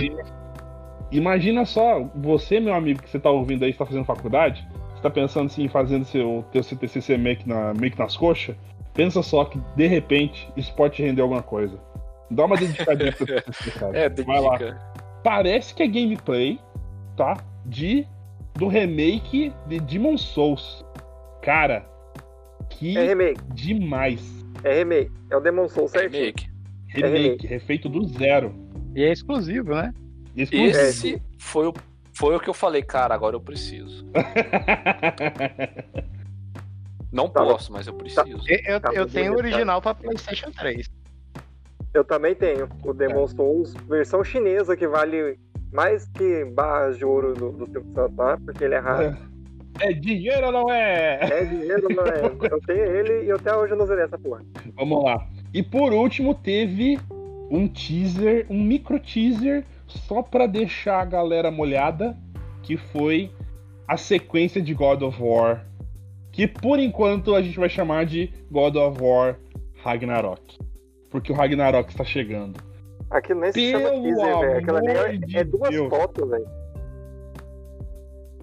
E 1.12 1.16
imagina 1.18 1.64
só, 1.64 2.08
você, 2.14 2.60
meu 2.60 2.72
amigo, 2.72 3.02
que 3.02 3.10
você 3.10 3.18
tá 3.18 3.30
ouvindo 3.30 3.64
aí, 3.64 3.72
você 3.72 3.78
tá 3.78 3.84
fazendo 3.86 4.04
faculdade, 4.04 4.64
você 4.94 5.02
tá 5.02 5.10
pensando 5.10 5.46
assim, 5.46 5.64
em 5.64 5.68
fazendo 5.68 6.04
seu, 6.04 6.44
teu 6.52 6.62
seu 6.62 6.78
TCC 6.78 7.18
meio 7.18 7.36
que, 7.36 7.48
na, 7.48 7.74
meio 7.74 7.90
que 7.92 7.98
nas 7.98 8.16
coxas, 8.16 8.54
pensa 8.94 9.20
só 9.20 9.44
que, 9.44 9.58
de 9.74 9.88
repente, 9.88 10.48
isso 10.56 10.72
pode 10.76 10.94
te 10.94 11.02
render 11.02 11.22
alguma 11.22 11.42
coisa. 11.42 11.76
Dá 12.30 12.44
uma 12.44 12.56
dedicadinha 12.56 13.10
pro 13.12 13.26
TCC, 13.42 13.70
cara. 13.72 13.98
É, 13.98 14.08
Vai 14.08 14.40
lá. 14.40 14.56
dedica. 14.56 14.80
Parece 15.24 15.74
que 15.74 15.82
é 15.82 15.88
gameplay, 15.88 16.60
tá? 17.20 17.36
De 17.66 18.06
do 18.54 18.66
remake 18.66 19.52
de 19.66 19.78
Demon 19.80 20.16
Souls. 20.16 20.82
Cara, 21.42 21.86
que 22.70 22.96
É 22.96 23.08
remake, 23.08 23.40
demais. 23.54 24.22
é 24.64 24.78
remake. 24.78 25.12
É 25.30 25.36
o 25.36 25.40
Demon 25.40 25.68
Souls 25.68 25.90
certinho. 25.90 26.22
Remake. 26.22 26.50
Remake, 26.88 27.22
remake. 27.22 27.46
refeito 27.46 27.88
do 27.90 28.06
zero. 28.08 28.54
E 28.94 29.04
é 29.04 29.12
exclusivo, 29.12 29.74
né? 29.74 29.92
Exclusivo. 30.34 30.78
Esse 30.78 31.22
foi 31.38 31.66
o, 31.68 31.74
foi 32.14 32.34
o 32.36 32.40
que 32.40 32.48
eu 32.48 32.54
falei, 32.54 32.82
cara, 32.82 33.14
agora 33.14 33.36
eu 33.36 33.40
preciso. 33.40 34.06
Não 37.12 37.28
Tá. 37.28 37.42
posso, 37.44 37.70
mas 37.72 37.86
eu 37.86 37.94
preciso. 37.94 38.22
Eu, 38.48 38.58
eu- 38.74 38.80
Tá 38.80 38.92
eu 38.94 39.06
tenho 39.06 39.34
o 39.34 39.36
original 39.36 39.82
pra 39.82 39.94
PlayStation 39.94 40.50
3. 40.52 40.88
Eu 41.92 42.04
também 42.04 42.34
tenho 42.34 42.68
o 42.84 42.94
Demon 42.94 43.26
Souls, 43.26 43.74
versão 43.88 44.22
chinesa, 44.24 44.76
que 44.76 44.86
vale 44.86 45.38
mais 45.72 46.06
que 46.06 46.44
barras 46.44 46.98
de 46.98 47.04
ouro 47.04 47.34
do, 47.34 47.52
do 47.52 47.66
Silvio 47.70 47.92
Santar, 47.94 48.40
porque 48.40 48.64
ele 48.64 48.74
é 48.74 48.78
raro. 48.78 49.16
é 49.80 49.92
dinheiro 49.92 50.46
ou 50.46 50.52
não 50.52 50.70
é? 50.70 51.18
É 51.22 51.44
dinheiro, 51.44 51.88
não 51.94 52.04
é? 52.04 52.24
Eu 52.52 52.60
tenho 52.66 52.84
ele 52.84 53.26
e 53.26 53.32
até 53.32 53.54
hoje 53.54 53.72
eu 53.72 53.76
não 53.76 53.86
zerei 53.86 54.04
essa 54.04 54.18
porra. 54.18 54.42
Vamos 54.74 55.04
lá. 55.04 55.26
E 55.52 55.62
por 55.62 55.92
último, 55.92 56.34
teve 56.34 56.98
um 57.50 57.66
teaser, 57.66 58.46
um 58.48 58.62
micro 58.62 58.98
teaser, 58.98 59.64
só 59.86 60.22
pra 60.22 60.46
deixar 60.46 61.00
a 61.00 61.04
galera 61.04 61.50
molhada, 61.50 62.16
que 62.62 62.76
foi 62.76 63.30
a 63.86 63.96
sequência 63.96 64.62
de 64.62 64.72
God 64.72 65.02
of 65.02 65.20
War. 65.20 65.66
Que 66.32 66.46
por 66.46 66.78
enquanto 66.78 67.34
a 67.34 67.42
gente 67.42 67.58
vai 67.58 67.68
chamar 67.68 68.06
de 68.06 68.32
God 68.50 68.76
of 68.76 69.02
War 69.02 69.36
Ragnarok. 69.82 70.58
Porque 71.10 71.32
o 71.32 71.34
Ragnarok 71.34 71.90
está 71.90 72.04
chegando. 72.04 72.69
Aquilo 73.10 73.40
nem 73.40 73.52
se 73.52 73.70
chama 73.72 73.90
teaser, 73.90 74.38
velho. 74.38 74.58
Aquilo 74.58 74.76
ali 74.76 74.90
amor 74.90 75.08
é, 75.08 75.16
de 75.16 75.36
é 75.36 75.44
duas 75.44 75.70
Deus. 75.70 75.88
fotos, 75.88 76.28
velho. 76.30 76.46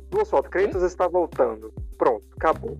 Duas 0.10 0.30
fotos. 0.30 0.50
Kratos 0.50 0.84
está 0.84 1.08
voltando. 1.08 1.74
Pronto, 1.98 2.24
acabou. 2.38 2.78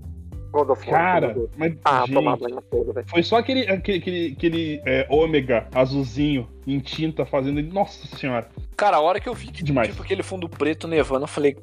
God 0.52 0.70
of 0.70 0.90
War. 0.90 1.00
Cara, 1.02 1.26
acabou. 1.28 1.50
mas 1.58 1.78
Ah, 1.84 2.04
gente, 2.08 2.62
toda, 2.70 2.94
velho. 2.94 3.08
foi 3.10 3.22
só 3.24 3.38
aquele, 3.38 3.62
aquele, 3.70 3.98
aquele, 4.00 4.34
aquele 4.38 4.82
é, 4.86 5.06
ômega 5.10 5.68
azulzinho 5.74 6.48
em 6.66 6.80
tinta 6.80 7.26
fazendo. 7.26 7.62
Nossa 7.62 8.08
senhora. 8.18 8.48
Cara, 8.76 8.98
a 8.98 9.02
hora 9.02 9.20
que 9.20 9.28
eu 9.28 9.34
vi 9.34 9.48
que 9.48 9.64
Demais. 9.64 9.90
tipo 9.90 10.02
aquele 10.04 10.24
fundo 10.24 10.48
preto 10.48 10.88
nevando, 10.88 11.24
eu 11.24 11.28
falei, 11.28 11.58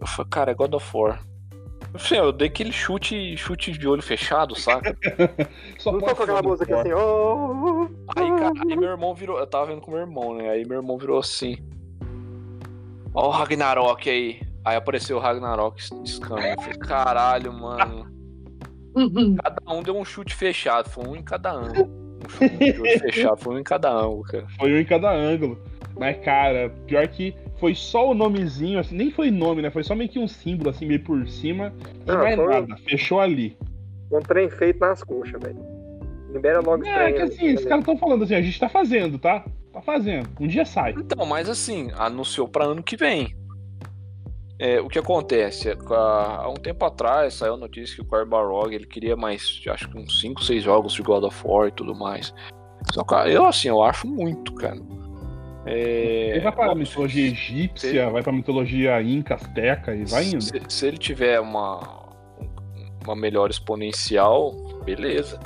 eu 0.00 0.06
falei, 0.06 0.30
cara, 0.30 0.50
é 0.50 0.54
God 0.54 0.74
of 0.74 0.90
War. 0.96 1.22
Assim, 1.94 2.16
eu 2.16 2.32
dei 2.32 2.48
aquele 2.48 2.72
chute, 2.72 3.36
chute 3.36 3.72
de 3.72 3.88
olho 3.88 4.02
fechado, 4.02 4.54
saca? 4.54 4.96
Só 5.78 5.92
Não 5.92 6.00
toca 6.00 6.24
aquela 6.24 6.42
música 6.42 6.80
assim, 6.80 6.92
oh, 6.92 7.88
Aí, 8.16 8.28
cara, 8.30 8.52
aí 8.68 8.76
meu 8.76 8.90
irmão 8.90 9.14
virou. 9.14 9.38
Eu 9.38 9.46
tava 9.46 9.66
vendo 9.66 9.80
com 9.80 9.90
meu 9.90 10.00
irmão, 10.00 10.34
né? 10.34 10.50
Aí 10.50 10.64
meu 10.66 10.78
irmão 10.78 10.98
virou 10.98 11.18
assim. 11.18 11.56
Ó 13.14 13.28
o 13.28 13.30
Ragnarok 13.30 14.10
aí. 14.10 14.40
Aí 14.64 14.76
apareceu 14.76 15.16
o 15.16 15.20
Ragnarok 15.20 15.80
discando. 16.02 16.40
Eu 16.40 16.60
falei, 16.60 16.78
caralho, 16.78 17.52
mano. 17.52 18.14
Cada 19.42 19.74
um 19.74 19.82
deu 19.82 19.96
um 19.96 20.04
chute 20.04 20.34
fechado, 20.34 20.88
foi 20.88 21.06
um 21.06 21.16
em 21.16 21.22
cada 21.22 21.52
ângulo. 21.52 21.88
Um 22.24 22.28
chute 22.28 22.72
de 22.72 22.80
olho 22.80 23.00
fechado, 23.00 23.36
foi 23.36 23.54
um 23.54 23.58
em 23.58 23.62
cada 23.62 23.90
ângulo, 23.90 24.22
cara. 24.22 24.46
Foi 24.58 24.72
um 24.72 24.78
em 24.78 24.84
cada 24.84 25.10
ângulo. 25.10 25.62
Mas, 25.98 26.22
cara, 26.24 26.70
pior 26.86 27.06
que 27.08 27.34
foi 27.58 27.74
só 27.74 28.10
o 28.10 28.14
nomezinho, 28.14 28.78
assim, 28.78 28.96
nem 28.96 29.10
foi 29.10 29.30
nome, 29.30 29.62
né? 29.62 29.70
Foi 29.70 29.82
só 29.82 29.94
meio 29.94 30.10
que 30.10 30.18
um 30.18 30.28
símbolo, 30.28 30.70
assim, 30.70 30.86
meio 30.86 31.02
por 31.02 31.26
cima. 31.28 31.72
E 32.06 32.10
Ah, 32.10 32.16
mais 32.18 32.36
foi- 32.36 32.46
nada, 32.46 32.76
fechou 32.88 33.20
ali. 33.20 33.56
um 34.12 34.20
trem 34.20 34.48
feito 34.50 34.78
nas 34.80 35.02
coxas, 35.02 35.40
velho. 35.42 35.58
Libera 36.32 36.60
logo 36.60 36.84
É, 36.86 37.04
trem. 37.04 37.14
que 37.14 37.22
assim, 37.22 37.46
esses 37.46 37.64
caras 37.66 37.80
estão 37.80 37.96
falando 37.96 38.24
assim, 38.24 38.34
a 38.34 38.42
gente 38.42 38.58
tá 38.60 38.68
fazendo, 38.68 39.18
tá? 39.18 39.44
Tá 39.72 39.80
fazendo. 39.82 40.28
Um 40.40 40.46
dia 40.46 40.64
sai. 40.64 40.94
Então, 40.96 41.24
mas 41.26 41.48
assim, 41.48 41.90
anunciou 41.96 42.46
pra 42.48 42.64
ano 42.66 42.82
que 42.82 42.96
vem. 42.96 43.34
É, 44.58 44.80
o 44.80 44.88
que 44.88 44.98
acontece? 44.98 45.68
é, 45.70 45.76
Há 45.90 46.48
um 46.48 46.54
tempo 46.54 46.82
atrás 46.84 47.34
saiu 47.34 47.54
a 47.54 47.58
notícia 47.58 47.94
que 47.96 48.00
o 48.02 48.06
Corey 48.06 48.26
Barlog 48.26 48.74
ele 48.74 48.86
queria 48.86 49.14
mais, 49.16 49.60
acho 49.68 49.88
que 49.90 49.98
uns 49.98 50.20
5, 50.20 50.42
6 50.42 50.62
jogos 50.62 50.94
de 50.94 51.02
God 51.02 51.24
of 51.24 51.42
War 51.46 51.68
e 51.68 51.72
tudo 51.72 51.94
mais. 51.94 52.32
Só, 52.92 53.04
cara, 53.04 53.30
eu 53.30 53.44
assim, 53.44 53.68
eu 53.68 53.82
acho 53.82 54.06
muito, 54.06 54.54
cara. 54.54 54.78
É, 55.66 56.30
Ele 56.30 56.40
vai 56.40 56.52
óbvio, 56.52 56.76
mitologia 56.76 57.26
egípcia, 57.28 58.08
vai 58.10 58.22
pra 58.22 58.32
mitologia 58.32 59.02
inca, 59.02 59.34
azteca 59.34 59.94
e 59.94 60.04
vai 60.04 60.24
indo. 60.26 60.40
Se, 60.40 60.62
se 60.68 60.86
ele 60.86 60.96
tiver 60.96 61.40
uma, 61.40 62.04
uma 63.04 63.16
melhor 63.16 63.50
exponencial, 63.50 64.52
beleza. 64.84 65.40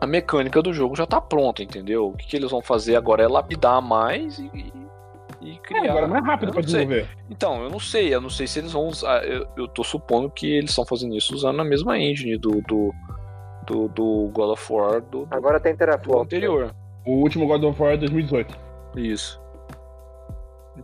A 0.00 0.06
mecânica 0.06 0.60
do 0.60 0.72
jogo 0.72 0.96
já 0.96 1.06
tá 1.06 1.20
pronta, 1.20 1.62
entendeu? 1.62 2.08
O 2.08 2.12
que, 2.16 2.26
que 2.26 2.36
eles 2.36 2.50
vão 2.50 2.60
fazer 2.60 2.96
agora 2.96 3.22
é 3.22 3.28
lapidar 3.28 3.80
mais 3.80 4.38
e, 4.38 4.50
e- 4.52 5.52
É, 5.54 5.58
criar. 5.58 5.90
agora 5.92 6.06
é 6.06 6.08
mais 6.08 6.24
rápido 6.24 6.52
pra 6.52 6.60
não 6.60 6.68
sei. 6.68 6.84
desenvolver. 6.86 7.08
Então, 7.30 7.62
eu 7.62 7.70
não 7.70 7.78
sei, 7.80 8.12
eu 8.14 8.20
não 8.20 8.30
sei 8.30 8.46
se 8.48 8.58
eles 8.58 8.72
vão 8.72 8.88
usar. 8.88 9.24
Eu, 9.24 9.46
eu 9.56 9.68
tô 9.68 9.84
supondo 9.84 10.28
que 10.30 10.50
eles 10.50 10.70
estão 10.70 10.84
fazendo 10.84 11.14
isso 11.16 11.32
usando 11.34 11.60
a 11.60 11.64
mesma 11.64 11.96
engine 11.98 12.36
do, 12.36 12.60
do, 12.66 12.92
do, 13.66 13.88
do 13.88 14.30
God 14.32 14.50
of 14.50 14.72
War 14.72 15.00
do, 15.00 15.24
do- 15.26 15.28
Agora 15.30 15.60
tem 15.60 15.72
do 15.74 15.78
teraflop. 15.78 16.22
anterior. 16.24 16.74
O 17.06 17.12
último 17.22 17.46
God 17.46 17.62
of 17.64 17.80
War 17.80 17.92
é 17.92 17.96
2018. 17.98 18.58
Isso. 18.96 19.40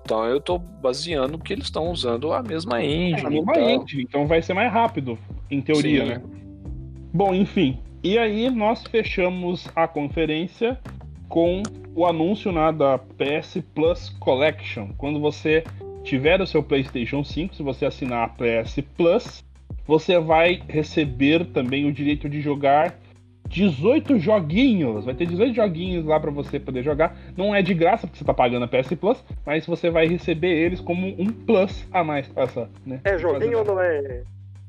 Então 0.04 0.24
eu 0.24 0.40
tô 0.40 0.58
baseando 0.58 1.38
que 1.38 1.52
eles 1.52 1.66
estão 1.66 1.90
usando 1.90 2.32
a 2.32 2.42
mesma 2.42 2.82
engine. 2.82 3.20
É, 3.20 3.26
a 3.26 3.30
mesma 3.30 3.52
tal. 3.52 3.70
engine, 3.70 4.02
então 4.02 4.26
vai 4.26 4.42
ser 4.42 4.54
mais 4.54 4.72
rápido, 4.72 5.18
em 5.50 5.60
teoria, 5.60 6.02
Sim. 6.02 6.08
né? 6.08 6.22
Bom, 7.12 7.34
enfim. 7.34 7.78
E 8.02 8.18
aí 8.18 8.48
nós 8.50 8.82
fechamos 8.84 9.68
a 9.74 9.86
conferência 9.86 10.78
com 11.28 11.62
o 11.94 12.06
anúncio 12.06 12.50
né, 12.50 12.72
da 12.72 12.98
PS 12.98 13.62
Plus 13.74 14.08
Collection. 14.18 14.88
Quando 14.96 15.20
você 15.20 15.64
tiver 16.02 16.40
o 16.40 16.46
seu 16.46 16.62
PlayStation 16.62 17.22
5, 17.22 17.54
se 17.54 17.62
você 17.62 17.84
assinar 17.84 18.24
a 18.24 18.28
PS 18.28 18.80
Plus, 18.96 19.44
você 19.86 20.18
vai 20.18 20.62
receber 20.68 21.46
também 21.46 21.86
o 21.86 21.92
direito 21.92 22.28
de 22.28 22.40
jogar 22.40 22.96
18 23.50 24.18
joguinhos. 24.20 25.04
Vai 25.04 25.14
ter 25.14 25.26
18 25.26 25.54
joguinhos 25.54 26.06
lá 26.06 26.18
para 26.18 26.30
você 26.30 26.58
poder 26.58 26.82
jogar. 26.82 27.16
Não 27.36 27.54
é 27.54 27.60
de 27.60 27.74
graça 27.74 28.06
porque 28.06 28.18
você 28.18 28.24
tá 28.24 28.32
pagando 28.32 28.64
a 28.64 28.68
PS 28.68 28.94
Plus, 28.94 29.22
mas 29.44 29.66
você 29.66 29.90
vai 29.90 30.06
receber 30.06 30.56
eles 30.56 30.80
como 30.80 31.08
um 31.20 31.26
plus 31.26 31.86
a 31.92 32.02
mais 32.04 32.28
pra 32.28 32.44
essa, 32.44 32.70
né? 32.86 33.00
É 33.04 33.18
joguinho 33.18 33.58
ou 33.58 33.64
não 33.64 33.80
é? 33.80 34.22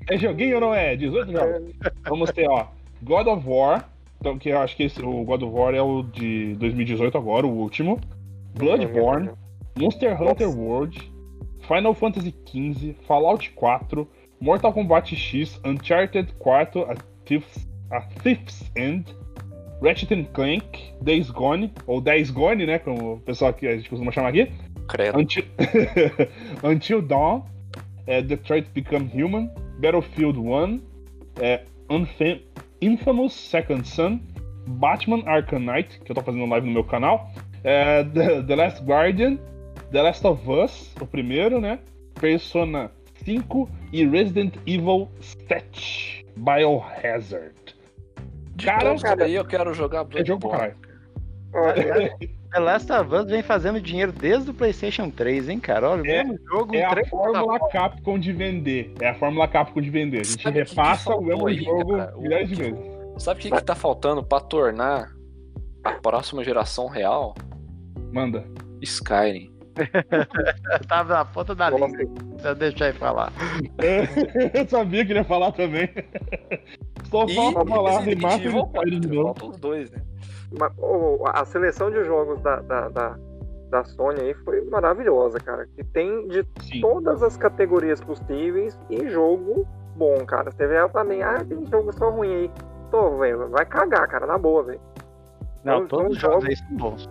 É 0.10 0.18
joguinho 0.18 0.56
ou 0.56 0.62
não 0.62 0.74
é? 0.74 0.96
18 0.96 1.32
jogos. 1.32 1.74
Vamos 2.10 2.32
ter, 2.32 2.50
ó, 2.50 2.68
God 3.04 3.28
of 3.28 3.48
War, 3.48 3.88
então, 4.20 4.38
que 4.38 4.50
eu 4.50 4.60
acho 4.60 4.76
que 4.76 4.84
esse, 4.84 5.02
o 5.02 5.24
God 5.24 5.44
of 5.44 5.54
War 5.54 5.74
é 5.76 5.82
o 5.82 6.04
de 6.04 6.56
2018 6.56 7.18
agora, 7.18 7.46
o 7.46 7.52
último. 7.52 8.00
Bloodborne, 8.56 9.30
Monster 9.78 10.20
Hunter 10.22 10.50
World, 10.50 11.12
Final 11.68 11.94
Fantasy 11.94 12.34
XV, 12.46 12.96
Fallout 13.08 13.50
4, 13.52 14.08
Mortal 14.40 14.74
Kombat 14.74 15.16
X, 15.16 15.60
Uncharted 15.64 16.34
4, 16.40 16.92
A 16.92 16.96
Thief's, 17.26 17.71
A 17.92 18.02
Thief's 18.24 18.64
End, 18.76 19.06
Ratchet 19.82 20.12
and 20.14 20.26
Clank, 20.34 20.94
Days 21.02 21.30
Gone, 21.30 21.72
ou 21.88 22.00
Days 22.02 22.30
Gone, 22.32 22.66
né, 22.66 22.80
como 22.80 23.14
o 23.14 23.20
pessoal 23.20 23.54
que 23.54 23.68
a 23.68 23.76
gente 23.76 23.90
costuma 23.90 24.12
chamar 24.12 24.30
aqui. 24.30 24.52
Credo. 24.88 25.20
Until, 25.20 25.44
Until 26.64 27.02
Dawn, 27.02 27.44
é, 28.08 28.22
Detroit 28.22 28.66
Become 28.74 29.10
Human, 29.14 29.50
Battlefield 29.80 30.38
1, 30.40 30.82
é, 31.42 31.64
Unfam- 31.90 32.40
Infamous 32.82 33.34
Second 33.34 33.88
Son, 33.88 34.20
Batman 34.68 35.24
Arkham 35.26 35.60
Knight, 35.60 36.00
que 36.02 36.12
eu 36.12 36.16
tô 36.16 36.22
fazendo 36.22 36.46
live 36.46 36.68
no 36.68 36.74
meu 36.74 36.84
canal, 36.84 37.30
é, 37.64 38.04
The, 38.14 38.44
The 38.44 38.56
Last 38.56 38.84
Guardian, 38.84 39.38
The 39.92 40.02
Last 40.02 40.26
of 40.26 40.50
Us, 40.50 40.94
o 41.02 41.06
primeiro, 41.06 41.60
né? 41.60 41.80
Persona 42.20 42.92
5 43.26 43.70
e 43.92 44.06
Resident 44.06 44.56
Evil 44.66 45.10
7 45.20 46.26
Biohazard. 46.38 47.54
De 48.56 48.66
Cara, 48.66 48.96
aí 49.24 49.36
eu 49.36 49.46
quero 49.46 49.74
jogar 49.74 50.06
É 50.14 50.26
jogo 50.26 50.50
pra 50.50 50.58
Bloodborne. 50.60 50.76
caralho. 51.52 52.18
The 52.52 52.60
Last 52.60 52.92
of 52.92 53.16
Us 53.16 53.26
vem 53.30 53.42
fazendo 53.42 53.80
dinheiro 53.80 54.12
desde 54.12 54.52
o 54.52 54.54
PlayStation 54.54 55.10
3, 55.10 55.48
hein, 55.48 55.58
cara? 55.60 55.90
Olha, 55.90 56.02
o 56.04 56.06
É- 56.06 56.24
mesmo 56.24 56.38
jogo, 56.50 56.76
É 56.76 56.84
a 56.84 57.06
fórmula 57.06 57.60
Capcom 57.70 58.20
de 58.20 58.34
vender. 58.34 58.94
É 59.00 59.10
a 59.10 59.16
fórmula 59.16 59.48
Capcom 59.48 59.82
de 59.82 59.90
vender. 59.90 60.20
A 60.20 60.24
gente 60.24 60.42
Sabe 60.44 60.62
o 60.62 60.64
que 60.66 60.70
que 60.70 60.76
repassa 60.76 61.16
o 61.16 61.22
mesmo 61.22 61.48
aí, 61.48 61.64
jogo 61.64 61.96
cara? 61.98 62.14
Milhares 62.18 62.50
de 62.50 62.56
vezes. 62.56 62.80
Sabe 63.18 63.40
o 63.40 63.44
que, 63.44 63.52
que 63.52 63.64
tá 63.64 63.76
faltando 63.76 64.22
pra 64.24 64.40
tornar 64.42 65.12
a 65.84 65.92
próxima 65.94 66.44
geração 66.44 66.88
real? 66.88 67.36
Manda. 68.12 68.44
Skyrim. 68.82 69.50
Tava 70.88 71.14
na 71.14 71.26
ponta 71.26 71.56
da 71.56 71.70
língua. 71.70 71.88
Deixa 71.90 72.48
eu 72.50 72.56
deixar 72.56 72.90
ele 72.90 72.98
falar. 72.98 73.32
eu 74.54 74.68
sabia 74.68 75.06
que 75.06 75.12
ele 75.12 75.20
ia 75.20 75.26
falar 75.26 75.52
também. 75.52 75.90
Só 77.10 77.26
E 77.26 77.36
falta 77.36 77.66
falar 77.66 78.02
de 78.04 78.12
Skyrim 78.14 79.00
de 79.00 79.08
4, 79.08 79.14
novo. 79.14 79.24
Faltam 79.28 79.50
os 79.50 79.58
dois, 79.58 79.92
né? 79.92 80.00
Ma- 80.60 80.72
ô, 80.78 81.24
a 81.28 81.46
seleção 81.46 81.90
de 81.92 82.04
jogos 82.04 82.42
da, 82.42 82.58
da, 82.62 82.90
da, 82.90 83.18
da 83.70 83.84
Sony 83.84 84.20
aí 84.22 84.34
foi 84.34 84.62
maravilhosa, 84.66 85.40
cara. 85.40 85.68
Que 85.76 85.84
tem 85.84 86.28
de 86.28 86.46
Sim. 86.62 86.82
todas 86.82 87.24
as 87.24 87.38
categorias 87.38 88.02
possíveis 88.02 88.78
e 88.90 89.10
jogo 89.10 89.68
bom, 89.96 90.26
cara. 90.26 90.52
Você 90.52 90.68
vê 90.68 90.88
também, 90.90 91.22
ah, 91.24 91.44
tem 91.48 91.66
jogo 91.68 91.92
só 91.94 92.10
ruim 92.10 92.34
aí. 92.34 92.52
Tô, 92.90 93.18
velho, 93.18 93.50
vai 93.50 93.66
cagar, 93.66 94.08
cara, 94.08 94.26
na 94.26 94.38
boa, 94.38 94.64
velho. 94.64 94.82
Não, 95.64 95.84
Então, 95.84 95.88
todos 96.00 96.12
os 96.14 96.18
então, 96.18 96.32
jogos 96.32 96.46
aí 96.50 96.56
são 96.56 96.78
bons. 96.78 97.10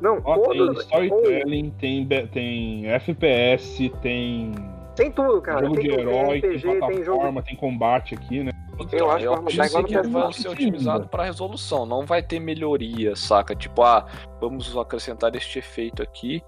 Não, 0.00 0.20
Ó, 0.24 0.34
tem 0.48 0.58
todos. 0.58 0.84
storytelling, 0.84 1.70
tem, 1.78 2.06
tem 2.28 2.86
FPS, 2.90 3.90
tem 4.02 4.52
Tem 4.94 5.10
tudo, 5.10 5.40
cara. 5.42 5.60
jogo 5.64 5.74
tem 5.76 5.84
de 5.84 5.90
herói, 5.92 6.40
tem 6.40 6.50
RPG, 6.50 6.62
tem 6.62 6.78
plataforma, 6.78 7.42
tem 7.42 7.56
combate 7.56 8.14
aqui, 8.14 8.42
né? 8.44 8.52
Então, 8.80 9.10
acho 9.10 9.18
que 9.18 9.24
eu 9.26 9.32
vai 9.32 9.40
mudar 9.42 9.64
acredito 9.64 9.66
igual 9.66 9.82
no 9.82 9.88
que 9.88 9.94
ele 9.96 10.08
vai 10.08 10.22
PS4. 10.22 10.32
ser 10.34 10.48
otimizado 10.48 11.08
para 11.08 11.24
resolução. 11.24 11.84
Não 11.84 12.06
vai 12.06 12.22
ter 12.22 12.38
melhoria, 12.38 13.16
saca? 13.16 13.54
Tipo, 13.56 13.82
ah, 13.82 14.06
vamos 14.40 14.76
acrescentar 14.76 15.34
este 15.34 15.58
efeito 15.58 16.00
aqui 16.00 16.40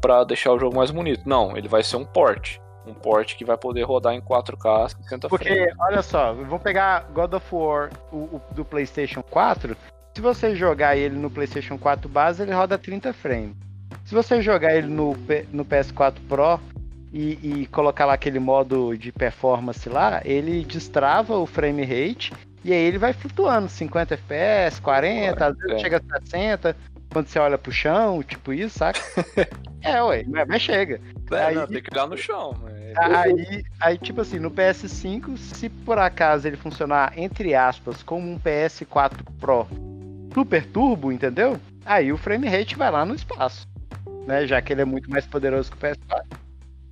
para 0.00 0.24
deixar 0.24 0.52
o 0.52 0.58
jogo 0.58 0.74
mais 0.74 0.90
bonito. 0.90 1.28
Não, 1.28 1.54
ele 1.56 1.68
vai 1.68 1.82
ser 1.82 1.96
um 1.96 2.04
port. 2.04 2.58
Um 2.86 2.94
port 2.94 3.36
que 3.36 3.44
vai 3.44 3.58
poder 3.58 3.82
rodar 3.82 4.14
em 4.14 4.20
4K 4.22 4.88
60 5.02 5.28
Porque, 5.28 5.44
frames. 5.52 5.74
olha 5.80 6.02
só, 6.02 6.32
vamos 6.32 6.62
pegar 6.62 7.08
God 7.12 7.34
of 7.34 7.54
War 7.54 7.90
o, 8.12 8.16
o 8.16 8.40
do 8.52 8.64
PlayStation 8.64 9.22
4. 9.22 9.76
Se 10.16 10.22
você 10.22 10.56
jogar 10.56 10.96
ele 10.96 11.14
no 11.14 11.30
PlayStation 11.30 11.76
4 11.76 12.08
base, 12.08 12.42
ele 12.42 12.50
roda 12.50 12.78
30 12.78 13.12
frames. 13.12 13.54
Se 14.02 14.14
você 14.14 14.40
jogar 14.40 14.74
ele 14.74 14.86
no, 14.86 15.14
no 15.52 15.62
PS4 15.62 16.14
Pro 16.26 16.58
e, 17.12 17.32
e 17.42 17.66
colocar 17.66 18.06
lá 18.06 18.14
aquele 18.14 18.38
modo 18.38 18.96
de 18.96 19.12
performance 19.12 19.86
lá, 19.90 20.22
ele 20.24 20.64
destrava 20.64 21.36
o 21.36 21.44
frame 21.44 21.84
rate 21.84 22.32
e 22.64 22.72
aí 22.72 22.78
ele 22.80 22.96
vai 22.96 23.12
flutuando 23.12 23.68
50 23.68 24.14
FPS, 24.14 24.80
40, 24.80 25.46
às 25.48 25.54
vezes 25.58 25.72
É. 25.72 25.78
chega 25.80 26.02
a 26.10 26.20
60. 26.20 26.74
Quando 27.12 27.26
você 27.28 27.38
olha 27.38 27.58
pro 27.58 27.70
chão, 27.70 28.22
tipo 28.22 28.54
isso, 28.54 28.78
saca? 28.78 28.98
é, 29.84 30.02
ué, 30.02 30.24
mas, 30.48 30.62
chega. 30.62 30.98
É, 31.30 31.36
aí- 31.44 31.54
não, 31.56 31.66
tem 31.66 31.82
que 31.82 31.92
olhar 31.92 32.06
no 32.08 32.16
chão. 32.16 32.56
Aí, 32.96 33.62
aí, 33.78 33.98
tipo 33.98 34.22
assim, 34.22 34.38
no 34.38 34.50
PS5, 34.50 35.36
se 35.36 35.68
por 35.68 35.98
acaso 35.98 36.48
ele 36.48 36.56
funcionar, 36.56 37.12
entre 37.18 37.54
aspas, 37.54 38.02
como 38.02 38.26
um 38.32 38.38
PS4 38.40 39.12
Pro 39.38 39.68
Super 40.36 40.66
Turbo, 40.66 41.10
entendeu? 41.10 41.56
Aí 41.82 42.12
o 42.12 42.18
frame 42.18 42.46
rate 42.46 42.76
vai 42.76 42.90
lá 42.90 43.06
no 43.06 43.14
espaço. 43.14 43.66
Né? 44.26 44.46
Já 44.46 44.60
que 44.60 44.70
ele 44.70 44.82
é 44.82 44.84
muito 44.84 45.08
mais 45.10 45.26
poderoso 45.26 45.70
que 45.72 45.78
o 45.78 45.80
PS4. 45.80 46.24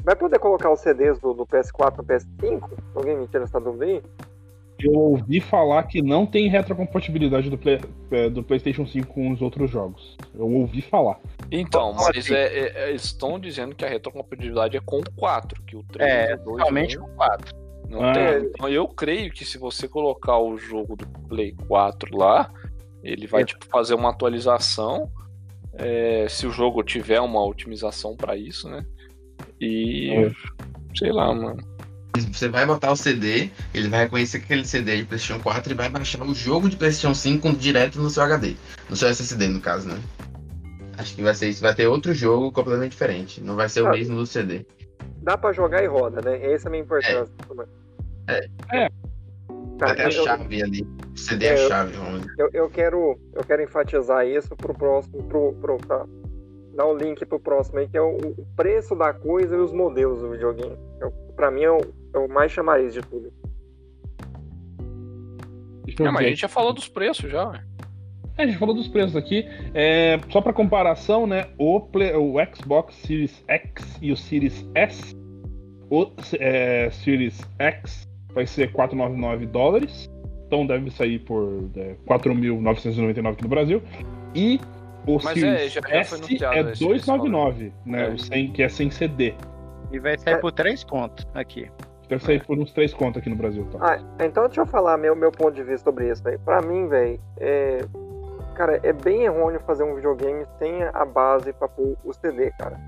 Vai 0.02 0.16
poder 0.16 0.38
colocar 0.38 0.72
os 0.72 0.80
CDs 0.80 1.18
do, 1.18 1.34
do 1.34 1.44
PS4 1.46 1.98
no 1.98 2.04
PS5? 2.04 2.70
Alguém 2.94 3.18
me 3.18 3.26
tira 3.28 3.44
essa 3.44 3.60
dúvida 3.60 3.84
aí? 3.84 4.02
Eu 4.80 4.92
ouvi 4.94 5.40
falar 5.40 5.82
que 5.82 6.00
não 6.00 6.24
tem 6.24 6.48
retrocompatibilidade 6.48 7.50
do, 7.50 7.58
Play- 7.58 7.80
é, 8.10 8.30
do 8.30 8.42
PlayStation 8.42 8.86
5 8.86 9.12
com 9.12 9.30
os 9.30 9.42
outros 9.42 9.70
jogos. 9.70 10.16
Eu 10.34 10.48
ouvi 10.50 10.80
falar. 10.80 11.20
Então, 11.52 11.92
mas 11.92 12.16
assim? 12.16 12.34
é, 12.34 12.44
é- 12.46 12.72
é- 12.84 12.88
eles 12.88 13.04
estão 13.04 13.38
dizendo 13.38 13.74
que 13.74 13.84
a 13.84 13.88
retrocompatibilidade 13.88 14.76
é 14.76 14.80
com 14.80 15.00
o 15.00 15.12
4, 15.16 15.62
que 15.64 15.76
o 15.76 15.82
3 15.82 16.10
É, 16.10 16.34
o 16.34 16.38
2, 16.44 16.64
somente 16.66 16.98
o 16.98 17.04
o 17.04 17.08
4. 17.08 17.54
1 17.88 17.90
não 17.90 18.04
Ah. 18.04 18.12
tem. 18.12 18.24
Então 18.46 18.68
eu 18.70 18.88
creio 18.88 19.30
que 19.30 19.44
se 19.44 19.58
você 19.58 19.86
colocar 19.86 20.38
o 20.38 20.56
jogo 20.56 20.96
do 20.96 21.06
Play 21.28 21.54
4 21.68 22.16
lá, 22.16 22.50
ele 23.04 23.26
vai 23.26 23.42
É. 23.42 23.44
tipo 23.44 23.64
fazer 23.66 23.94
uma 23.94 24.10
atualização. 24.10 25.10
é, 25.76 26.26
se 26.28 26.46
o 26.46 26.52
jogo 26.52 26.84
tiver 26.84 27.20
uma 27.20 27.44
otimização 27.44 28.16
pra 28.16 28.36
isso, 28.36 28.68
né? 28.68 28.86
E 29.60 30.12
É. 30.14 30.30
sei 30.96 31.10
lá, 31.10 31.34
mano. 31.34 31.56
Você 32.32 32.48
vai 32.48 32.64
botar 32.64 32.92
o 32.92 32.96
CD, 32.96 33.50
ele 33.74 33.88
vai 33.88 34.04
reconhecer 34.04 34.38
que 34.38 34.44
aquele 34.44 34.64
CD 34.64 34.92
é 34.92 34.96
de 34.98 35.04
PlayStation 35.04 35.42
4 35.42 35.72
e 35.72 35.74
vai 35.74 35.88
baixar 35.88 36.22
o 36.22 36.32
jogo 36.32 36.70
de 36.70 36.76
PlayStation 36.76 37.12
5 37.12 37.52
direto 37.54 38.00
no 38.00 38.08
seu 38.08 38.22
HD. 38.22 38.54
No 38.88 38.94
seu 38.94 39.08
SSD, 39.08 39.48
no 39.48 39.60
caso, 39.60 39.88
né? 39.88 39.98
Acho 40.96 41.16
que 41.16 41.22
vai 41.22 41.34
ser 41.34 41.48
isso. 41.48 41.60
Vai 41.60 41.74
ter 41.74 41.88
outro 41.88 42.14
jogo 42.14 42.52
completamente 42.52 42.92
diferente. 42.92 43.40
Não 43.40 43.56
vai 43.56 43.68
ser 43.68 43.82
o 43.82 43.88
Ah. 43.88 43.90
mesmo 43.90 44.14
do 44.14 44.26
CD. 44.26 44.64
Dá 45.24 45.36
pra 45.36 45.52
jogar 45.52 45.82
e 45.82 45.88
roda, 45.88 46.20
né? 46.22 46.52
Essa 46.52 46.66
é 46.66 46.68
a 46.68 46.70
minha 46.70 46.84
importância. 46.84 47.26
É. 48.28 48.46
É. 48.72 48.88
Tá, 49.78 49.94
ter 49.94 50.02
a 50.02 50.04
eu- 50.06 50.10
chave 50.12 50.62
ali. 50.62 50.82
O 51.14 51.16
CD 51.18 51.46
é, 51.46 51.50
a 51.50 51.56
eu- 51.58 51.68
chave, 51.68 51.92
vamos 51.96 52.20
dizer. 52.20 52.34
Eu, 52.38 52.50
eu 52.52 52.70
quero, 52.70 53.18
eu 53.34 53.44
quero 53.44 53.62
enfatizar 53.62 54.26
isso 54.26 54.54
pro 54.56 54.74
próximo, 54.74 55.22
pro, 55.24 55.52
pro, 55.54 55.76
pra 55.78 56.06
dar 56.74 56.86
o 56.86 56.96
link 56.96 57.24
pro 57.26 57.38
próximo 57.40 57.78
aí, 57.78 57.88
que 57.88 57.96
é 57.96 58.00
o, 58.02 58.16
o 58.16 58.46
preço 58.56 58.94
da 58.96 59.12
coisa 59.12 59.54
e 59.56 59.58
os 59.58 59.72
modelos 59.72 60.20
do 60.20 60.30
videogame. 60.30 60.76
Eu, 61.00 61.10
pra 61.36 61.50
mim 61.50 61.62
é 61.62 61.70
o, 61.70 61.80
é 62.14 62.18
o 62.18 62.28
mais 62.28 62.50
chamariz 62.52 62.92
de 62.92 63.00
tudo. 63.00 63.32
Eu 65.98 66.06
É, 66.06 66.10
mas 66.10 66.24
a 66.24 66.28
gente 66.28 66.40
já 66.40 66.48
falou 66.48 66.72
dos 66.72 66.88
preços 66.88 67.30
já, 67.30 67.48
ué. 67.48 67.62
É, 68.36 68.42
a 68.42 68.46
gente 68.46 68.58
falou 68.58 68.74
dos 68.74 68.88
preços 68.88 69.14
aqui. 69.14 69.44
É, 69.74 70.18
só 70.30 70.40
para 70.40 70.52
comparação, 70.52 71.26
né? 71.26 71.46
O, 71.56 71.80
Play- 71.80 72.14
o 72.16 72.34
Xbox 72.54 72.94
Series 72.96 73.44
X 73.46 73.98
e 74.02 74.10
o 74.10 74.16
Series 74.16 74.66
S. 74.74 75.14
O 75.90 76.10
é, 76.40 76.90
Series 76.90 77.40
X 77.58 78.08
vai 78.34 78.46
ser 78.46 78.72
499 78.72 79.46
dólares. 79.46 80.10
Então 80.46 80.66
deve 80.66 80.90
sair 80.90 81.18
por 81.20 81.68
é, 81.76 81.94
4.999 82.06 83.32
aqui 83.32 83.42
no 83.42 83.48
Brasil. 83.48 83.82
E 84.34 84.60
o 85.06 85.14
Mas 85.22 85.38
Series 85.38 85.44
é, 85.44 85.68
já- 85.68 85.80
já 85.80 85.82
foi 85.82 85.96
S 85.98 86.14
anunciado 86.14 86.54
é 86.56 86.60
esse- 86.60 86.70
esse 86.72 86.84
299, 86.84 87.72
né? 87.86 88.06
É. 88.06 88.10
O 88.10 88.18
100, 88.18 88.52
que 88.52 88.62
é 88.62 88.68
sem 88.68 88.90
CD. 88.90 89.34
E 89.90 89.98
vai 89.98 90.18
sair 90.18 90.40
por 90.40 90.52
3 90.52 90.84
pontos 90.84 91.26
aqui. 91.34 91.70
Deve 92.08 92.22
sair 92.22 92.44
por 92.44 92.58
uns 92.58 92.72
3 92.72 92.92
contos 92.92 93.20
aqui 93.20 93.30
no 93.30 93.36
Brasil. 93.36 93.64
Tá? 93.72 93.78
Ah, 93.80 94.24
então 94.24 94.44
deixa 94.46 94.60
eu 94.60 94.66
falar 94.66 94.96
meu, 94.98 95.16
meu 95.16 95.32
ponto 95.32 95.52
de 95.54 95.62
vista 95.62 95.84
sobre 95.90 96.10
isso, 96.10 96.22
velho. 96.22 96.38
Pra 96.40 96.60
mim, 96.60 96.86
velho, 96.88 97.18
é... 97.38 97.80
Cara, 98.54 98.78
é 98.82 98.92
bem 98.92 99.22
errôneo 99.24 99.58
fazer 99.66 99.82
um 99.82 99.94
videogame 99.96 100.44
sem 100.58 100.82
a 100.82 101.04
base 101.04 101.52
pra 101.54 101.66
pôr 101.66 101.96
o 102.04 102.12
CD, 102.12 102.50
cara. 102.52 102.78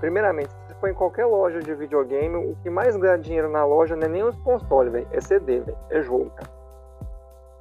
Primeiramente, 0.00 0.50
for 0.80 0.88
em 0.90 0.94
qualquer 0.94 1.26
loja 1.26 1.60
de 1.60 1.74
videogame, 1.74 2.36
o 2.36 2.56
que 2.62 2.70
mais 2.70 2.96
ganha 2.96 3.16
dinheiro 3.18 3.48
na 3.50 3.64
loja 3.64 3.96
não 3.96 4.04
é 4.04 4.08
nem 4.08 4.22
os 4.22 4.36
consoles, 4.38 4.92
velho. 4.92 5.06
É 5.12 5.20
CD, 5.20 5.60
velho. 5.60 5.78
É 5.90 6.02
jogo, 6.02 6.30
cara. 6.30 6.50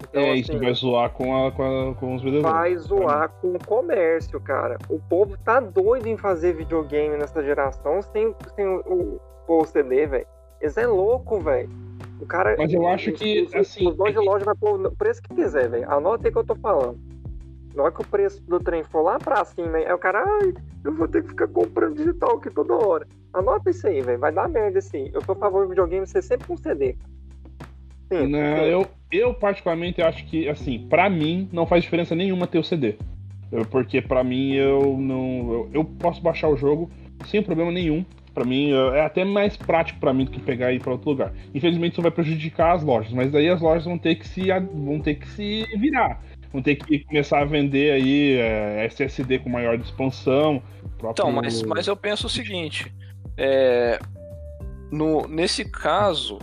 Então, 0.10 0.22
é, 0.22 0.32
assim, 0.32 0.40
isso 0.42 0.60
vai 0.60 0.74
zoar 0.74 1.10
com, 1.12 1.46
a, 1.48 1.52
com, 1.52 1.64
a- 1.64 1.96
com 1.96 2.16
os 2.16 2.22
vendedores. 2.22 2.52
vai 2.54 2.76
zoar 2.78 3.30
com 3.42 3.54
o 3.56 3.66
comércio, 3.66 4.40
cara. 4.40 4.78
O 4.90 5.00
povo 5.00 5.38
tá 5.44 5.60
doido 5.60 6.08
em 6.08 6.18
fazer 6.18 6.54
videogame 6.54 7.18
nessa 7.18 7.44
geração 7.44 8.02
sem, 8.02 8.36
sem 8.56 8.66
o, 8.68 9.20
o, 9.48 9.66
CD, 9.66 10.06
velho. 10.06 10.28
Eles 10.62 10.78
é 10.78 10.86
louco, 10.88 11.40
velho. 11.40 11.70
O 12.22 12.26
cara. 12.26 12.56
Mas 12.58 12.74
eu 12.74 12.88
acho 12.88 13.12
que, 13.12 13.44
os, 13.44 13.56
assim, 13.56 13.88
Os 13.88 13.96
donos 13.96 14.14
de 14.14 14.20
loja 14.20 14.46
vai 14.46 14.56
pôr 14.56 14.80
o 14.86 14.96
preço 14.96 15.22
que 15.22 15.34
quiser, 15.36 15.70
velho. 15.70 15.92
Anota 15.92 16.28
aí 16.28 16.32
que 16.32 16.38
eu 16.38 16.46
tô 16.46 16.56
falando. 16.56 16.98
Na 17.76 17.84
hora 17.84 17.92
que 17.92 18.02
o 18.02 18.08
preço 18.08 18.42
do 18.44 18.60
trem 18.60 18.84
for 18.86 19.02
lá 19.02 19.18
pra 19.20 19.44
cima, 19.44 19.78
aí 19.78 19.92
o 19.92 19.98
cara, 19.98 20.24
ai, 20.24 20.54
eu 20.84 20.94
vou 20.94 21.08
ter 21.08 21.22
que 21.24 21.30
ficar 21.30 21.48
comprando 21.50 21.96
digital 21.98 22.38
aqui 22.38 22.50
toda 22.50 22.74
hora. 22.74 23.06
Anota 23.34 23.70
isso 23.70 23.86
aí, 23.88 24.02
velho. 24.02 24.18
Vai 24.20 24.32
dar 24.32 24.48
merda 24.48 24.80
assim. 24.80 25.10
Eu 25.14 25.22
tô 25.22 25.34
a 25.34 25.36
favor 25.36 25.64
do 25.64 25.70
videogame 25.70 26.08
ser 26.08 26.22
sempre 26.22 26.48
com 26.48 26.56
CD. 26.56 26.96
Sim, 28.12 28.28
Não, 28.28 28.40
sim. 28.58 28.64
eu, 28.72 28.88
eu 29.12 29.34
particularmente 29.34 30.02
acho 30.02 30.26
que, 30.28 30.48
assim, 30.48 30.88
pra 30.88 31.10
mim 31.10 31.50
não 31.52 31.66
faz 31.66 31.84
diferença 31.84 32.16
nenhuma 32.16 32.48
ter 32.48 32.60
o 32.60 32.64
CD. 32.64 32.96
Eu- 33.52 33.66
porque 33.66 34.02
pra 34.02 34.24
mim 34.24 34.54
eu 34.54 34.98
não. 34.98 35.54
Eu, 35.54 35.70
eu 35.74 35.84
posso 35.86 36.22
baixar 36.22 36.48
o 36.50 36.56
jogo 36.58 36.90
sem 37.26 37.42
problema 37.44 37.72
nenhum. 37.72 38.06
Pra 38.34 38.44
mim 38.44 38.72
é 38.94 39.02
até 39.02 39.24
mais 39.24 39.56
prático 39.56 39.98
pra 40.00 40.14
mim 40.14 40.26
do 40.26 40.32
que 40.32 40.42
pegar 40.42 40.72
e 40.72 40.76
ir 40.76 40.80
pra 40.82 40.92
outro 40.92 41.10
lugar. 41.10 41.32
Infelizmente 41.54 41.94
isso 41.94 42.02
vai 42.02 42.12
prejudicar 42.12 42.76
as 42.76 42.84
lojas, 42.84 43.14
mas 43.14 43.32
daí 43.32 43.48
as 43.48 43.62
lojas 43.62 43.86
vão 43.86 43.98
ter 43.98 44.16
que 44.16 44.28
se 44.28 44.48
vão 44.74 45.00
ter 45.00 45.16
que 45.16 45.28
se 45.30 45.64
virar. 45.78 46.22
Vão 46.56 46.64
ter 46.64 46.78
que 46.78 47.00
começar 47.00 47.40
a 47.42 47.46
vender 47.46 47.92
aí 47.92 48.38
é, 48.38 48.86
SSD 48.86 49.40
com 49.40 49.50
maior 49.50 49.78
expansão. 49.78 50.64
próprio- 50.98 51.12
Então, 51.12 51.32
mas, 51.32 51.62
mas 51.64 51.86
eu 51.86 51.98
penso 51.98 52.28
o 52.28 52.30
seguinte: 52.30 52.90
é, 53.38 54.00
no, 54.90 55.28
nesse 55.28 55.70
caso, 55.70 56.40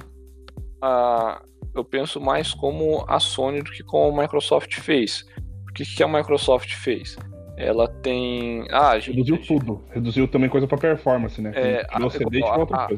a- 0.82 1.40
eu 1.74 1.82
penso 1.82 2.20
mais 2.20 2.52
como 2.52 3.04
a 3.08 3.18
Sony 3.18 3.62
do 3.62 3.70
que 3.70 3.82
como 3.82 4.18
a 4.18 4.22
Microsoft 4.22 4.78
fez. 4.80 5.24
O 5.68 5.72
que, 5.72 5.84
que 5.86 6.02
a 6.02 6.08
Microsoft 6.08 6.74
fez? 6.74 7.16
Ela 7.56 7.88
tem. 7.88 8.66
Ah, 8.70 8.98
gente, 8.98 9.16
Reduziu 9.16 9.38
tudo. 9.46 9.82
Reduziu 9.90 10.28
também 10.28 10.50
coisa 10.50 10.66
pra 10.66 10.76
performance, 10.76 11.40
né? 11.40 11.52
É, 11.54 11.86
a- 11.88 12.10
CD 12.10 12.42
a- 12.44 12.48
a- 12.74 12.88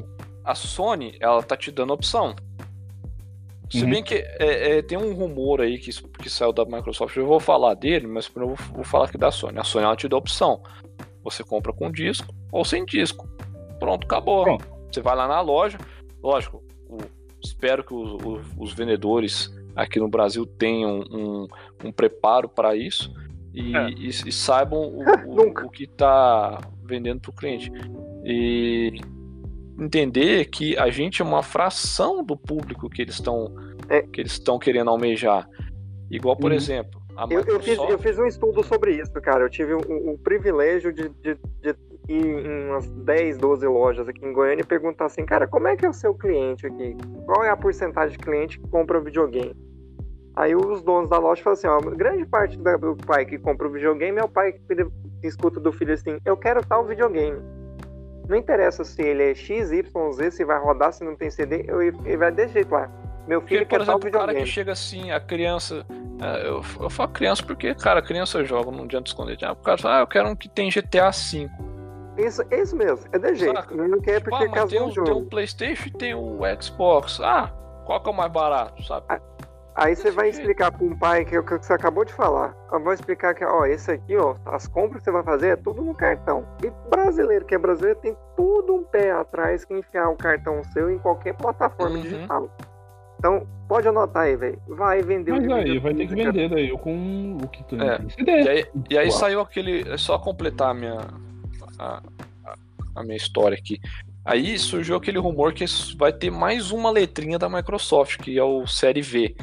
a 0.47 0.55
Sony, 0.57 1.17
ela 1.21 1.41
tá 1.45 1.57
te 1.57 1.71
dando 1.71 1.93
opção. 1.93 2.35
Se 3.79 3.83
Uhum. 3.85 3.91
bem 3.91 4.03
que 4.05 4.15
é, 4.15 4.79
é, 4.79 4.83
tem 4.83 4.97
um 4.97 5.13
rumor 5.15 5.61
aí 5.61 5.79
que, 5.79 5.91
que 6.23 6.31
saiu 6.31 6.53
da 6.53 6.65
Microsoft, 6.65 7.17
eu 7.17 7.27
vou 7.27 7.41
falar 7.41 7.75
dele, 7.75 8.07
mas 8.07 8.29
primeiro 8.29 8.53
eu 8.55 8.57
vou, 8.57 8.77
vou 8.77 8.85
falar 8.85 9.07
aqui 9.07 9.19
da 9.19 9.31
Sony. 9.33 9.59
A 9.59 9.65
Sony 9.65 9.85
ela 9.85 9.97
te 9.97 10.07
dá 10.09 10.17
opção. 10.17 10.63
Você 11.25 11.43
compra 11.43 11.73
com 11.73 11.91
disco 11.91 12.33
ou 12.53 12.65
sem 12.65 12.85
disco. 12.85 13.29
Pronto, 13.81 14.05
acabou. 14.05 14.45
Pronto. 14.45 14.65
Você 14.93 15.01
vai 15.01 15.17
lá 15.17 15.27
na 15.27 15.41
loja, 15.41 15.77
lógico, 16.23 16.63
o- 16.89 16.99
espero 17.43 17.83
que 17.83 17.93
os, 17.93 18.13
os- 18.25 18.47
os 18.57 18.73
vendedores 18.73 19.53
aqui 19.75 19.99
no 19.99 20.07
Brasil 20.09 20.47
tenham 20.47 21.01
um, 21.11 21.49
um 21.85 21.91
preparo 21.91 22.49
para 22.49 22.77
isso 22.77 23.13
e, 23.53 23.77
É. 23.77 23.91
e- 23.91 24.07
e 24.09 24.31
saibam 24.33 24.79
o, 24.83 25.03
o- 25.27 25.67
o 25.67 25.71
que 25.71 25.83
está 25.85 26.61
vendendo 26.85 27.21
para 27.23 27.31
o 27.31 27.35
cliente. 27.35 27.73
E 28.25 29.01
entender 29.79 30.45
que 30.47 30.77
a 30.77 30.91
gente 30.91 31.21
é 31.23 31.25
uma 31.25 31.43
fração 31.43 32.23
do 32.25 32.37
público 32.37 32.89
que 32.89 33.03
eles 33.03 33.15
estão 33.15 33.55
É. 33.89 34.03
que 34.03 34.21
eles 34.21 34.33
estão 34.33 34.59
querendo 34.59 34.91
almejar. 34.91 35.49
Igual, 36.11 36.37
por 36.37 36.51
Uhum. 36.51 36.57
exemplo, 36.57 37.01
a 37.17 37.27
Eu, 37.31 37.41
eu, 37.43 37.61
fiz, 37.61 37.79
eu 37.79 37.99
fiz 37.99 38.19
um 38.19 38.27
estudo 38.27 38.63
sobre 38.63 38.93
isso, 39.01 39.13
cara. 39.15 39.45
Eu 39.45 39.51
tive 39.51 39.75
o, 39.75 39.79
o 40.13 40.19
privilégio 40.19 40.93
de, 40.93 41.09
de, 41.09 41.35
de 41.63 41.75
ir 42.09 42.25
em 42.27 42.69
umas 42.69 42.89
10, 42.89 43.39
12 43.39 43.67
lojas 43.67 44.09
aqui 44.09 44.25
em 44.25 44.33
Goiânia 44.33 44.63
e 44.63 44.67
perguntar 44.67 45.07
assim, 45.07 45.25
cara, 45.25 45.47
como 45.47 45.67
é 45.69 45.77
que 45.77 45.87
é 45.87 45.89
o 45.89 45.93
seu 45.93 46.15
cliente 46.15 46.67
aqui? 46.67 46.97
Qual 47.25 47.43
é 47.45 47.51
a 47.51 47.57
porcentagem 47.57 48.17
de 48.19 48.25
cliente 48.25 48.59
que 48.61 48.69
compra 48.69 49.01
videogame? 49.01 49.55
Aí 50.37 50.55
os 50.55 50.83
donos 50.83 51.09
da 51.09 51.19
loja 51.19 51.43
falam 51.43 51.55
assim, 51.57 51.67
ó, 51.69 51.81
grande 51.95 52.27
parte 52.27 52.59
do 52.59 52.97
pai 53.07 53.25
que 53.25 53.39
compra 53.39 53.69
o 53.69 53.71
videogame 53.71 54.19
é 54.19 54.25
o 54.25 54.29
pai 54.29 54.53
que 54.53 54.61
escuta 55.23 55.61
do 55.61 55.73
filho 55.73 55.95
assim, 55.95 56.19
eu 56.25 56.37
quero 56.37 56.65
tal 56.67 56.85
videogame. 56.85 57.39
Não 58.29 58.37
interessa 58.37 58.85
se 58.85 59.03
ele 59.03 59.31
é 59.31 59.35
X, 59.35 59.71
Y, 59.73 60.13
Z, 60.13 60.31
se 60.31 60.45
vai 60.45 60.59
rodar, 60.59 60.93
se 60.93 61.05
não 61.05 61.15
tem 61.15 61.31
CD, 61.31 61.65
eu- 61.69 61.83
ele 61.83 62.17
vai 62.17 62.31
desse 62.33 62.55
jeito 62.55 62.73
lá. 62.73 62.91
Meu 63.27 63.41
Porque, 63.41 63.55
filho 63.55 63.67
por 63.67 63.71
quer 63.79 63.83
exemplo, 63.83 64.09
o 64.09 64.13
cara 64.13 64.35
que 64.35 64.47
chega 64.47 64.73
assim, 64.73 65.11
a 65.11 65.19
criança. 65.21 65.85
é, 66.21 66.47
Eu, 66.49 66.63
eu 66.81 66.91
falo 66.91 67.09
criança 67.11 67.43
porque, 67.43 67.75
cara, 67.75 68.01
criança 68.03 68.45
joga, 68.45 68.71
não 68.71 68.85
adianta 68.85 69.09
esconder. 69.11 69.39
Ah, 69.43 69.53
o 69.53 69.57
cara 69.57 69.79
fala, 69.79 69.99
ah, 69.99 70.01
eu 70.01 70.07
quero 70.07 70.29
um 70.29 70.37
que 70.37 70.49
tem 70.49 70.71
GTA 70.71 71.11
V. 71.11 71.49
Isso, 72.19 72.43
isso 72.53 72.77
mesmo, 72.77 73.05
é 73.13 73.19
de 73.19 73.35
jeito. 73.35 73.55
Saca? 73.57 73.75
Não 73.75 74.01
quer 74.01 74.19
Tipo, 74.19 74.31
porque 74.31 74.59
ah, 74.59 74.67
tem 74.67 74.81
um, 74.81 74.85
o 74.85 74.93
tem 74.93 74.95
jogo. 75.07 75.21
um 75.21 75.25
PlayStation 75.25 75.89
e 75.89 75.91
tem 75.91 76.15
o 76.15 76.39
Xbox. 76.61 77.19
Ah, 77.21 77.51
qual 77.85 78.01
que 78.01 78.09
é 78.09 78.13
o 78.13 78.17
mais 78.17 78.31
barato, 78.31 78.83
sabe? 78.85 79.07
Aí 79.77 79.97
você 79.97 80.11
vai 80.11 80.29
explicar 80.29 80.71
para 80.71 80.85
um 80.87 80.97
pai 80.97 81.25
que 81.25 81.35
é 81.35 81.41
o 81.41 81.45
que 81.45 81.57
você 81.59 81.73
acabou 81.73 82.05
de 82.05 82.13
falar. 82.13 82.55
Eu 82.73 82.81
vou 82.83 82.93
explicar 82.93 83.35
que, 83.35 83.45
ó, 83.45 83.67
esse 83.67 83.91
aqui, 83.91 84.17
ó, 84.17 84.37
as 84.47 84.69
compras 84.69 84.99
que 84.99 85.05
você 85.07 85.11
vai 85.11 85.25
fazer 85.25 85.49
é 85.49 85.57
tudo 85.57 85.83
no 85.83 85.93
cartão. 85.95 86.47
E 86.63 86.71
brasileiro, 86.89 87.45
que 87.45 87.55
é 87.57 87.59
brasileiro, 87.59 87.99
tem 88.01 88.17
tudo 88.37 88.75
um 88.75 88.85
pé 88.85 89.11
atrás 89.11 89.65
que 89.65 89.75
enfiar 89.75 90.09
o 90.11 90.17
cartão 90.17 90.63
seu 90.73 90.91
em 90.91 90.99
qualquer 90.99 91.35
plataforma 91.35 91.97
Uhum. 91.97 92.03
digital. 92.03 92.49
Então, 93.19 93.47
pode 93.69 93.89
anotar 93.89 94.25
aí, 94.25 94.37
velho. 94.37 94.59
Vai 94.69 95.03
vender 95.03 95.33
Mas 95.33 95.41
livro 95.41 95.55
aí, 95.57 95.79
vai 95.79 95.95
ter 95.95 96.07
que 96.07 96.15
vender 96.15 96.49
daí 96.49 96.69
eu 96.69 96.79
com 96.79 97.39
o 97.43 97.49
que 97.49 97.65
tem 97.65 97.81
É. 97.81 97.99
E 98.45 98.49
aí, 98.49 98.67
e 98.91 98.99
aí 98.99 99.11
saiu 99.11 99.41
aquele. 99.41 99.89
É 99.91 99.97
só 99.97 100.19
completar 100.19 100.71
a 100.71 100.75
minha. 100.75 100.99
A- 101.79 102.03
a 102.95 103.03
minha 103.03 103.17
história 103.17 103.59
aqui. 103.59 103.81
Aí 104.25 104.57
surgiu 104.57 104.95
aquele 104.97 105.19
rumor 105.19 105.53
que 105.53 105.65
vai 105.99 106.13
ter 106.13 106.31
mais 106.31 106.71
uma 106.71 106.91
letrinha 106.93 107.39
da 107.41 107.49
Microsoft, 107.49 108.19
que 108.23 108.39
é 108.39 108.45
o 108.45 108.67
Série 108.69 109.03
V. 109.03 109.35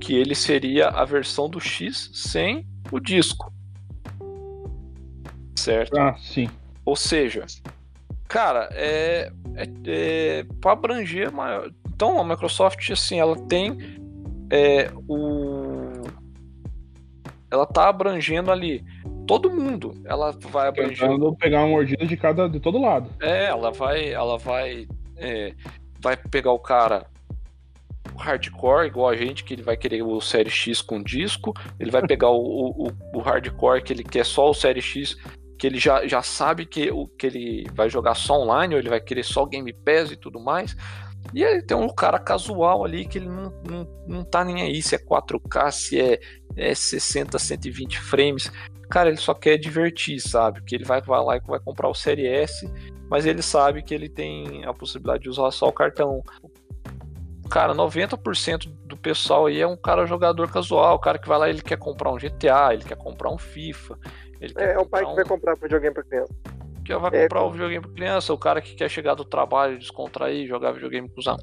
Que 0.00 0.14
ele 0.14 0.34
seria 0.34 0.88
a 0.88 1.04
versão 1.04 1.48
do 1.48 1.60
X 1.60 2.10
sem 2.14 2.66
o 2.90 2.98
disco. 2.98 3.52
Certo? 5.56 5.98
Ah, 5.98 6.16
sim. 6.18 6.48
Ou 6.84 6.96
seja, 6.96 7.44
cara, 8.26 8.68
é, 8.72 9.30
é, 9.54 9.68
é 9.86 10.46
para 10.60 10.72
abranger 10.72 11.30
maior. 11.30 11.70
Então 11.94 12.18
a 12.18 12.24
Microsoft, 12.24 12.90
assim, 12.90 13.20
ela 13.20 13.36
tem 13.46 13.76
é, 14.50 14.90
o. 15.06 16.02
Ela 17.50 17.66
tá 17.66 17.88
abrangendo 17.88 18.50
ali 18.50 18.84
todo 19.26 19.50
mundo. 19.50 20.00
Ela 20.04 20.32
vai 20.32 20.68
abranger. 20.68 20.98
Tentando 20.98 21.36
pegar 21.36 21.60
uma 21.60 21.68
mordida 21.68 22.06
de 22.06 22.16
cada 22.16 22.48
de 22.48 22.58
todo 22.58 22.80
lado. 22.80 23.10
É, 23.20 23.46
ela 23.46 23.70
vai. 23.70 24.08
Ela 24.10 24.38
vai. 24.38 24.88
é, 25.16 25.54
vai 26.00 26.16
pegar 26.16 26.52
o 26.52 26.58
cara 26.58 27.06
hardcore, 28.20 28.86
igual 28.86 29.08
a 29.08 29.16
gente, 29.16 29.44
que 29.44 29.54
ele 29.54 29.62
vai 29.62 29.76
querer 29.76 30.02
o 30.02 30.20
Série 30.20 30.50
X 30.50 30.80
com 30.80 31.02
disco. 31.02 31.52
Ele 31.78 31.90
vai 31.90 32.06
pegar 32.06 32.30
o, 32.30 32.36
o, 32.36 32.92
o- 33.14 33.20
hardcore, 33.20 33.82
que 33.82 33.92
ele 33.92 34.04
quer 34.04 34.24
só 34.24 34.50
o 34.50 34.54
Série 34.54 34.80
X, 34.82 35.16
que 35.58 35.66
ele 35.66 35.78
já, 35.78 36.06
já 36.06 36.22
sabe 36.22 36.66
que, 36.66 36.90
o, 36.90 37.06
que 37.06 37.26
ele 37.26 37.66
vai 37.74 37.90
jogar 37.90 38.14
só 38.14 38.34
online, 38.40 38.74
ou 38.74 38.80
ele 38.80 38.88
vai 38.88 39.00
querer 39.00 39.24
só 39.24 39.44
Game 39.44 39.72
Pass 39.72 40.10
e 40.10 40.16
tudo 40.16 40.40
mais. 40.40 40.76
E 41.34 41.44
aí 41.44 41.62
tem 41.62 41.76
um 41.76 41.88
cara 41.88 42.18
casual 42.18 42.84
ali 42.84 43.04
que 43.04 43.18
ele 43.18 43.28
não, 43.28 43.52
não, 43.64 44.04
não 44.08 44.24
tá 44.24 44.44
nem 44.44 44.62
aí 44.62 44.82
se 44.82 44.94
é 44.94 44.98
4K, 44.98 45.70
se 45.70 46.00
é, 46.00 46.18
é 46.56 46.74
60, 46.74 47.38
120 47.38 48.00
frames. 48.00 48.50
Cara, 48.90 49.08
ele 49.08 49.18
só 49.18 49.34
quer 49.34 49.56
divertir, 49.56 50.20
sabe? 50.20 50.62
Que 50.64 50.74
ele 50.74 50.84
vai, 50.84 51.00
vai 51.00 51.22
lá 51.22 51.36
e 51.36 51.40
vai 51.40 51.60
comprar 51.60 51.88
o 51.88 51.94
Série 51.94 52.26
S, 52.26 52.68
mas 53.08 53.24
ele 53.24 53.42
sabe 53.42 53.82
que 53.82 53.94
ele 53.94 54.08
tem 54.08 54.64
a 54.64 54.74
possibilidade 54.74 55.22
de 55.24 55.28
usar 55.28 55.50
só 55.52 55.68
o 55.68 55.72
cartão. 55.72 56.22
Cara, 57.50 57.74
90% 57.74 58.70
do 58.84 58.96
pessoal 58.96 59.46
aí 59.46 59.60
é 59.60 59.66
um 59.66 59.76
cara 59.76 60.06
jogador 60.06 60.50
casual, 60.50 60.94
o 60.94 60.98
cara 61.00 61.18
que 61.18 61.28
vai 61.28 61.38
lá 61.38 61.48
ele 61.50 61.60
quer 61.62 61.76
comprar 61.76 62.10
um 62.12 62.18
GTA, 62.18 62.72
ele 62.72 62.84
quer 62.84 62.96
comprar 62.96 63.30
um 63.30 63.38
FIFA. 63.38 63.98
É, 64.56 64.72
é 64.74 64.78
o 64.78 64.86
pai 64.86 65.04
que 65.04 65.14
vai 65.14 65.24
um- 65.24 65.28
comprar 65.28 65.54
videogame 65.56 65.92
pra 65.94 66.04
criança. 66.04 66.32
que 66.84 66.96
vai 66.96 67.10
É, 67.14 67.22
comprar 67.24 67.42
o 67.42 67.44
com- 67.46 67.52
videogame 67.52 67.84
pra 67.86 67.94
criança, 67.94 68.32
o 68.32 68.38
cara 68.38 68.60
que 68.60 68.74
quer 68.74 68.88
chegar 68.88 69.14
do 69.14 69.24
trabalho, 69.24 69.78
descontrair, 69.78 70.48
jogar 70.48 70.72
videogame 70.72 71.08
com 71.08 71.20
os, 71.20 71.26
am- 71.28 71.36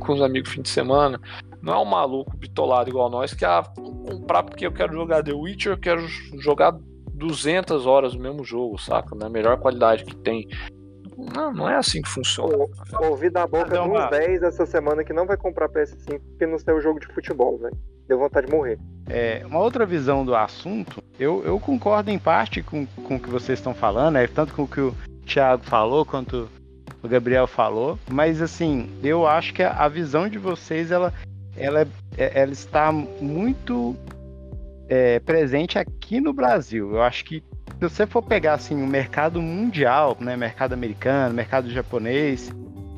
com 0.00 0.12
os 0.12 0.20
amigos 0.20 0.50
fim 0.50 0.60
de 0.60 0.68
semana. 0.68 1.18
Não 1.62 1.72
é 1.72 1.78
um 1.78 1.84
maluco 1.84 2.36
bitolado 2.36 2.90
igual 2.90 3.08
nós 3.08 3.32
que, 3.32 3.44
ah, 3.44 3.62
comprar 4.06 4.42
porque 4.42 4.66
eu 4.66 4.72
quero 4.72 4.92
jogar 4.92 5.22
The 5.22 5.32
Witcher, 5.32 5.72
eu 5.72 5.78
quero 5.78 6.06
jogar 6.40 6.74
200 7.14 7.86
horas 7.86 8.14
no 8.14 8.20
mesmo 8.20 8.42
jogo, 8.44 8.76
saca? 8.78 9.14
Na 9.14 9.28
melhor 9.30 9.58
qualidade 9.60 10.04
que 10.04 10.16
tem. 10.16 10.46
Não, 11.34 11.52
não 11.52 11.68
é 11.68 11.76
assim 11.76 12.02
que 12.02 12.08
funciona. 12.08 12.56
Ouvi 13.02 13.30
da 13.30 13.46
boca 13.46 13.70
de 13.70 13.78
uns 13.78 14.10
10 14.10 14.42
essa 14.42 14.66
semana 14.66 15.04
que 15.04 15.12
não 15.12 15.26
vai 15.26 15.36
comprar 15.36 15.68
PS5 15.68 16.20
porque 16.20 16.46
não 16.46 16.58
tem 16.58 16.74
o 16.74 16.80
jogo 16.80 16.98
de 17.00 17.06
futebol, 17.08 17.58
velho. 17.58 17.76
Deu 18.08 18.18
vontade 18.18 18.46
de 18.46 18.52
morrer. 18.52 18.78
É, 19.08 19.42
uma 19.46 19.60
outra 19.60 19.86
visão 19.86 20.24
do 20.24 20.34
assunto, 20.34 21.02
eu, 21.18 21.42
eu 21.44 21.58
concordo 21.60 22.10
em 22.10 22.18
parte 22.18 22.62
com, 22.62 22.84
com 22.86 23.16
o 23.16 23.20
que 23.20 23.30
vocês 23.30 23.58
estão 23.58 23.72
falando, 23.74 24.14
né? 24.14 24.26
tanto 24.26 24.54
com 24.54 24.62
o 24.62 24.68
que 24.68 24.80
o 24.80 24.94
Thiago 25.26 25.62
falou 25.64 26.04
quanto 26.04 26.48
o 27.02 27.08
Gabriel 27.08 27.46
falou, 27.46 27.98
mas 28.08 28.40
assim, 28.40 28.88
eu 29.02 29.26
acho 29.26 29.52
que 29.52 29.62
a, 29.62 29.72
a 29.72 29.88
visão 29.88 30.28
de 30.28 30.38
vocês 30.38 30.90
ela, 30.90 31.12
ela, 31.56 31.86
é- 32.16 32.40
ela 32.40 32.52
está 32.52 32.92
muito 32.92 33.96
é, 34.88 35.18
presente 35.20 35.78
aqui 35.78 36.20
no 36.20 36.32
Brasil. 36.32 36.92
Eu 36.92 37.02
acho 37.02 37.24
que 37.24 37.42
se 37.88 37.96
você 37.96 38.06
for 38.06 38.22
pegar 38.22 38.54
assim 38.54 38.82
o 38.82 38.86
mercado 38.86 39.40
mundial, 39.40 40.16
né, 40.20 40.36
mercado 40.36 40.72
americano, 40.72 41.34
mercado 41.34 41.70
japonês, 41.70 42.50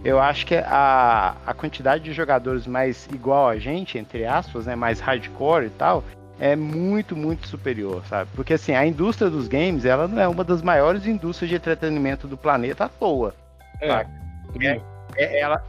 eu 0.05 0.21
acho 0.21 0.45
que 0.45 0.57
a, 0.57 1.35
a 1.47 1.55
quantidade 1.55 2.05
de 2.05 2.13
jogadores 2.13 2.67
mais 2.67 3.09
igual 3.13 3.49
a 3.49 3.59
gente, 3.59 3.97
entre 3.97 4.27
aspas, 4.27 4.67
né, 4.67 4.77
mais 4.77 5.01
hardcore 5.01 5.67
e 5.67 5.71
tal, 5.71 6.05
é 6.39 6.55
muito, 6.55 7.17
muito 7.17 7.49
superior, 7.49 8.05
sabe? 8.07 8.29
Porque 8.35 8.55
assim, 8.55 8.75
a 8.75 8.85
indústria 8.85 9.31
dos 9.31 9.49
games, 9.49 9.85
ela 9.85 10.07
não 10.07 10.21
é 10.21 10.29
uma 10.29 10.45
das 10.45 10.61
maiores 10.61 11.07
indústrias 11.07 11.49
de 11.49 11.57
entretenimento 11.57 12.27
do 12.27 12.37
planeta 12.37 12.85
à 12.85 12.89
toa. 12.89 13.35
É. 13.81 14.05
Bem. 14.57 14.83
É, 15.17 15.41
ela, 15.41 15.65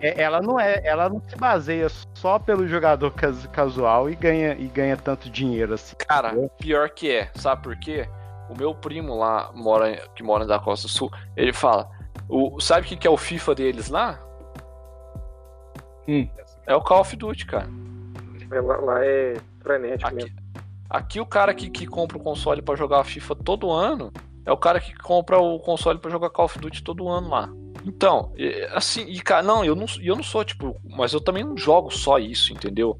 é, 0.00 0.22
ela 0.22 0.40
não 0.40 0.60
é, 0.60 0.80
ela 0.84 1.08
não 1.08 1.20
se 1.26 1.34
baseia 1.34 1.88
só 2.14 2.38
pelo 2.38 2.68
jogador 2.68 3.10
cas- 3.12 3.46
casual 3.48 4.08
e 4.08 4.14
ganha 4.14 4.54
e 4.54 4.66
ganha 4.66 4.96
tanto 4.96 5.28
dinheiro 5.28 5.74
assim. 5.74 5.96
Cara, 6.06 6.32
pior 6.58 6.90
que 6.90 7.10
é, 7.10 7.30
sabe 7.34 7.62
por 7.62 7.76
quê? 7.76 8.06
O 8.50 8.56
meu 8.56 8.74
primo 8.74 9.16
lá, 9.16 9.50
mora, 9.54 9.96
que 10.14 10.22
mora 10.22 10.44
da 10.44 10.58
Costa 10.58 10.88
Sul, 10.88 11.10
ele 11.36 11.52
fala: 11.52 11.88
o, 12.28 12.60
sabe 12.60 12.84
o 12.84 12.88
que, 12.88 12.96
que 12.96 13.06
é 13.06 13.10
o 13.10 13.16
FIFA 13.16 13.54
deles 13.54 13.88
lá? 13.88 14.20
Hum. 16.08 16.28
É 16.66 16.74
o 16.74 16.80
Call 16.80 17.00
of 17.00 17.14
Duty, 17.16 17.46
cara. 17.46 17.68
É, 18.50 18.60
Lá, 18.60 18.76
lá 18.78 19.04
é 19.04 19.36
frenético 19.60 20.14
mesmo. 20.14 20.36
Aqui 20.88 21.20
o 21.20 21.26
cara 21.26 21.54
que, 21.54 21.70
que 21.70 21.86
compra 21.86 22.18
o 22.18 22.22
console 22.22 22.60
pra 22.60 22.74
jogar 22.74 23.04
FIFA 23.04 23.36
todo 23.36 23.70
ano 23.70 24.12
é 24.44 24.50
o 24.50 24.56
cara 24.56 24.80
que 24.80 24.92
compra 24.98 25.38
o 25.38 25.60
console 25.60 26.00
pra 26.00 26.10
jogar 26.10 26.30
Call 26.30 26.46
of 26.46 26.58
Duty 26.58 26.82
todo 26.82 27.08
ano 27.08 27.28
lá. 27.28 27.48
Então, 27.84 28.32
assim, 28.72 29.02
e 29.02 29.20
cara, 29.20 29.42
não, 29.42 29.64
eu 29.64 29.74
não, 29.74 29.86
eu 30.02 30.16
não 30.16 30.22
sou 30.22 30.44
tipo, 30.44 30.76
mas 30.84 31.12
eu 31.12 31.20
também 31.20 31.44
não 31.44 31.56
jogo 31.56 31.90
só 31.90 32.18
isso, 32.18 32.52
entendeu? 32.52 32.98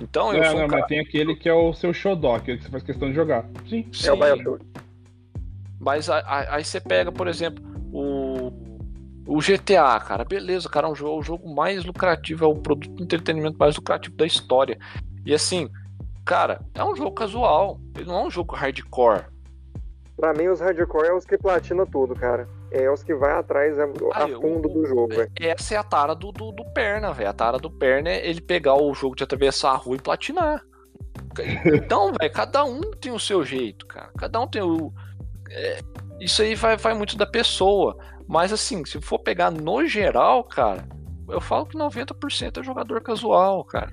Então 0.00 0.32
eu 0.32 0.44
sou 0.44 0.60
não, 0.60 0.68
cara, 0.68 0.80
mas 0.80 0.86
tem 0.88 1.00
aquele 1.00 1.34
que 1.34 1.48
é 1.48 1.52
o 1.52 1.72
seu 1.72 1.92
xodó, 1.92 2.36
aquele 2.36 2.58
que 2.58 2.64
você 2.64 2.70
faz 2.70 2.82
questão 2.82 3.08
de 3.08 3.14
jogar. 3.14 3.44
Sim. 3.68 3.86
É 4.04 4.12
o 4.12 4.14
Sim. 4.16 4.20
Bioshock. 4.22 4.66
Mas 5.78 6.08
a- 6.10 6.18
a- 6.20 6.56
aí 6.56 6.64
você 6.64 6.80
pega, 6.80 7.10
por 7.10 7.26
exemplo, 7.26 7.64
o, 7.92 8.52
o 9.26 9.40
GTA, 9.40 9.98
cara, 10.00 10.24
beleza, 10.24 10.68
cara, 10.68 10.86
é 10.86 10.90
um 10.90 10.94
jogo, 10.94 11.18
o 11.18 11.22
jogo 11.22 11.54
mais 11.54 11.84
lucrativo, 11.84 12.44
é 12.44 12.48
o 12.48 12.54
produto 12.54 12.94
de 12.94 13.02
entretenimento 13.02 13.56
mais 13.58 13.76
lucrativo 13.76 14.14
da 14.16 14.26
história. 14.26 14.78
E 15.24 15.34
assim, 15.34 15.68
cara, 16.24 16.60
é 16.74 16.84
um 16.84 16.94
jogo 16.94 17.12
casual, 17.12 17.80
ele 17.96 18.06
não 18.06 18.20
é 18.20 18.26
um 18.26 18.30
jogo 18.30 18.54
hardcore. 18.54 19.24
Pra 20.16 20.34
mim, 20.34 20.48
os 20.48 20.60
hardcore 20.60 21.08
é 21.08 21.14
os 21.14 21.24
que 21.24 21.38
platina 21.38 21.86
tudo, 21.86 22.14
cara. 22.14 22.46
É 22.72 22.90
os 22.90 23.02
que 23.02 23.14
vai 23.14 23.32
atrás 23.32 23.78
a, 23.78 23.84
a 23.84 24.26
o- 24.26 24.40
fundo 24.40 24.68
do 24.68 24.86
jogo, 24.86 25.08
velho. 25.14 25.30
Essa 25.40 25.74
é 25.74 25.76
a 25.76 25.82
tara 25.82 26.14
do, 26.14 26.30
do, 26.30 26.52
do 26.52 26.64
Perna, 26.72 27.12
velho. 27.12 27.28
A 27.30 27.32
tara 27.32 27.58
do 27.58 27.70
Perna 27.70 28.10
é 28.10 28.28
ele 28.28 28.40
pegar 28.40 28.74
o 28.74 28.94
jogo 28.94 29.16
de 29.16 29.24
atravessar 29.24 29.72
a 29.72 29.76
rua 29.76 29.96
e 29.96 30.00
platinar. 30.00 30.62
Então, 31.66 32.12
velho, 32.18 32.32
cada 32.32 32.64
um 32.64 32.80
tem 32.92 33.12
o 33.12 33.18
seu 33.18 33.44
jeito, 33.44 33.86
cara. 33.86 34.10
Cada 34.18 34.40
um 34.40 34.46
tem 34.46 34.62
o. 34.62 34.92
é, 35.50 35.80
isso 36.20 36.42
aí 36.42 36.54
vai, 36.54 36.76
vai 36.76 36.94
muito 36.94 37.16
da 37.16 37.26
pessoa. 37.26 37.96
Mas 38.28 38.52
assim, 38.52 38.84
se 38.84 39.00
for 39.00 39.18
pegar 39.18 39.50
no 39.50 39.84
geral, 39.86 40.44
cara, 40.44 40.84
eu 41.28 41.40
falo 41.40 41.66
que 41.66 41.76
90% 41.76 42.60
é 42.60 42.62
jogador 42.62 43.00
casual, 43.02 43.64
cara. 43.64 43.92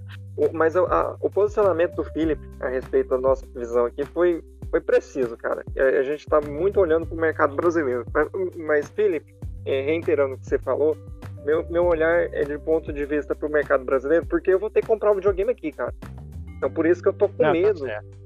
Mas 0.53 0.75
a- 0.75 0.81
a- 0.81 1.15
o 1.19 1.29
posicionamento 1.31 1.95
do 1.95 2.03
Philip 2.03 2.39
a 2.59 2.67
respeito 2.67 3.09
da 3.09 3.17
nossa 3.17 3.43
visão 3.55 3.85
aqui 3.87 4.05
foi, 4.05 4.43
foi 4.69 4.81
preciso, 4.81 5.37
cara. 5.37 5.63
A, 5.77 6.01
gente 6.03 6.25
tá 6.25 6.41
muito 6.41 6.79
olhando 6.79 7.05
pro 7.05 7.15
mercado 7.17 7.55
brasileiro. 7.55 8.05
Mas, 8.13 8.29
mas 8.55 8.89
Philip, 8.89 9.25
é, 9.65 9.81
reiterando 9.81 10.35
o 10.35 10.37
que 10.37 10.45
você 10.45 10.57
falou, 10.59 10.97
meu, 11.45 11.67
meu 11.69 11.85
olhar 11.85 12.33
é 12.33 12.43
de 12.43 12.57
ponto 12.59 12.91
de 12.91 13.05
vista 13.05 13.35
pro 13.35 13.49
mercado 13.49 13.83
brasileiro, 13.85 14.25
porque 14.25 14.51
eu 14.51 14.59
vou 14.59 14.69
ter 14.69 14.81
que 14.81 14.87
comprar 14.87 15.11
o 15.11 15.15
videogame 15.15 15.51
aqui, 15.51 15.71
cara. 15.71 15.93
Então 16.57 16.69
por 16.69 16.85
isso 16.85 17.01
que 17.01 17.07
eu 17.09 17.13
tô 17.13 17.27
com 17.29 17.43
Não, 17.43 17.49
tá 17.49 17.51
medo. 17.53 17.79
certo. 17.79 18.17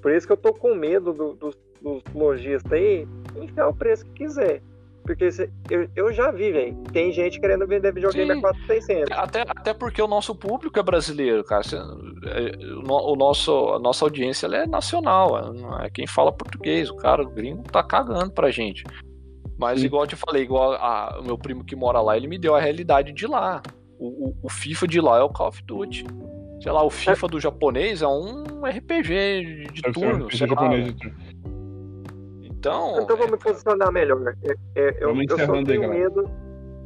Por 0.00 0.12
isso 0.12 0.26
que 0.26 0.32
eu 0.32 0.36
tô 0.36 0.52
com 0.54 0.74
medo 0.74 1.12
do- 1.12 1.34
dos, 1.34 1.58
dos 1.80 2.02
lojistas 2.14 2.72
aí 2.72 3.06
enfiar 3.36 3.68
o 3.68 3.74
preço 3.74 4.04
que 4.06 4.24
quiser. 4.24 4.62
Porque 5.10 5.32
se- 5.32 5.50
eu, 5.68 5.88
eu 5.96 6.12
já 6.12 6.30
vi, 6.30 6.52
velho. 6.52 6.76
Tem 6.92 7.10
gente 7.12 7.40
querendo 7.40 7.66
vender 7.66 7.92
videogame 7.92 8.32
Sim. 8.32 8.38
a 8.38 8.42
4,600. 8.42 9.10
Até, 9.18 9.40
até 9.42 9.74
porque 9.74 10.00
o 10.00 10.06
nosso 10.06 10.34
público 10.36 10.78
é 10.78 10.82
brasileiro, 10.84 11.42
cara. 11.42 11.64
Cê- 11.64 11.76
é, 11.76 12.56
O, 12.88 13.12
o 13.12 13.16
nosso, 13.16 13.70
a 13.70 13.78
nossa 13.80 14.04
audiência 14.04 14.46
ela 14.46 14.58
é 14.58 14.66
nacional. 14.68 15.36
é- 15.36 15.52
não 15.60 15.80
É 15.80 15.90
quem 15.90 16.06
fala 16.06 16.30
português. 16.32 16.88
O 16.90 16.96
cara, 16.96 17.22
o 17.22 17.30
gringo, 17.30 17.64
tá 17.64 17.82
cagando 17.82 18.30
pra 18.32 18.50
gente. 18.52 18.84
Mas, 19.58 19.80
Sim. 19.80 19.86
igual 19.86 20.04
eu 20.04 20.08
te 20.08 20.14
falei, 20.16 20.42
igual 20.44 20.74
a- 20.74 21.18
o 21.20 21.24
meu 21.24 21.36
primo 21.36 21.64
que 21.64 21.74
mora 21.74 22.00
lá, 22.00 22.16
ele 22.16 22.28
me 22.28 22.38
deu 22.38 22.54
a 22.54 22.60
realidade 22.60 23.12
de 23.12 23.26
lá. 23.26 23.60
O, 23.98 24.28
o- 24.28 24.36
o 24.44 24.48
FIFA 24.48 24.86
de 24.86 25.00
lá 25.00 25.18
é 25.18 25.22
o 25.22 25.28
Call 25.28 25.48
of 25.48 25.62
Duty. 25.64 26.04
Sei 26.62 26.70
lá, 26.70 26.84
o 26.84 26.90
FIFA 26.90 27.26
do 27.26 27.40
japonês 27.40 28.00
é 28.02 28.06
um 28.06 28.64
RPG 28.64 29.66
de 29.72 29.80
ser 29.80 29.88
um 29.88 29.92
turno. 29.92 30.24
RPG 30.26 30.36
sei 30.38 30.46
lá, 30.46 30.54
japonês 30.54 30.84
de 30.86 30.92
turno. 30.94 31.16
Então, 32.60 33.00
Então 33.02 33.16
vamos 33.16 33.32
me 33.32 33.38
posicionar 33.38 33.90
melhor. 33.90 34.34
É, 34.44 34.52
é, 34.76 34.96
eu, 35.00 35.08
Vamos 35.08 35.24
eu 35.30 35.38
só 35.38 35.62
tenho 35.64 35.88
medo. 35.88 36.30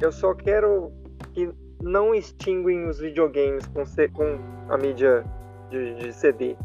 Eu 0.01 0.11
só 0.11 0.33
quero 0.33 0.91
que 1.33 1.49
não 1.81 2.15
extinguem 2.15 2.87
os 2.87 2.99
videogames 2.99 3.65
com, 3.67 3.85
C- 3.85 4.07
com 4.09 4.39
a 4.69 4.77
mídia 4.77 5.23
de, 5.69 5.95
de 5.95 6.13
CD. 6.13 6.55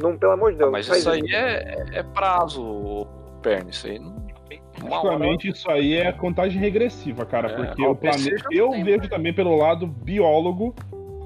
Não, 0.00 0.16
pelo 0.16 0.32
amor 0.32 0.52
de 0.52 0.58
Deus. 0.58 0.68
Ah, 0.68 0.72
mas 0.72 0.86
isso 0.86 1.10
aí 1.10 1.22
é, 1.32 1.84
é 1.92 2.02
prazo, 2.02 3.06
Perna. 3.42 3.70
Isso 3.70 3.86
aí 3.86 3.98
não. 3.98 4.22
Praticamente 4.78 5.48
isso 5.48 5.70
aí 5.70 5.94
é 5.94 6.10
contagem 6.12 6.58
regressiva, 6.60 7.24
cara, 7.24 7.48
É, 7.50 7.54
porque 7.56 7.86
o 7.86 7.94
planeta. 7.94 8.44
Eu 8.50 8.70
tem, 8.70 8.84
vejo 8.84 9.02
né? 9.02 9.08
também 9.08 9.32
pelo 9.32 9.56
lado 9.56 9.86
biólogo, 9.86 10.74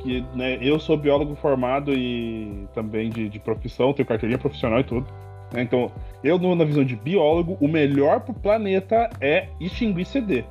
que 0.00 0.20
né, 0.34 0.58
eu 0.60 0.78
sou 0.78 0.96
biólogo 0.96 1.34
formado 1.36 1.92
e 1.92 2.68
também 2.74 3.08
de, 3.08 3.28
de 3.28 3.38
profissão, 3.40 3.92
tenho 3.92 4.06
carteirinha 4.06 4.38
profissional 4.38 4.80
e 4.80 4.84
tudo. 4.84 5.06
Né, 5.52 5.62
Então, 5.62 5.90
eu 6.22 6.38
na 6.38 6.64
visão 6.64 6.84
de 6.84 6.96
biólogo, 6.96 7.56
o 7.60 7.68
melhor 7.68 8.20
pro 8.20 8.34
planeta 8.34 9.10
é 9.20 9.48
extinguir 9.60 10.04
CD. 10.06 10.44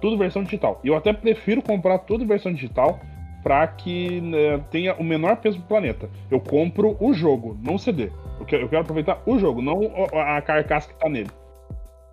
Tudo 0.00 0.16
versão 0.16 0.42
digital. 0.42 0.80
Eu 0.82 0.96
até 0.96 1.12
prefiro 1.12 1.60
comprar 1.62 1.98
tudo 1.98 2.24
versão 2.26 2.52
digital 2.52 2.98
para 3.42 3.66
que 3.66 4.20
né, 4.20 4.58
tenha 4.70 4.94
o 4.94 5.04
menor 5.04 5.36
peso 5.36 5.58
pro 5.58 5.68
planeta. 5.68 6.08
Eu 6.30 6.40
compro 6.40 6.96
o 7.00 7.12
jogo, 7.12 7.56
não 7.62 7.74
o 7.74 7.78
CD. 7.78 8.10
Eu 8.38 8.46
quero, 8.46 8.62
eu 8.64 8.68
quero 8.68 8.82
aproveitar 8.82 9.22
o 9.26 9.38
jogo, 9.38 9.60
não 9.62 9.78
o- 9.80 10.18
a 10.18 10.40
carcaça 10.42 10.88
que 10.88 10.98
tá 10.98 11.08
nele. 11.08 11.30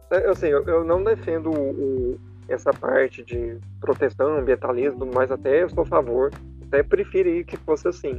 Eu 0.09 0.35
sei, 0.35 0.53
eu, 0.53 0.63
eu 0.65 0.83
não 0.85 1.03
defendo 1.03 1.49
o- 1.49 1.71
o- 1.71 2.19
essa 2.47 2.71
parte 2.71 3.23
de 3.25 3.57
proteção, 3.81 4.37
ambientalismo, 4.37 5.05
mas 5.13 5.29
até 5.31 5.63
eu 5.63 5.69
sou 5.69 5.83
a 5.83 5.87
favor. 5.87 6.31
Até 6.67 6.81
preferi 6.83 7.43
que 7.43 7.57
fosse 7.57 7.87
assim. 7.89 8.17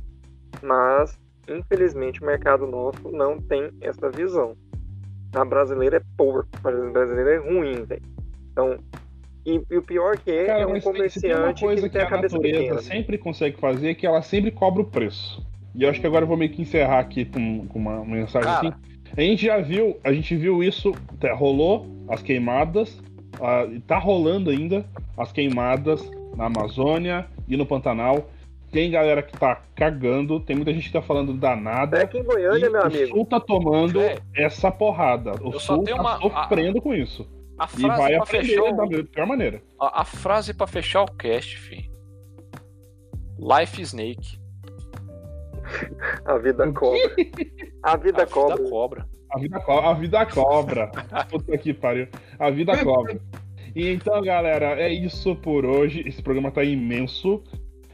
Mas, 0.63 1.19
infelizmente, 1.49 2.23
o 2.23 2.27
mercado 2.27 2.67
nosso 2.67 3.11
não 3.11 3.41
tem 3.41 3.71
essa 3.81 4.11
visão. 4.11 4.57
A 5.35 5.45
brasileira 5.45 5.99
é 5.99 6.03
porco, 6.17 6.49
a 6.65 6.71
brasileira 6.91 7.35
é 7.35 7.39
ruim, 7.39 7.85
velho. 7.85 8.03
Então, 8.53 8.79
e, 9.47 9.61
e 9.71 9.77
o 9.77 9.83
pior 9.83 10.17
que 10.19 10.31
é, 10.31 10.47
Cara, 10.47 10.61
é 10.61 10.67
um 10.67 10.71
mas 10.71 10.85
tem- 10.85 10.93
comerciante 10.93 11.65
coisa 11.65 11.83
que 11.83 11.89
que, 11.89 11.93
tem 11.93 12.03
a 12.03 12.07
a 12.07 12.11
cabeça 12.11 12.37
natureza 12.37 12.61
pequena. 12.63 12.83
sempre 12.83 13.19
consegue 13.19 13.59
fazer 13.59 13.91
é 13.91 13.95
que 13.95 14.07
ela 14.07 14.23
sempre 14.23 14.51
cobra 14.51 14.83
o 14.83 14.85
preço. 14.85 15.47
E 15.75 15.83
eu 15.83 15.91
acho 15.91 16.01
que 16.01 16.07
agora 16.07 16.25
eu 16.25 16.29
vou 16.29 16.37
meio 16.37 16.51
que 16.51 16.63
encerrar 16.63 16.99
aqui 16.99 17.25
com, 17.25 17.67
com 17.69 17.79
uma 17.79 18.05
mensagem 18.05 18.49
Cara. 18.51 18.69
assim. 18.69 18.77
A 19.17 19.21
gente 19.21 19.47
já 19.47 19.59
viu, 19.61 19.97
a 20.05 20.13
gente 20.13 20.35
viu 20.37 20.63
isso, 20.63 20.93
tá, 21.21 21.33
rolou 21.35 21.87
as 22.09 22.21
queimadas, 22.23 23.01
e 23.73 23.81
tá 23.81 23.99
rolando 23.99 24.51
ainda 24.51 24.85
as 25.17 25.31
queimadas 25.33 26.11
na 26.37 26.47
Amazônia 26.47 27.27
e 27.47 27.57
no 27.57 27.65
Pantanal. 27.65 28.29
Tem 28.71 28.91
galera 28.91 29.23
que 29.23 29.33
tá 29.39 29.63
cagando, 29.75 30.39
tem 30.41 30.55
muita 30.55 30.73
gente 30.75 30.89
que 30.89 30.93
tá 30.93 31.01
falando 31.01 31.33
danada. 31.33 31.99
É 31.99 32.03
aqui 32.03 32.19
em 32.19 32.23
Goiânia, 32.25 32.67
e 32.67 32.71
meu 32.71 32.83
o 32.83 32.85
amigo. 32.87 33.09
Sul 33.09 33.25
tá 33.27 33.41
tomando 33.41 33.99
Véi, 34.01 34.19
essa 34.37 34.71
porrada. 34.71 35.33
O 35.43 35.53
eu 35.55 35.61
só 35.61 35.75
Sul 35.77 35.85
tenho 35.85 35.97
tá 35.97 36.03
uma- 36.03 36.19
sofrendo 36.21 36.81
com 36.83 36.95
isso. 36.95 37.27
A 37.59 37.65
E 37.65 37.69
frase 37.69 37.87
vai 38.03 38.13
pra 38.15 38.23
aprender 38.23 38.47
fechar 38.47 38.73
da 38.77 38.85
o, 38.85 39.05
pior 39.05 39.27
maneira. 39.27 39.63
a, 39.81 40.03
a 40.03 40.05
frase 40.05 40.53
pra 40.55 40.67
fechar 40.67 41.03
o 41.03 41.07
cast, 41.13 41.57
fi. 41.59 41.91
Life 43.39 43.81
Snake. 43.83 44.39
A 46.25 46.39
vida 46.39 46.71
cobra. 46.73 47.01
A 47.83 47.97
vida 47.97 48.23
a 48.23 48.27
cobra. 48.27 48.57
vida 48.57 48.69
cobra. 48.71 49.09
A 49.31 49.39
vida, 49.39 49.61
co- 49.61 49.73
a 49.81 49.95
vida 49.95 50.27
cobra. 50.27 50.91
Puta 51.31 51.59
que 51.59 51.75
pariu. 51.75 52.09
A 52.39 52.51
vida 52.51 52.83
cobra. 52.85 53.21
E 53.75 53.89
então, 53.93 54.23
galera, 54.23 54.81
é 54.81 54.91
isso 54.93 55.37
por 55.37 55.65
hoje. 55.67 56.03
Esse 56.07 56.23
programa 56.23 56.51
tá 56.51 56.65
imenso. 56.65 57.43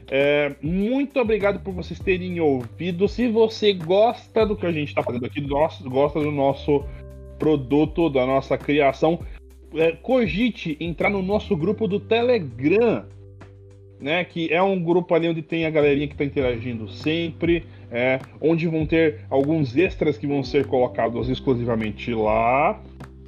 É, 0.09 0.55
muito 0.61 1.19
obrigado 1.19 1.59
por 1.61 1.73
vocês 1.73 1.99
terem 1.99 2.39
ouvido. 2.39 3.07
Se 3.07 3.27
você 3.27 3.73
gosta 3.73 4.45
do 4.45 4.55
que 4.55 4.65
a 4.65 4.71
gente 4.71 4.93
tá 4.93 5.01
fazendo 5.01 5.25
aqui, 5.25 5.41
gos- 5.41 5.81
gosta 5.81 6.19
do 6.19 6.31
nosso 6.31 6.83
produto, 7.39 8.09
da 8.09 8.25
nossa 8.25 8.57
criação, 8.57 9.19
é, 9.73 9.91
cogite 9.93 10.77
entrar 10.79 11.09
no 11.09 11.21
nosso 11.21 11.55
grupo 11.57 11.87
do 11.87 11.99
Telegram. 11.99 13.05
Né, 13.97 14.25
que 14.25 14.53
é 14.53 14.61
um 14.61 14.77
grupo 14.77 15.15
ali 15.15 15.29
onde 15.29 15.41
tem 15.41 15.65
a 15.65 15.69
galerinha 15.69 16.05
que 16.05 16.17
tá 16.17 16.25
interagindo 16.25 16.87
sempre, 16.89 17.63
é, 17.89 18.19
onde 18.41 18.67
vão 18.67 18.85
ter 18.85 19.21
alguns 19.29 19.75
extras 19.75 20.17
que 20.17 20.27
vão 20.27 20.43
ser 20.43 20.67
colocados 20.67 21.29
exclusivamente 21.29 22.13
lá, 22.13 22.83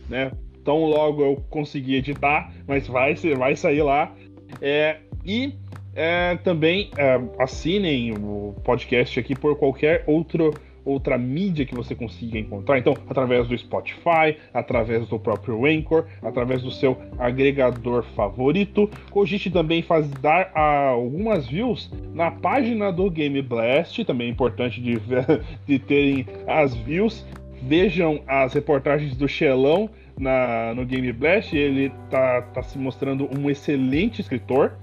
né? 0.10 0.30
Tão 0.66 0.84
logo 0.84 1.24
eu 1.24 1.38
conseguir 1.50 1.96
editar, 1.96 2.54
mas 2.68 2.86
vai, 2.86 3.16
vai 3.16 3.56
sair 3.56 3.82
lá. 3.82 4.14
É, 4.62 4.98
e 5.26 5.54
é, 5.98 6.38
também 6.44 6.92
é, 6.96 7.20
assinem 7.40 8.14
o 8.14 8.56
podcast 8.64 9.20
aqui 9.20 9.34
por 9.34 9.58
qualquer 9.58 10.04
outro, 10.06 10.54
outra 10.86 11.18
mídia 11.18 11.66
que 11.66 11.74
você 11.74 11.96
consiga 11.96 12.38
encontrar. 12.38 12.78
Então, 12.78 12.96
através 13.10 13.48
do 13.48 13.58
Spotify, 13.58 14.38
através 14.54 15.08
do 15.08 15.18
próprio 15.18 15.66
Anchor, 15.66 16.06
através 16.22 16.62
do 16.62 16.70
seu 16.70 16.96
agregador 17.18 18.04
favorito. 18.16 18.88
Cogite 19.10 19.50
também 19.50 19.82
faz, 19.82 20.08
dar 20.22 20.52
ah, 20.54 20.90
algumas 20.90 21.48
views 21.48 21.92
na 22.14 22.30
página 22.30 22.92
do 22.92 23.10
Game 23.10 23.42
Blast, 23.42 24.06
também 24.06 24.28
é 24.28 24.30
importante 24.30 24.80
de, 24.80 25.02
de 25.66 25.80
terem 25.80 26.28
as 26.46 26.76
views. 26.76 27.26
Vejam 27.64 28.22
as 28.28 28.54
reportagens 28.54 29.18
do 29.18 29.28
Xelão 29.28 29.90
na, 30.16 30.76
no 30.76 30.86
Game 30.86 31.12
Blast, 31.12 31.58
ele 31.58 31.92
tá, 32.12 32.44
tá 32.54 32.62
se 32.62 32.78
mostrando 32.78 33.28
um 33.36 33.50
excelente 33.50 34.22
escritor. 34.22 34.74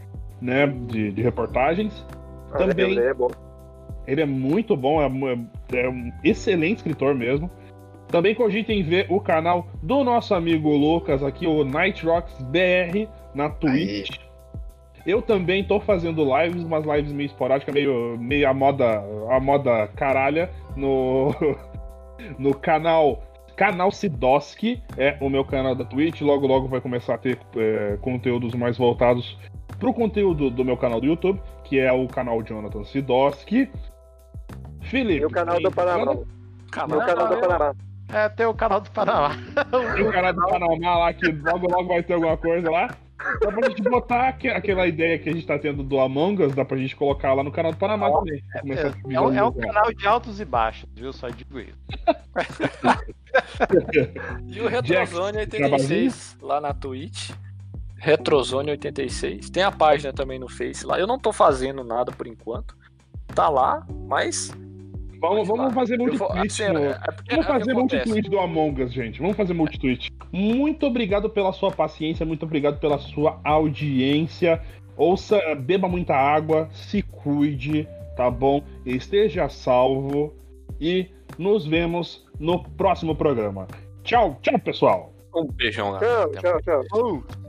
Né, 0.45 0.67
de, 0.67 1.11
de 1.13 1.23
reportagens. 1.23 2.05
Ah, 2.53 2.59
Também 2.59 2.91
ele 2.93 3.01
é 3.01 3.15
bom. 3.15 3.31
ele 4.07 4.21
é 4.21 4.27
muito 4.27 4.77
bom, 4.77 5.01
é, 5.03 5.09
mu- 5.09 5.47
é 5.73 5.89
um 5.89 6.13
excelente 6.23 6.77
escritor 6.79 7.15
mesmo. 7.15 7.51
Também 8.09 8.35
cogitem 8.35 8.83
ver 8.83 9.07
o 9.09 9.19
canal 9.19 9.67
do 9.83 10.05
nosso 10.05 10.35
amigo 10.35 10.69
Lucas 10.77 11.23
aqui, 11.23 11.47
o 11.47 11.65
Night 11.65 12.05
Rocks 12.05 12.41
BR, 12.43 13.09
na 13.35 13.49
Twitch. 13.49 14.19
Eu 15.07 15.21
também 15.21 15.65
tô 15.65 15.81
fazendo 15.81 16.23
lives, 16.25 16.63
umas 16.63 16.85
lives 16.85 17.13
meio 17.13 17.27
esporádicas, 17.27 17.75
meio, 17.75 18.17
meio 18.19 18.49
a 18.49 18.55
moda, 18.55 19.03
a 19.31 19.41
moda 19.41 19.89
caralha, 19.97 20.51
no, 20.77 21.35
no 22.39 22.55
canal 22.55 23.23
Canal 23.57 23.91
Sidoski, 23.91 24.83
é 24.97 25.17
o 25.21 25.29
meu 25.29 25.45
canal 25.45 25.75
da 25.75 25.85
Twitch. 25.85 26.21
Logo, 26.21 26.47
logo 26.47 26.69
vai 26.69 26.81
começar 26.81 27.15
a 27.15 27.19
ter 27.19 27.39
é, 27.57 27.97
conteúdos 28.01 28.55
mais 28.55 28.77
voltados 28.77 29.39
pro 29.79 29.95
conteúdo 29.95 30.51
do 30.51 30.65
meu 30.65 30.77
canal 30.77 31.01
do 31.01 31.07
YouTube, 31.07 31.41
que 31.65 31.79
é 31.79 31.93
o 31.93 32.07
canal 32.09 32.43
Jonathan 32.43 32.85
Sidoski. 32.85 33.71
Felipe. 34.83 35.23
E 35.23 35.25
o 35.25 35.31
canal 35.31 35.61
do 35.61 35.71
Panamá. 35.71 36.13
E 36.13 36.17
o 36.17 36.27
Canal, 36.71 37.07
canal 37.07 37.29
do 37.29 37.37
Panamá. 37.41 37.75
É, 38.13 38.29
tem 38.29 38.47
o 38.47 38.55
canal 38.55 38.81
do 38.81 38.91
Panamá. 38.91 39.31
Tem 39.95 40.07
o 40.07 40.13
canal 40.13 40.33
do 40.33 40.41
Panamá 40.41 40.99
lá 40.99 41.13
que 41.13 41.31
logo, 41.31 41.71
logo 41.71 41.89
vai 41.89 42.03
ter 42.03 42.15
alguma 42.15 42.37
coisa 42.37 42.71
lá. 42.71 42.91
Dá 43.41 43.51
pra 43.53 43.69
gente 43.69 43.83
botar 43.83 44.29
aque- 44.29 44.49
aquela 44.49 44.87
ideia 44.87 45.19
que 45.19 45.29
a 45.29 45.33
gente 45.33 45.47
tá 45.47 45.59
tendo 45.59 45.83
do 45.83 45.99
Among 45.99 46.43
Us, 46.45 46.55
dá 46.55 46.65
pra 46.65 46.77
gente 46.77 46.95
colocar 46.95 47.33
lá 47.35 47.43
no 47.43 47.51
canal 47.51 47.73
do 47.73 47.79
Panamá 47.79 48.11
também. 48.11 48.43
pra 48.53 48.61
começar 48.61 48.89
a 48.89 48.91
É 49.13 49.21
um, 49.21 49.35
é 49.35 49.43
um 49.45 49.51
visualizar. 49.51 49.67
canal 49.75 49.93
de 49.95 50.07
altos 50.07 50.41
e 50.41 50.45
baixos, 50.45 50.89
viu? 50.95 51.13
Só 51.13 51.29
digo 51.29 51.59
isso. 51.61 51.79
E 54.49 54.61
o 54.61 54.69
Retrozone 54.69 55.39
86 55.39 56.37
lá 56.41 56.61
na 56.61 56.73
Twitch. 56.75 57.31
Retrozone 57.97 58.71
86. 58.71 59.49
Tem 59.51 59.63
a 59.63 59.73
página 59.73 60.13
também 60.13 60.39
no 60.39 60.49
Face 60.49 60.85
lá. 60.85 60.99
Eu 60.99 61.07
não 61.07 61.19
tô 61.19 61.33
fazendo 61.33 61.83
nada 61.83 62.13
por 62.13 62.27
enquanto. 62.27 62.77
Tá 63.35 63.49
lá, 63.49 63.87
mas. 64.07 64.53
Vamos, 65.29 65.49
vamos 65.49 65.75
fazer 65.75 65.97
vou- 65.97 66.07
multi-tweet. 66.07 66.73
no- 66.73 66.79
é 66.81 66.99
Vamos 67.31 67.47
fazer 67.47 67.75
multi-tweet 67.75 68.31
do 68.31 68.39
Among 68.39 68.83
Us, 68.83 68.93
gente. 68.93 69.21
Vamos 69.21 69.37
fazer 69.37 69.55
multi-tweet. 69.55 70.11
Muito 70.33 70.87
obrigado 70.87 71.29
pela 71.31 71.53
sua 71.53 71.71
paciência, 71.71 72.25
muito 72.27 72.45
obrigado 72.45 72.79
pela 72.79 72.99
sua 72.99 73.41
audiência. 73.45 74.61
Ouça, 74.97 75.41
beba 75.57 75.89
muita 75.89 76.15
água, 76.15 76.69
se 76.73 77.03
cuide, 77.03 77.89
tá 78.17 78.31
bom? 78.31 78.63
Esteja 78.87 79.49
salvo 79.49 80.33
e 80.81 81.09
nos 81.39 81.67
vemos 81.67 82.25
no 82.39 82.63
próximo 82.63 83.15
programa. 83.17 83.67
Tchau, 84.03 84.39
tchau, 84.41 84.59
pessoal. 84.59 85.13
Um 85.35 85.47
beijão, 85.47 85.93
galera. 85.93 86.29
Tchau, 86.31 86.61
tchau, 86.61 86.83
tchau. 86.85 87.15
Uh. 87.17 87.44